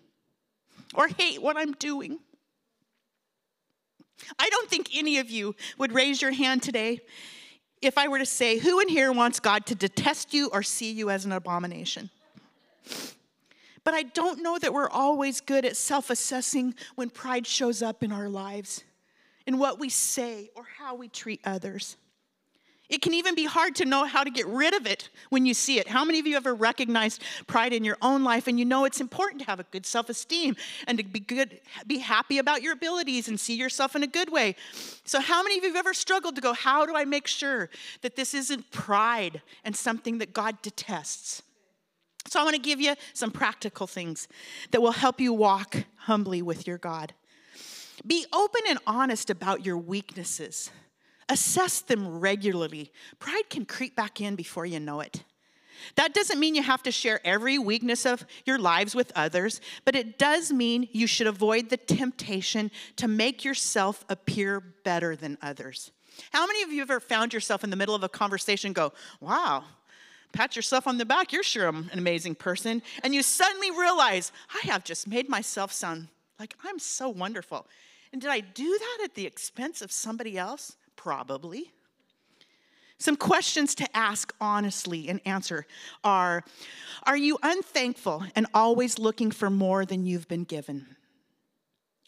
or 0.94 1.08
hate 1.08 1.42
what 1.42 1.56
I'm 1.56 1.72
doing. 1.72 2.20
I 4.38 4.48
don't 4.50 4.70
think 4.70 4.90
any 4.94 5.18
of 5.18 5.30
you 5.30 5.56
would 5.78 5.92
raise 5.92 6.22
your 6.22 6.30
hand 6.30 6.62
today 6.62 7.00
if 7.82 7.98
I 7.98 8.08
were 8.08 8.18
to 8.18 8.26
say, 8.26 8.58
who 8.58 8.80
in 8.80 8.88
here 8.88 9.12
wants 9.12 9.40
God 9.40 9.66
to 9.66 9.74
detest 9.74 10.32
you 10.32 10.48
or 10.52 10.62
see 10.62 10.92
you 10.92 11.10
as 11.10 11.24
an 11.24 11.32
abomination? 11.32 12.10
But 13.84 13.94
I 13.94 14.04
don't 14.04 14.42
know 14.42 14.58
that 14.58 14.72
we're 14.72 14.88
always 14.88 15.40
good 15.40 15.64
at 15.64 15.76
self 15.76 16.08
assessing 16.08 16.74
when 16.94 17.10
pride 17.10 17.46
shows 17.46 17.82
up 17.82 18.02
in 18.02 18.12
our 18.12 18.28
lives, 18.28 18.84
in 19.46 19.58
what 19.58 19.78
we 19.80 19.88
say 19.88 20.50
or 20.54 20.64
how 20.78 20.94
we 20.94 21.08
treat 21.08 21.40
others. 21.44 21.96
It 22.92 23.00
can 23.00 23.14
even 23.14 23.34
be 23.34 23.46
hard 23.46 23.74
to 23.76 23.86
know 23.86 24.04
how 24.04 24.22
to 24.22 24.30
get 24.30 24.46
rid 24.46 24.74
of 24.74 24.86
it 24.86 25.08
when 25.30 25.46
you 25.46 25.54
see 25.54 25.78
it. 25.78 25.88
How 25.88 26.04
many 26.04 26.18
of 26.18 26.26
you 26.26 26.36
ever 26.36 26.54
recognized 26.54 27.22
pride 27.46 27.72
in 27.72 27.84
your 27.84 27.96
own 28.02 28.22
life 28.22 28.48
and 28.48 28.58
you 28.58 28.66
know 28.66 28.84
it's 28.84 29.00
important 29.00 29.40
to 29.40 29.46
have 29.46 29.58
a 29.58 29.62
good 29.62 29.86
self-esteem 29.86 30.56
and 30.86 30.98
to 30.98 31.04
be 31.04 31.18
good 31.18 31.58
be 31.86 32.00
happy 32.00 32.36
about 32.36 32.60
your 32.60 32.74
abilities 32.74 33.28
and 33.28 33.40
see 33.40 33.54
yourself 33.54 33.96
in 33.96 34.02
a 34.02 34.06
good 34.06 34.30
way. 34.30 34.56
So 35.04 35.22
how 35.22 35.42
many 35.42 35.56
of 35.56 35.64
you 35.64 35.70
have 35.70 35.78
ever 35.78 35.94
struggled 35.94 36.34
to 36.34 36.42
go 36.42 36.52
how 36.52 36.84
do 36.84 36.94
I 36.94 37.06
make 37.06 37.26
sure 37.26 37.70
that 38.02 38.14
this 38.14 38.34
isn't 38.34 38.70
pride 38.70 39.40
and 39.64 39.74
something 39.74 40.18
that 40.18 40.34
God 40.34 40.60
detests? 40.60 41.40
So 42.28 42.40
I 42.40 42.44
want 42.44 42.56
to 42.56 42.60
give 42.60 42.78
you 42.78 42.94
some 43.14 43.30
practical 43.30 43.86
things 43.86 44.28
that 44.70 44.82
will 44.82 44.92
help 44.92 45.18
you 45.18 45.32
walk 45.32 45.86
humbly 45.96 46.42
with 46.42 46.66
your 46.66 46.76
God. 46.76 47.14
Be 48.06 48.26
open 48.34 48.60
and 48.68 48.78
honest 48.86 49.30
about 49.30 49.64
your 49.64 49.78
weaknesses. 49.78 50.70
Assess 51.32 51.80
them 51.80 52.20
regularly. 52.20 52.92
Pride 53.18 53.48
can 53.48 53.64
creep 53.64 53.96
back 53.96 54.20
in 54.20 54.36
before 54.36 54.66
you 54.66 54.78
know 54.78 55.00
it. 55.00 55.24
That 55.94 56.12
doesn't 56.12 56.38
mean 56.38 56.54
you 56.54 56.62
have 56.62 56.82
to 56.82 56.92
share 56.92 57.26
every 57.26 57.58
weakness 57.58 58.04
of 58.04 58.26
your 58.44 58.58
lives 58.58 58.94
with 58.94 59.10
others, 59.16 59.62
but 59.86 59.96
it 59.96 60.18
does 60.18 60.52
mean 60.52 60.90
you 60.92 61.06
should 61.06 61.26
avoid 61.26 61.70
the 61.70 61.78
temptation 61.78 62.70
to 62.96 63.08
make 63.08 63.46
yourself 63.46 64.04
appear 64.10 64.60
better 64.60 65.16
than 65.16 65.38
others. 65.40 65.90
How 66.32 66.46
many 66.46 66.64
of 66.64 66.70
you 66.70 66.80
have 66.80 66.90
ever 66.90 67.00
found 67.00 67.32
yourself 67.32 67.64
in 67.64 67.70
the 67.70 67.76
middle 67.76 67.94
of 67.94 68.04
a 68.04 68.10
conversation 68.10 68.74
go, 68.74 68.92
wow, 69.18 69.64
pat 70.34 70.54
yourself 70.54 70.86
on 70.86 70.98
the 70.98 71.06
back, 71.06 71.32
you're 71.32 71.42
sure 71.42 71.66
I'm 71.66 71.88
an 71.92 71.98
amazing 71.98 72.34
person. 72.34 72.82
And 73.02 73.14
you 73.14 73.22
suddenly 73.22 73.70
realize, 73.70 74.32
I 74.54 74.66
have 74.66 74.84
just 74.84 75.08
made 75.08 75.30
myself 75.30 75.72
sound 75.72 76.08
like 76.38 76.54
I'm 76.62 76.78
so 76.78 77.08
wonderful. 77.08 77.66
And 78.12 78.20
did 78.20 78.28
I 78.28 78.40
do 78.40 78.78
that 78.78 79.04
at 79.04 79.14
the 79.14 79.24
expense 79.24 79.80
of 79.80 79.90
somebody 79.90 80.36
else? 80.36 80.76
Probably. 81.02 81.72
Some 82.96 83.16
questions 83.16 83.74
to 83.74 83.96
ask 83.96 84.32
honestly 84.40 85.08
and 85.08 85.20
answer 85.24 85.66
are 86.04 86.44
Are 87.02 87.16
you 87.16 87.38
unthankful 87.42 88.22
and 88.36 88.46
always 88.54 89.00
looking 89.00 89.32
for 89.32 89.50
more 89.50 89.84
than 89.84 90.06
you've 90.06 90.28
been 90.28 90.44
given? 90.44 90.94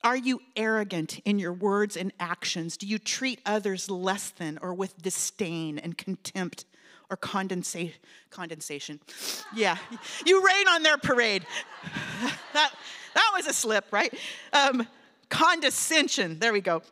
Are 0.05 0.16
you 0.16 0.40
arrogant 0.55 1.18
in 1.24 1.40
your 1.40 1.53
words 1.53 1.97
and 1.97 2.12
actions? 2.20 2.76
Do 2.76 2.86
you 2.86 3.01
treat 3.01 3.40
others 3.45 3.90
less 3.90 4.30
than 4.30 4.59
or 4.62 4.72
with 4.72 5.03
disdain 5.03 5.80
and 5.80 5.99
contempt 5.99 6.64
or 7.11 7.16
condensa- 7.16 7.95
condensation? 8.30 9.01
Yeah, 9.57 9.76
you 10.24 10.47
rain 10.47 10.68
on 10.68 10.84
their 10.84 10.99
parade. 10.99 11.45
that, 12.53 12.72
that 13.14 13.32
was 13.34 13.49
a 13.49 13.53
slip, 13.53 13.86
right? 13.90 14.14
Um, 14.53 14.86
condescension, 15.30 16.38
there 16.38 16.53
we 16.53 16.61
go. 16.61 16.82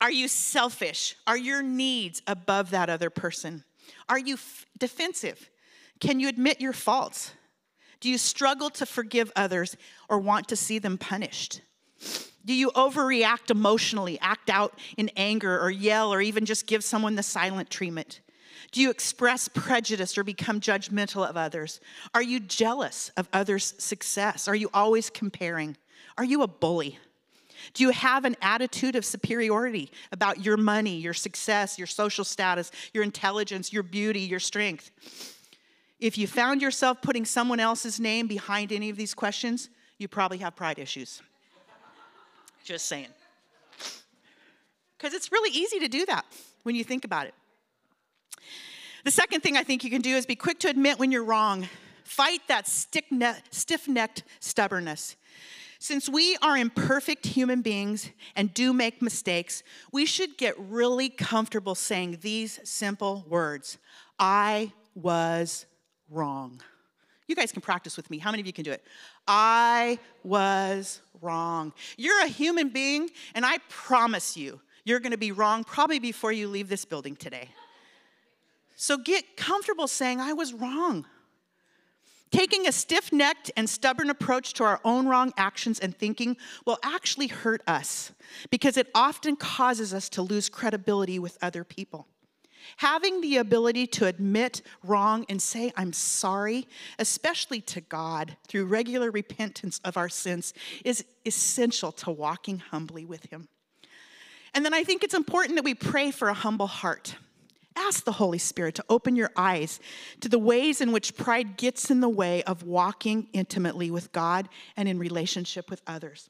Are 0.00 0.10
you 0.10 0.28
selfish? 0.28 1.16
Are 1.26 1.36
your 1.36 1.62
needs 1.62 2.22
above 2.26 2.70
that 2.70 2.88
other 2.88 3.10
person? 3.10 3.64
Are 4.08 4.18
you 4.18 4.34
f- 4.34 4.66
defensive? 4.78 5.50
Can 6.00 6.20
you 6.20 6.28
admit 6.28 6.60
your 6.60 6.72
faults? 6.72 7.32
Do 8.00 8.08
you 8.08 8.16
struggle 8.16 8.70
to 8.70 8.86
forgive 8.86 9.30
others 9.36 9.76
or 10.08 10.18
want 10.18 10.48
to 10.48 10.56
see 10.56 10.78
them 10.78 10.96
punished? 10.96 11.60
Do 12.44 12.54
you 12.54 12.70
overreact 12.70 13.50
emotionally, 13.50 14.18
act 14.20 14.48
out 14.48 14.78
in 14.96 15.10
anger, 15.16 15.60
or 15.60 15.70
yell, 15.70 16.12
or 16.12 16.22
even 16.22 16.46
just 16.46 16.66
give 16.66 16.82
someone 16.82 17.14
the 17.14 17.22
silent 17.22 17.68
treatment? 17.68 18.20
Do 18.72 18.80
you 18.80 18.90
express 18.90 19.48
prejudice 19.48 20.16
or 20.16 20.24
become 20.24 20.60
judgmental 20.60 21.28
of 21.28 21.36
others? 21.36 21.80
Are 22.14 22.22
you 22.22 22.40
jealous 22.40 23.10
of 23.16 23.28
others' 23.32 23.74
success? 23.78 24.48
Are 24.48 24.54
you 24.54 24.70
always 24.72 25.10
comparing? 25.10 25.76
Are 26.16 26.24
you 26.24 26.42
a 26.42 26.48
bully? 26.48 26.98
Do 27.74 27.84
you 27.84 27.90
have 27.90 28.24
an 28.24 28.36
attitude 28.42 28.96
of 28.96 29.04
superiority 29.04 29.90
about 30.12 30.44
your 30.44 30.56
money, 30.56 30.96
your 30.96 31.14
success, 31.14 31.78
your 31.78 31.86
social 31.86 32.24
status, 32.24 32.70
your 32.92 33.04
intelligence, 33.04 33.72
your 33.72 33.82
beauty, 33.82 34.20
your 34.20 34.40
strength? 34.40 34.90
If 35.98 36.16
you 36.16 36.26
found 36.26 36.62
yourself 36.62 37.02
putting 37.02 37.24
someone 37.24 37.60
else's 37.60 38.00
name 38.00 38.26
behind 38.26 38.72
any 38.72 38.88
of 38.90 38.96
these 38.96 39.14
questions, 39.14 39.68
you 39.98 40.08
probably 40.08 40.38
have 40.38 40.56
pride 40.56 40.78
issues. 40.78 41.20
Just 42.64 42.86
saying. 42.86 43.08
Because 44.96 45.14
it's 45.14 45.30
really 45.30 45.50
easy 45.56 45.78
to 45.80 45.88
do 45.88 46.06
that 46.06 46.24
when 46.62 46.74
you 46.74 46.84
think 46.84 47.04
about 47.04 47.26
it. 47.26 47.34
The 49.04 49.10
second 49.10 49.42
thing 49.42 49.56
I 49.56 49.62
think 49.62 49.82
you 49.82 49.90
can 49.90 50.02
do 50.02 50.16
is 50.16 50.26
be 50.26 50.36
quick 50.36 50.58
to 50.60 50.68
admit 50.68 50.98
when 50.98 51.10
you're 51.10 51.24
wrong. 51.24 51.68
Fight 52.04 52.40
that 52.48 52.66
stiff 52.66 53.88
necked 53.88 54.22
stubbornness. 54.40 55.16
Since 55.82 56.10
we 56.10 56.36
are 56.42 56.58
imperfect 56.58 57.24
human 57.24 57.62
beings 57.62 58.10
and 58.36 58.52
do 58.52 58.74
make 58.74 59.00
mistakes, 59.00 59.62
we 59.90 60.04
should 60.04 60.36
get 60.36 60.54
really 60.58 61.08
comfortable 61.08 61.74
saying 61.74 62.18
these 62.20 62.60
simple 62.64 63.24
words 63.26 63.78
I 64.18 64.72
was 64.94 65.64
wrong. 66.10 66.60
You 67.28 67.34
guys 67.34 67.50
can 67.50 67.62
practice 67.62 67.96
with 67.96 68.10
me. 68.10 68.18
How 68.18 68.30
many 68.30 68.42
of 68.42 68.46
you 68.46 68.52
can 68.52 68.64
do 68.64 68.72
it? 68.72 68.84
I 69.26 69.98
was 70.22 71.00
wrong. 71.22 71.72
You're 71.96 72.24
a 72.24 72.28
human 72.28 72.68
being, 72.68 73.08
and 73.34 73.46
I 73.46 73.56
promise 73.70 74.36
you, 74.36 74.60
you're 74.84 75.00
gonna 75.00 75.16
be 75.16 75.32
wrong 75.32 75.64
probably 75.64 75.98
before 75.98 76.30
you 76.30 76.48
leave 76.48 76.68
this 76.68 76.84
building 76.84 77.16
today. 77.16 77.48
So 78.76 78.98
get 78.98 79.38
comfortable 79.38 79.88
saying, 79.88 80.20
I 80.20 80.34
was 80.34 80.52
wrong. 80.52 81.06
Taking 82.30 82.66
a 82.68 82.72
stiff 82.72 83.12
necked 83.12 83.50
and 83.56 83.68
stubborn 83.68 84.08
approach 84.08 84.52
to 84.54 84.64
our 84.64 84.80
own 84.84 85.08
wrong 85.08 85.32
actions 85.36 85.80
and 85.80 85.96
thinking 85.96 86.36
will 86.64 86.78
actually 86.82 87.26
hurt 87.26 87.60
us 87.66 88.12
because 88.50 88.76
it 88.76 88.88
often 88.94 89.34
causes 89.34 89.92
us 89.92 90.08
to 90.10 90.22
lose 90.22 90.48
credibility 90.48 91.18
with 91.18 91.36
other 91.42 91.64
people. 91.64 92.06
Having 92.76 93.20
the 93.20 93.38
ability 93.38 93.86
to 93.88 94.06
admit 94.06 94.62
wrong 94.84 95.24
and 95.28 95.40
say, 95.42 95.72
I'm 95.76 95.92
sorry, 95.92 96.68
especially 96.98 97.60
to 97.62 97.80
God 97.80 98.36
through 98.46 98.66
regular 98.66 99.10
repentance 99.10 99.80
of 99.84 99.96
our 99.96 100.08
sins, 100.08 100.54
is 100.84 101.04
essential 101.26 101.90
to 101.92 102.10
walking 102.10 102.58
humbly 102.58 103.04
with 103.04 103.24
Him. 103.30 103.48
And 104.54 104.64
then 104.64 104.74
I 104.74 104.84
think 104.84 105.02
it's 105.02 105.14
important 105.14 105.56
that 105.56 105.64
we 105.64 105.74
pray 105.74 106.10
for 106.10 106.28
a 106.28 106.34
humble 106.34 106.66
heart. 106.66 107.16
Ask 107.76 108.04
the 108.04 108.12
Holy 108.12 108.38
Spirit 108.38 108.74
to 108.76 108.84
open 108.88 109.16
your 109.16 109.30
eyes 109.36 109.80
to 110.20 110.28
the 110.28 110.38
ways 110.38 110.80
in 110.80 110.92
which 110.92 111.16
pride 111.16 111.56
gets 111.56 111.90
in 111.90 112.00
the 112.00 112.08
way 112.08 112.42
of 112.42 112.64
walking 112.64 113.28
intimately 113.32 113.90
with 113.90 114.12
God 114.12 114.48
and 114.76 114.88
in 114.88 114.98
relationship 114.98 115.70
with 115.70 115.80
others. 115.86 116.28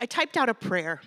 I 0.00 0.06
typed 0.06 0.36
out 0.36 0.48
a 0.48 0.54
prayer 0.54 1.00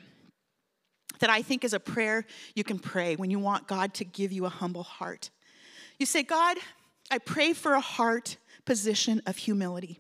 that 1.20 1.30
I 1.30 1.42
think 1.42 1.64
is 1.64 1.74
a 1.74 1.80
prayer 1.80 2.26
you 2.56 2.64
can 2.64 2.80
pray 2.80 3.16
when 3.16 3.30
you 3.30 3.40
want 3.40 3.68
God 3.68 3.94
to 3.96 4.06
give 4.06 4.32
you 4.32 4.46
a 4.46 4.50
humble 4.50 4.84
heart. 4.84 5.30
You 6.00 6.06
say, 6.06 6.24
God, 6.24 6.58
I 7.12 7.18
pray 7.18 7.54
for 7.54 7.74
a 7.74 7.82
heart 7.82 8.38
position 8.66 9.22
of 9.26 9.38
humility. 9.38 10.00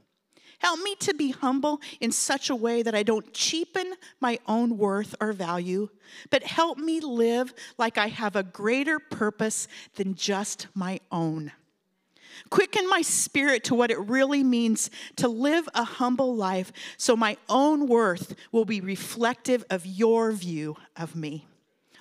Help 0.63 0.79
me 0.79 0.95
to 0.95 1.13
be 1.13 1.31
humble 1.31 1.81
in 1.99 2.13
such 2.13 2.49
a 2.49 2.55
way 2.55 2.81
that 2.83 2.95
I 2.95 3.03
don't 3.03 3.33
cheapen 3.33 3.95
my 4.21 4.39
own 4.47 4.77
worth 4.77 5.13
or 5.19 5.33
value, 5.33 5.89
but 6.29 6.43
help 6.43 6.77
me 6.77 7.01
live 7.01 7.53
like 7.77 7.97
I 7.97 8.07
have 8.07 8.37
a 8.37 8.43
greater 8.43 8.97
purpose 8.97 9.67
than 9.95 10.15
just 10.15 10.67
my 10.73 11.01
own. 11.11 11.51
Quicken 12.49 12.87
my 12.87 13.01
spirit 13.01 13.65
to 13.65 13.75
what 13.75 13.91
it 13.91 13.99
really 13.99 14.41
means 14.41 14.89
to 15.17 15.27
live 15.27 15.67
a 15.75 15.83
humble 15.83 16.33
life 16.33 16.71
so 16.95 17.17
my 17.17 17.35
own 17.49 17.85
worth 17.85 18.33
will 18.53 18.65
be 18.65 18.79
reflective 18.79 19.65
of 19.69 19.85
your 19.85 20.31
view 20.31 20.77
of 20.95 21.13
me. 21.13 21.45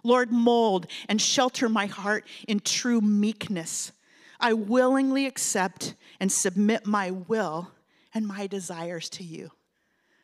Lord, 0.04 0.30
mold 0.30 0.86
and 1.08 1.20
shelter 1.20 1.68
my 1.68 1.86
heart 1.86 2.24
in 2.46 2.60
true 2.60 3.00
meekness. 3.00 3.90
I 4.38 4.52
willingly 4.52 5.26
accept 5.26 5.96
and 6.20 6.30
submit 6.30 6.86
my 6.86 7.10
will 7.10 7.72
and 8.14 8.26
my 8.26 8.46
desires 8.46 9.08
to 9.10 9.24
you. 9.24 9.50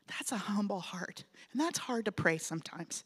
That's 0.07 0.33
a 0.33 0.37
humble 0.37 0.81
heart. 0.81 1.25
And 1.53 1.61
that's 1.61 1.79
hard 1.79 2.07
to 2.07 2.13
pray 2.13 2.39
sometimes. 2.39 3.05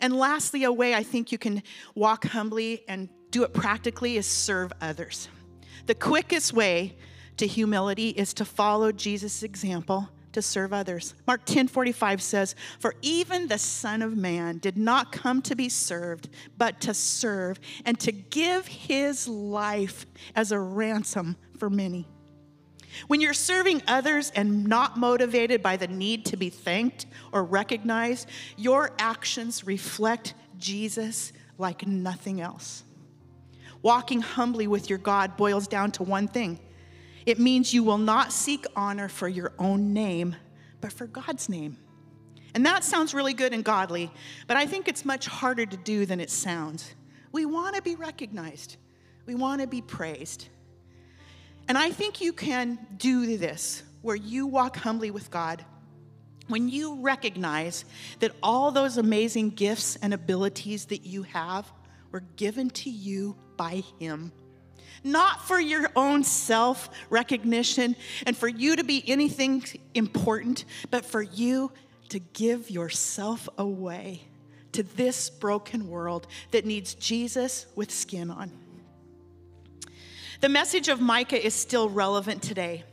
And 0.00 0.16
lastly, 0.16 0.64
a 0.64 0.72
way 0.72 0.94
I 0.94 1.02
think 1.02 1.32
you 1.32 1.38
can 1.38 1.62
walk 1.94 2.26
humbly 2.26 2.84
and 2.88 3.08
do 3.30 3.42
it 3.42 3.52
practically 3.52 4.16
is 4.16 4.26
serve 4.26 4.72
others. 4.80 5.28
The 5.86 5.94
quickest 5.94 6.52
way 6.52 6.96
to 7.36 7.46
humility 7.46 8.10
is 8.10 8.34
to 8.34 8.44
follow 8.44 8.92
Jesus' 8.92 9.42
example 9.42 10.08
to 10.32 10.42
serve 10.42 10.72
others. 10.72 11.14
Mark 11.26 11.44
10:45 11.46 12.22
says, 12.22 12.54
"For 12.78 12.94
even 13.02 13.48
the 13.48 13.58
Son 13.58 14.02
of 14.02 14.16
Man 14.16 14.58
did 14.58 14.76
not 14.76 15.10
come 15.10 15.42
to 15.42 15.56
be 15.56 15.68
served, 15.68 16.28
but 16.56 16.80
to 16.82 16.94
serve 16.94 17.58
and 17.84 17.98
to 18.00 18.12
give 18.12 18.66
his 18.66 19.26
life 19.26 20.06
as 20.34 20.52
a 20.52 20.60
ransom 20.60 21.36
for 21.58 21.70
many." 21.70 22.06
When 23.06 23.20
you're 23.20 23.34
serving 23.34 23.82
others 23.86 24.32
and 24.34 24.66
not 24.66 24.96
motivated 24.96 25.62
by 25.62 25.76
the 25.76 25.88
need 25.88 26.24
to 26.26 26.36
be 26.36 26.50
thanked 26.50 27.06
or 27.32 27.44
recognized, 27.44 28.28
your 28.56 28.92
actions 28.98 29.66
reflect 29.66 30.34
Jesus 30.58 31.32
like 31.58 31.86
nothing 31.86 32.40
else. 32.40 32.84
Walking 33.82 34.20
humbly 34.20 34.66
with 34.66 34.88
your 34.88 34.98
God 34.98 35.36
boils 35.36 35.68
down 35.68 35.92
to 35.92 36.02
one 36.02 36.28
thing 36.28 36.58
it 37.26 37.38
means 37.38 37.74
you 37.74 37.84
will 37.84 37.98
not 37.98 38.32
seek 38.32 38.64
honor 38.74 39.06
for 39.06 39.28
your 39.28 39.52
own 39.58 39.92
name, 39.92 40.34
but 40.80 40.90
for 40.90 41.06
God's 41.06 41.50
name. 41.50 41.76
And 42.54 42.64
that 42.64 42.84
sounds 42.84 43.12
really 43.12 43.34
good 43.34 43.52
and 43.52 43.62
godly, 43.62 44.10
but 44.46 44.56
I 44.56 44.64
think 44.64 44.88
it's 44.88 45.04
much 45.04 45.26
harder 45.26 45.66
to 45.66 45.76
do 45.76 46.06
than 46.06 46.20
it 46.20 46.30
sounds. 46.30 46.94
We 47.30 47.44
want 47.44 47.76
to 47.76 47.82
be 47.82 47.96
recognized, 47.96 48.78
we 49.26 49.34
want 49.34 49.60
to 49.60 49.66
be 49.66 49.82
praised. 49.82 50.48
And 51.68 51.76
I 51.76 51.90
think 51.90 52.20
you 52.20 52.32
can 52.32 52.78
do 52.96 53.36
this 53.36 53.82
where 54.02 54.16
you 54.16 54.46
walk 54.46 54.76
humbly 54.76 55.10
with 55.10 55.30
God. 55.30 55.64
When 56.48 56.68
you 56.68 57.02
recognize 57.02 57.84
that 58.20 58.32
all 58.42 58.70
those 58.70 58.96
amazing 58.96 59.50
gifts 59.50 59.96
and 59.96 60.14
abilities 60.14 60.86
that 60.86 61.04
you 61.04 61.24
have 61.24 61.70
were 62.10 62.24
given 62.36 62.70
to 62.70 62.90
you 62.90 63.36
by 63.56 63.82
Him 63.98 64.32
not 65.04 65.46
for 65.46 65.60
your 65.60 65.90
own 65.96 66.24
self 66.24 66.90
recognition 67.10 67.96
and 68.26 68.36
for 68.36 68.48
you 68.48 68.76
to 68.76 68.84
be 68.84 69.04
anything 69.06 69.64
important, 69.94 70.64
but 70.90 71.04
for 71.04 71.22
you 71.22 71.72
to 72.08 72.18
give 72.18 72.70
yourself 72.70 73.48
away 73.58 74.22
to 74.72 74.82
this 74.82 75.30
broken 75.30 75.88
world 75.88 76.26
that 76.50 76.64
needs 76.64 76.94
Jesus 76.94 77.66
with 77.74 77.90
skin 77.90 78.30
on. 78.30 78.57
The 80.40 80.48
message 80.48 80.86
of 80.86 81.00
Micah 81.00 81.44
is 81.44 81.52
still 81.52 81.90
relevant 81.90 82.42
today. 82.42 82.84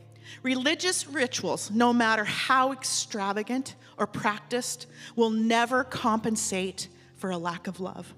Religious 0.42 1.06
rituals, 1.06 1.70
no 1.70 1.92
matter 1.92 2.24
how 2.24 2.72
extravagant 2.72 3.76
or 3.96 4.08
practiced, 4.08 4.88
will 5.14 5.30
never 5.30 5.84
compensate 5.84 6.88
for 7.14 7.30
a 7.30 7.38
lack 7.38 7.68
of 7.68 7.78
love. 7.78 8.12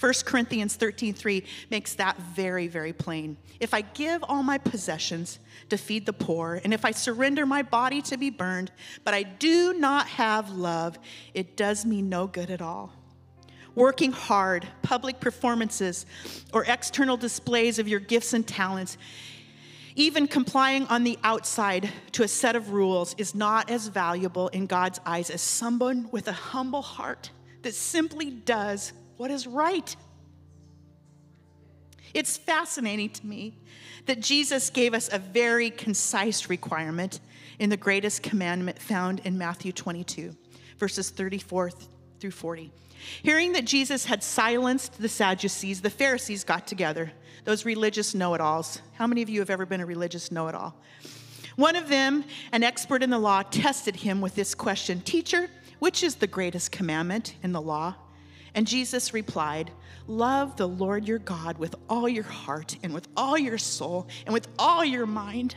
1 0.00 0.12
Corinthians 0.24 0.76
13:3 0.76 1.44
makes 1.70 1.94
that 1.94 2.18
very 2.18 2.66
very 2.66 2.92
plain. 2.92 3.36
If 3.60 3.72
I 3.72 3.82
give 3.82 4.24
all 4.24 4.42
my 4.42 4.58
possessions 4.58 5.38
to 5.68 5.78
feed 5.78 6.04
the 6.04 6.12
poor 6.12 6.60
and 6.64 6.74
if 6.74 6.84
I 6.84 6.90
surrender 6.90 7.46
my 7.46 7.62
body 7.62 8.02
to 8.02 8.16
be 8.16 8.28
burned, 8.28 8.72
but 9.04 9.14
I 9.14 9.22
do 9.22 9.72
not 9.74 10.08
have 10.08 10.50
love, 10.50 10.98
it 11.32 11.56
does 11.56 11.86
me 11.86 12.02
no 12.02 12.26
good 12.26 12.50
at 12.50 12.60
all. 12.60 12.92
Working 13.74 14.12
hard, 14.12 14.66
public 14.82 15.18
performances, 15.20 16.06
or 16.52 16.64
external 16.64 17.16
displays 17.16 17.78
of 17.78 17.88
your 17.88 18.00
gifts 18.00 18.32
and 18.32 18.46
talents, 18.46 18.96
even 19.96 20.26
complying 20.26 20.86
on 20.86 21.04
the 21.04 21.18
outside 21.22 21.90
to 22.12 22.22
a 22.24 22.28
set 22.28 22.56
of 22.56 22.70
rules 22.70 23.14
is 23.18 23.34
not 23.34 23.70
as 23.70 23.88
valuable 23.88 24.48
in 24.48 24.66
God's 24.66 25.00
eyes 25.06 25.30
as 25.30 25.40
someone 25.40 26.08
with 26.10 26.26
a 26.28 26.32
humble 26.32 26.82
heart 26.82 27.30
that 27.62 27.74
simply 27.74 28.30
does 28.30 28.92
what 29.16 29.30
is 29.30 29.46
right. 29.46 29.94
It's 32.12 32.36
fascinating 32.36 33.10
to 33.10 33.26
me 33.26 33.58
that 34.06 34.20
Jesus 34.20 34.70
gave 34.70 34.94
us 34.94 35.12
a 35.12 35.18
very 35.18 35.70
concise 35.70 36.48
requirement 36.48 37.20
in 37.58 37.70
the 37.70 37.76
greatest 37.76 38.22
commandment 38.22 38.78
found 38.78 39.20
in 39.24 39.38
Matthew 39.38 39.72
22, 39.72 40.34
verses 40.78 41.10
34 41.10 41.70
through 42.24 42.30
40. 42.30 42.70
Hearing 43.22 43.52
that 43.52 43.66
Jesus 43.66 44.06
had 44.06 44.22
silenced 44.22 44.98
the 44.98 45.10
Sadducees, 45.10 45.82
the 45.82 45.90
Pharisees 45.90 46.42
got 46.42 46.66
together, 46.66 47.12
those 47.44 47.66
religious 47.66 48.14
know 48.14 48.32
it 48.32 48.40
alls. 48.40 48.80
How 48.94 49.06
many 49.06 49.20
of 49.20 49.28
you 49.28 49.40
have 49.40 49.50
ever 49.50 49.66
been 49.66 49.82
a 49.82 49.84
religious 49.84 50.32
know 50.32 50.48
it 50.48 50.54
all? 50.54 50.74
One 51.56 51.76
of 51.76 51.90
them, 51.90 52.24
an 52.50 52.62
expert 52.62 53.02
in 53.02 53.10
the 53.10 53.18
law, 53.18 53.42
tested 53.42 53.94
him 53.96 54.22
with 54.22 54.34
this 54.34 54.54
question 54.54 55.02
Teacher, 55.02 55.50
which 55.80 56.02
is 56.02 56.14
the 56.14 56.26
greatest 56.26 56.72
commandment 56.72 57.34
in 57.42 57.52
the 57.52 57.60
law? 57.60 57.94
And 58.54 58.66
Jesus 58.66 59.12
replied, 59.12 59.70
Love 60.06 60.56
the 60.56 60.66
Lord 60.66 61.06
your 61.06 61.18
God 61.18 61.58
with 61.58 61.74
all 61.90 62.08
your 62.08 62.24
heart 62.24 62.78
and 62.82 62.94
with 62.94 63.06
all 63.18 63.36
your 63.36 63.58
soul 63.58 64.08
and 64.24 64.32
with 64.32 64.48
all 64.58 64.82
your 64.82 65.04
mind. 65.04 65.56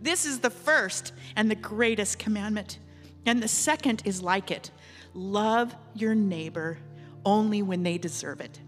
This 0.00 0.24
is 0.24 0.38
the 0.40 0.48
first 0.48 1.12
and 1.36 1.50
the 1.50 1.56
greatest 1.56 2.18
commandment. 2.18 2.78
And 3.26 3.42
the 3.42 3.48
second 3.48 4.00
is 4.06 4.22
like 4.22 4.50
it 4.50 4.70
love 5.16 5.74
your 5.94 6.14
neighbor 6.14 6.78
only 7.24 7.62
when 7.62 7.82
they 7.82 7.98
deserve 7.98 8.40
it. 8.40 8.60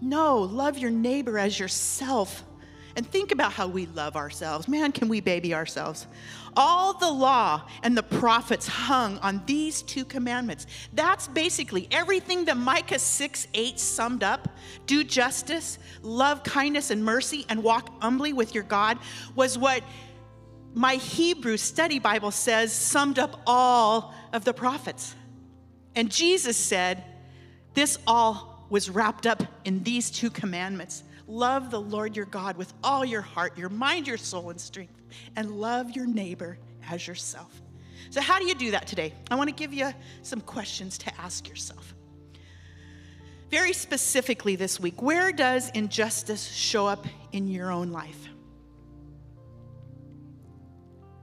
No, 0.00 0.38
love 0.40 0.76
your 0.76 0.90
neighbor 0.90 1.38
as 1.38 1.58
yourself. 1.58 2.44
And 2.96 3.06
think 3.06 3.30
about 3.30 3.52
how 3.52 3.66
we 3.66 3.86
love 3.86 4.16
ourselves. 4.16 4.68
Man, 4.68 4.90
can 4.90 5.08
we 5.08 5.20
baby 5.20 5.54
ourselves? 5.54 6.06
All 6.56 6.94
the 6.94 7.10
law 7.10 7.68
and 7.82 7.96
the 7.96 8.02
prophets 8.02 8.66
hung 8.66 9.18
on 9.18 9.42
these 9.44 9.82
two 9.82 10.06
commandments. 10.06 10.66
That's 10.94 11.28
basically 11.28 11.88
everything 11.90 12.46
that 12.46 12.56
Micah 12.56 12.98
6 12.98 13.48
8 13.52 13.78
summed 13.78 14.22
up 14.22 14.48
do 14.86 15.04
justice, 15.04 15.78
love 16.00 16.42
kindness 16.42 16.90
and 16.90 17.04
mercy, 17.04 17.44
and 17.50 17.62
walk 17.62 18.02
humbly 18.02 18.32
with 18.32 18.54
your 18.54 18.64
God 18.64 18.98
was 19.34 19.58
what 19.58 19.82
my 20.76 20.96
Hebrew 20.96 21.56
study 21.56 21.98
Bible 21.98 22.30
says 22.30 22.70
summed 22.70 23.18
up 23.18 23.40
all 23.46 24.12
of 24.34 24.44
the 24.44 24.52
prophets. 24.52 25.14
And 25.94 26.10
Jesus 26.10 26.54
said, 26.54 27.02
This 27.72 27.98
all 28.06 28.66
was 28.68 28.90
wrapped 28.90 29.26
up 29.26 29.42
in 29.64 29.82
these 29.82 30.10
two 30.10 30.28
commandments 30.28 31.02
love 31.26 31.70
the 31.70 31.80
Lord 31.80 32.14
your 32.14 32.26
God 32.26 32.58
with 32.58 32.72
all 32.84 33.04
your 33.06 33.22
heart, 33.22 33.56
your 33.56 33.70
mind, 33.70 34.06
your 34.06 34.18
soul, 34.18 34.50
and 34.50 34.60
strength 34.60 35.00
and 35.34 35.50
love 35.50 35.92
your 35.92 36.06
neighbor 36.06 36.58
as 36.90 37.06
yourself. 37.06 37.50
So, 38.10 38.20
how 38.20 38.38
do 38.38 38.44
you 38.44 38.54
do 38.54 38.72
that 38.72 38.86
today? 38.86 39.14
I 39.30 39.34
want 39.34 39.48
to 39.48 39.56
give 39.56 39.72
you 39.72 39.94
some 40.20 40.42
questions 40.42 40.98
to 40.98 41.20
ask 41.20 41.48
yourself. 41.48 41.94
Very 43.50 43.72
specifically 43.72 44.56
this 44.56 44.78
week, 44.78 45.00
where 45.00 45.32
does 45.32 45.70
injustice 45.70 46.46
show 46.46 46.86
up 46.86 47.06
in 47.32 47.48
your 47.48 47.72
own 47.72 47.92
life? 47.92 48.28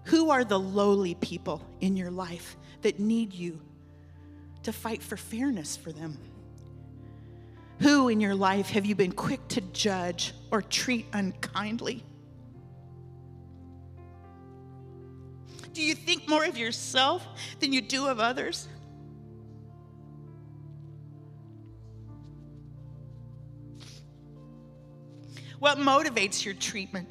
Who 0.06 0.30
are 0.30 0.44
the 0.44 0.60
lowly 0.60 1.16
people 1.16 1.62
in 1.80 1.96
your 1.96 2.12
life 2.12 2.58
that 2.82 3.00
need 3.00 3.34
you 3.34 3.62
to 4.64 4.74
fight 4.74 5.02
for 5.02 5.18
fairness 5.18 5.78
for 5.78 5.92
them? 5.92 6.18
Who 7.80 8.10
in 8.10 8.20
your 8.20 8.36
life 8.36 8.70
have 8.70 8.86
you 8.86 8.96
been 8.96 9.12
quick 9.12 9.48
to 9.50 9.62
judge 9.62 10.34
or 10.52 10.62
treat 10.62 11.06
unkindly? 11.14 12.04
Do 15.74 15.82
you 15.82 15.96
think 15.96 16.30
more 16.30 16.46
of 16.46 16.58
yourself 16.58 17.26
than 17.60 17.74
you 17.74 17.82
do 17.82 18.08
of 18.08 18.20
others? 18.20 18.68
What 25.60 25.78
motivates 25.78 26.46
your 26.46 26.54
treatment 26.54 27.10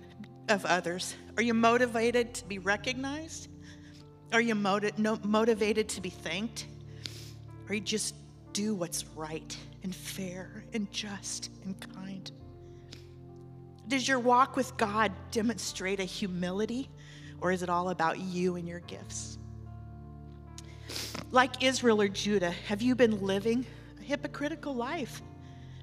of 0.52 0.64
others? 0.66 1.16
Are 1.36 1.42
you 1.42 1.54
motivated 1.54 2.34
to 2.34 2.44
be 2.44 2.58
recognized? 2.58 3.48
Are 4.32 4.40
you 4.40 4.54
motiv- 4.54 4.98
no, 4.98 5.18
motivated 5.24 5.88
to 5.90 6.00
be 6.00 6.10
thanked? 6.10 6.66
Or 7.68 7.74
you 7.74 7.80
just 7.80 8.14
do 8.52 8.74
what's 8.74 9.04
right 9.16 9.56
and 9.82 9.94
fair 9.94 10.64
and 10.72 10.90
just 10.92 11.50
and 11.64 11.74
kind? 11.94 12.30
Does 13.88 14.06
your 14.06 14.20
walk 14.20 14.56
with 14.56 14.76
God 14.76 15.12
demonstrate 15.30 16.00
a 16.00 16.04
humility 16.04 16.88
or 17.40 17.50
is 17.50 17.62
it 17.62 17.68
all 17.68 17.88
about 17.90 18.20
you 18.20 18.56
and 18.56 18.68
your 18.68 18.80
gifts? 18.80 19.38
Like 21.30 21.62
Israel 21.62 22.00
or 22.00 22.08
Judah, 22.08 22.50
have 22.50 22.82
you 22.82 22.94
been 22.94 23.22
living 23.22 23.66
a 24.00 24.02
hypocritical 24.02 24.74
life? 24.74 25.22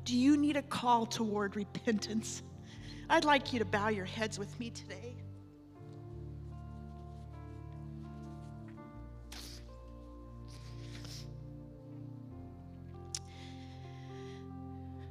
Do 0.05 0.15
you 0.15 0.38
need 0.38 0.57
a 0.57 0.61
call 0.61 1.05
toward 1.05 1.55
repentance? 1.55 2.43
I'd 3.10 3.26
like 3.26 3.51
you 3.53 3.60
to 3.60 3.66
bow 3.66 3.89
your 3.89 4.05
heads 4.05 4.38
with 4.38 4.57
me 4.60 4.70
today. 4.70 5.16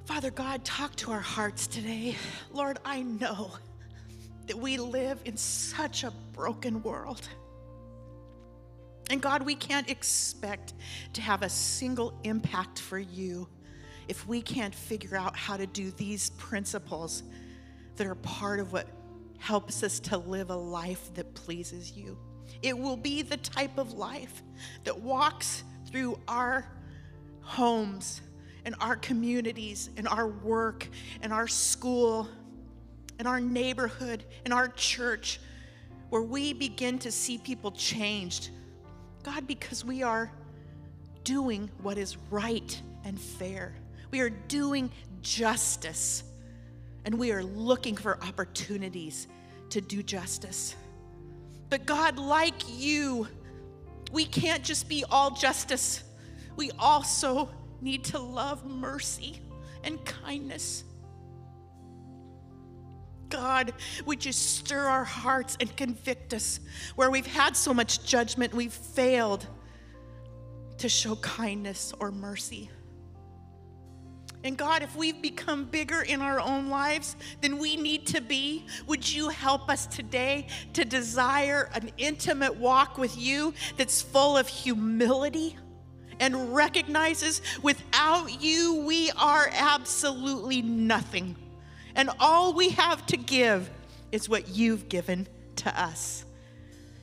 Father 0.04 0.30
God, 0.30 0.64
talk 0.64 0.94
to 0.96 1.10
our 1.10 1.20
hearts 1.20 1.66
today. 1.66 2.16
Lord, 2.52 2.78
I 2.84 3.02
know 3.02 3.52
that 4.46 4.56
we 4.56 4.78
live 4.78 5.20
in 5.24 5.36
such 5.36 6.04
a 6.04 6.12
broken 6.32 6.82
world. 6.82 7.28
And 9.10 9.20
God, 9.20 9.42
we 9.42 9.54
can't 9.54 9.90
expect 9.90 10.74
to 11.14 11.20
have 11.20 11.42
a 11.42 11.48
single 11.48 12.18
impact 12.24 12.78
for 12.78 12.98
you 12.98 13.48
if 14.06 14.26
we 14.26 14.40
can't 14.40 14.74
figure 14.74 15.16
out 15.16 15.36
how 15.36 15.56
to 15.56 15.66
do 15.66 15.90
these 15.90 16.30
principles 16.30 17.22
that 17.98 18.06
are 18.06 18.14
part 18.16 18.58
of 18.60 18.72
what 18.72 18.86
helps 19.38 19.82
us 19.82 20.00
to 20.00 20.18
live 20.18 20.50
a 20.50 20.56
life 20.56 21.12
that 21.14 21.34
pleases 21.34 21.92
you. 21.92 22.16
It 22.62 22.76
will 22.76 22.96
be 22.96 23.22
the 23.22 23.36
type 23.36 23.78
of 23.78 23.92
life 23.92 24.42
that 24.84 24.98
walks 24.98 25.62
through 25.90 26.18
our 26.26 26.66
homes 27.40 28.20
and 28.64 28.74
our 28.80 28.96
communities 28.96 29.90
and 29.96 30.08
our 30.08 30.28
work 30.28 30.88
and 31.22 31.32
our 31.32 31.46
school 31.46 32.28
and 33.18 33.26
our 33.26 33.40
neighborhood, 33.40 34.24
and 34.44 34.54
our 34.54 34.68
church, 34.68 35.40
where 36.10 36.22
we 36.22 36.52
begin 36.52 37.00
to 37.00 37.10
see 37.10 37.36
people 37.36 37.72
changed. 37.72 38.50
God, 39.24 39.46
because 39.46 39.84
we 39.84 40.04
are 40.04 40.30
doing 41.24 41.68
what 41.82 41.98
is 41.98 42.16
right 42.30 42.80
and 43.04 43.20
fair, 43.20 43.74
we 44.12 44.20
are 44.20 44.30
doing 44.30 44.90
justice, 45.20 46.22
and 47.04 47.18
we 47.18 47.32
are 47.32 47.42
looking 47.42 47.96
for 47.96 48.22
opportunities 48.22 49.28
to 49.70 49.80
do 49.80 50.02
justice. 50.02 50.74
But 51.70 51.86
God, 51.86 52.18
like 52.18 52.54
you, 52.68 53.28
we 54.12 54.24
can't 54.24 54.64
just 54.64 54.88
be 54.88 55.04
all 55.10 55.30
justice. 55.30 56.02
We 56.56 56.70
also 56.78 57.50
need 57.80 58.04
to 58.04 58.18
love 58.18 58.64
mercy 58.64 59.40
and 59.84 60.02
kindness. 60.04 60.84
God, 63.28 63.74
would 64.06 64.24
you 64.24 64.32
stir 64.32 64.86
our 64.86 65.04
hearts 65.04 65.56
and 65.60 65.74
convict 65.76 66.32
us 66.32 66.60
where 66.96 67.10
we've 67.10 67.26
had 67.26 67.56
so 67.56 67.74
much 67.74 68.04
judgment, 68.04 68.54
we've 68.54 68.72
failed 68.72 69.46
to 70.78 70.88
show 70.88 71.16
kindness 71.16 71.92
or 72.00 72.10
mercy. 72.10 72.70
And 74.44 74.56
God, 74.56 74.82
if 74.82 74.94
we've 74.94 75.20
become 75.20 75.64
bigger 75.64 76.02
in 76.02 76.22
our 76.22 76.40
own 76.40 76.68
lives 76.68 77.16
than 77.40 77.58
we 77.58 77.76
need 77.76 78.06
to 78.08 78.20
be, 78.20 78.66
would 78.86 79.08
you 79.08 79.28
help 79.28 79.68
us 79.68 79.86
today 79.86 80.46
to 80.74 80.84
desire 80.84 81.70
an 81.74 81.90
intimate 81.98 82.56
walk 82.56 82.98
with 82.98 83.18
you 83.18 83.52
that's 83.76 84.00
full 84.00 84.36
of 84.36 84.46
humility 84.46 85.56
and 86.20 86.54
recognizes 86.54 87.42
without 87.62 88.42
you, 88.42 88.82
we 88.86 89.10
are 89.12 89.50
absolutely 89.52 90.62
nothing. 90.62 91.36
And 91.94 92.10
all 92.18 92.52
we 92.54 92.70
have 92.70 93.06
to 93.06 93.16
give 93.16 93.70
is 94.12 94.28
what 94.28 94.48
you've 94.48 94.88
given 94.88 95.26
to 95.56 95.80
us. 95.80 96.24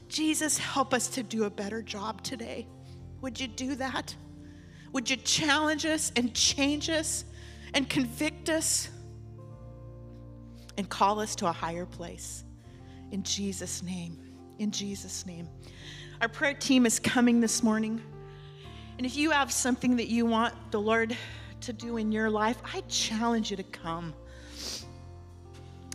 Jesus, 0.08 0.58
help 0.58 0.94
us 0.94 1.08
to 1.10 1.24
do 1.24 1.44
a 1.44 1.50
better 1.50 1.82
job 1.82 2.22
today. 2.24 2.68
Would 3.22 3.40
you 3.40 3.48
do 3.48 3.76
that? 3.76 4.16
Would 4.96 5.10
you 5.10 5.18
challenge 5.18 5.86
us 5.86 6.14
and 6.16 6.34
change 6.34 6.90
us 6.90 7.26
and 7.74 7.90
convict 7.90 8.48
us 8.48 8.88
and 10.78 10.88
call 10.88 11.20
us 11.20 11.36
to 11.36 11.48
a 11.48 11.52
higher 11.52 11.86
place? 11.86 12.46
In 13.12 13.22
Jesus' 13.22 13.84
name. 13.84 14.18
In 14.58 14.72
Jesus' 14.72 15.26
name. 15.26 15.50
Our 16.22 16.30
prayer 16.30 16.54
team 16.54 16.86
is 16.86 16.98
coming 16.98 17.42
this 17.42 17.62
morning. 17.62 18.02
And 18.98 19.06
if 19.06 19.18
you 19.18 19.32
have 19.32 19.52
something 19.52 19.98
that 19.98 20.08
you 20.08 20.26
want 20.26 20.54
the 20.72 20.80
Lord 20.80 21.18
to 21.60 21.74
do 21.74 21.98
in 21.98 22.14
your 22.14 22.30
life, 22.30 22.62
I 22.74 22.80
challenge 22.88 23.52
you 23.52 23.58
to 23.58 23.64
come. 23.64 24.14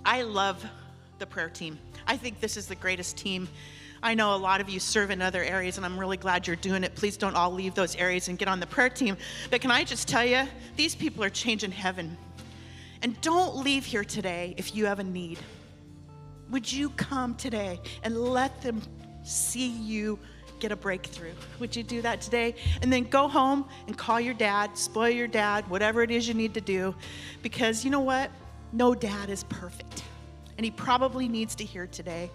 I 0.04 0.20
love 0.20 0.62
the 1.18 1.24
prayer 1.24 1.48
team. 1.48 1.78
I 2.06 2.18
think 2.18 2.38
this 2.40 2.58
is 2.58 2.66
the 2.66 2.76
greatest 2.76 3.16
team. 3.16 3.48
I 4.02 4.14
know 4.14 4.34
a 4.34 4.36
lot 4.36 4.62
of 4.62 4.70
you 4.70 4.80
serve 4.80 5.10
in 5.10 5.20
other 5.20 5.42
areas, 5.44 5.76
and 5.76 5.84
I'm 5.84 5.98
really 5.98 6.16
glad 6.16 6.46
you're 6.46 6.56
doing 6.56 6.84
it. 6.84 6.94
Please 6.94 7.18
don't 7.18 7.36
all 7.36 7.52
leave 7.52 7.74
those 7.74 7.94
areas 7.96 8.28
and 8.28 8.38
get 8.38 8.48
on 8.48 8.58
the 8.58 8.66
prayer 8.66 8.88
team. 8.88 9.16
But 9.50 9.60
can 9.60 9.70
I 9.70 9.84
just 9.84 10.08
tell 10.08 10.24
you, 10.24 10.48
these 10.76 10.94
people 10.94 11.22
are 11.22 11.30
changing 11.30 11.70
heaven. 11.70 12.16
And 13.02 13.20
don't 13.20 13.56
leave 13.56 13.84
here 13.84 14.04
today 14.04 14.54
if 14.56 14.74
you 14.74 14.86
have 14.86 15.00
a 15.00 15.04
need. 15.04 15.38
Would 16.50 16.70
you 16.70 16.90
come 16.90 17.34
today 17.34 17.78
and 18.02 18.16
let 18.16 18.62
them 18.62 18.80
see 19.22 19.68
you 19.68 20.18
get 20.60 20.72
a 20.72 20.76
breakthrough? 20.76 21.32
Would 21.58 21.76
you 21.76 21.82
do 21.82 22.00
that 22.02 22.22
today? 22.22 22.54
And 22.80 22.90
then 22.90 23.04
go 23.04 23.28
home 23.28 23.66
and 23.86 23.96
call 23.96 24.18
your 24.18 24.34
dad, 24.34 24.76
spoil 24.78 25.10
your 25.10 25.28
dad, 25.28 25.68
whatever 25.68 26.02
it 26.02 26.10
is 26.10 26.26
you 26.26 26.34
need 26.34 26.54
to 26.54 26.60
do. 26.60 26.94
Because 27.42 27.84
you 27.84 27.90
know 27.90 28.00
what? 28.00 28.30
No 28.72 28.94
dad 28.94 29.28
is 29.28 29.44
perfect. 29.44 30.04
And 30.56 30.64
he 30.64 30.70
probably 30.70 31.28
needs 31.28 31.54
to 31.56 31.64
hear 31.64 31.86
today 31.86 32.30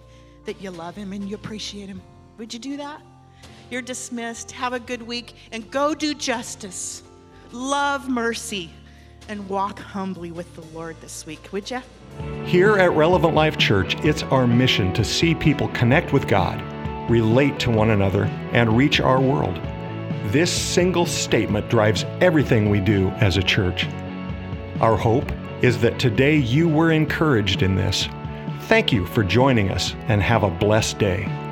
that 0.46 0.60
you 0.60 0.70
love 0.70 0.96
him 0.96 1.12
and 1.12 1.28
you 1.28 1.34
appreciate 1.34 1.88
him. 1.88 2.00
Would 2.38 2.52
you 2.52 2.58
do 2.58 2.76
that? 2.76 3.02
You're 3.70 3.82
dismissed. 3.82 4.52
Have 4.52 4.72
a 4.72 4.80
good 4.80 5.02
week 5.02 5.34
and 5.52 5.70
go 5.70 5.94
do 5.94 6.14
justice, 6.14 7.02
love 7.52 8.08
mercy, 8.08 8.70
and 9.28 9.48
walk 9.48 9.78
humbly 9.78 10.30
with 10.30 10.54
the 10.54 10.62
Lord 10.76 10.96
this 11.00 11.26
week, 11.26 11.48
would 11.52 11.70
you? 11.70 11.82
Here 12.44 12.76
at 12.78 12.92
Relevant 12.92 13.34
Life 13.34 13.58
Church, 13.58 13.96
it's 14.04 14.22
our 14.24 14.46
mission 14.46 14.92
to 14.94 15.04
see 15.04 15.34
people 15.34 15.68
connect 15.68 16.12
with 16.12 16.28
God, 16.28 16.62
relate 17.10 17.58
to 17.60 17.70
one 17.70 17.90
another, 17.90 18.24
and 18.52 18.76
reach 18.76 19.00
our 19.00 19.20
world. 19.20 19.60
This 20.26 20.50
single 20.50 21.06
statement 21.06 21.68
drives 21.68 22.04
everything 22.20 22.70
we 22.70 22.80
do 22.80 23.08
as 23.20 23.36
a 23.36 23.42
church. 23.42 23.86
Our 24.80 24.96
hope 24.96 25.30
is 25.62 25.80
that 25.80 25.98
today 25.98 26.36
you 26.36 26.68
were 26.68 26.92
encouraged 26.92 27.62
in 27.62 27.74
this. 27.74 28.08
Thank 28.66 28.92
you 28.92 29.06
for 29.06 29.22
joining 29.22 29.70
us 29.70 29.94
and 30.08 30.20
have 30.20 30.42
a 30.42 30.50
blessed 30.50 30.98
day. 30.98 31.45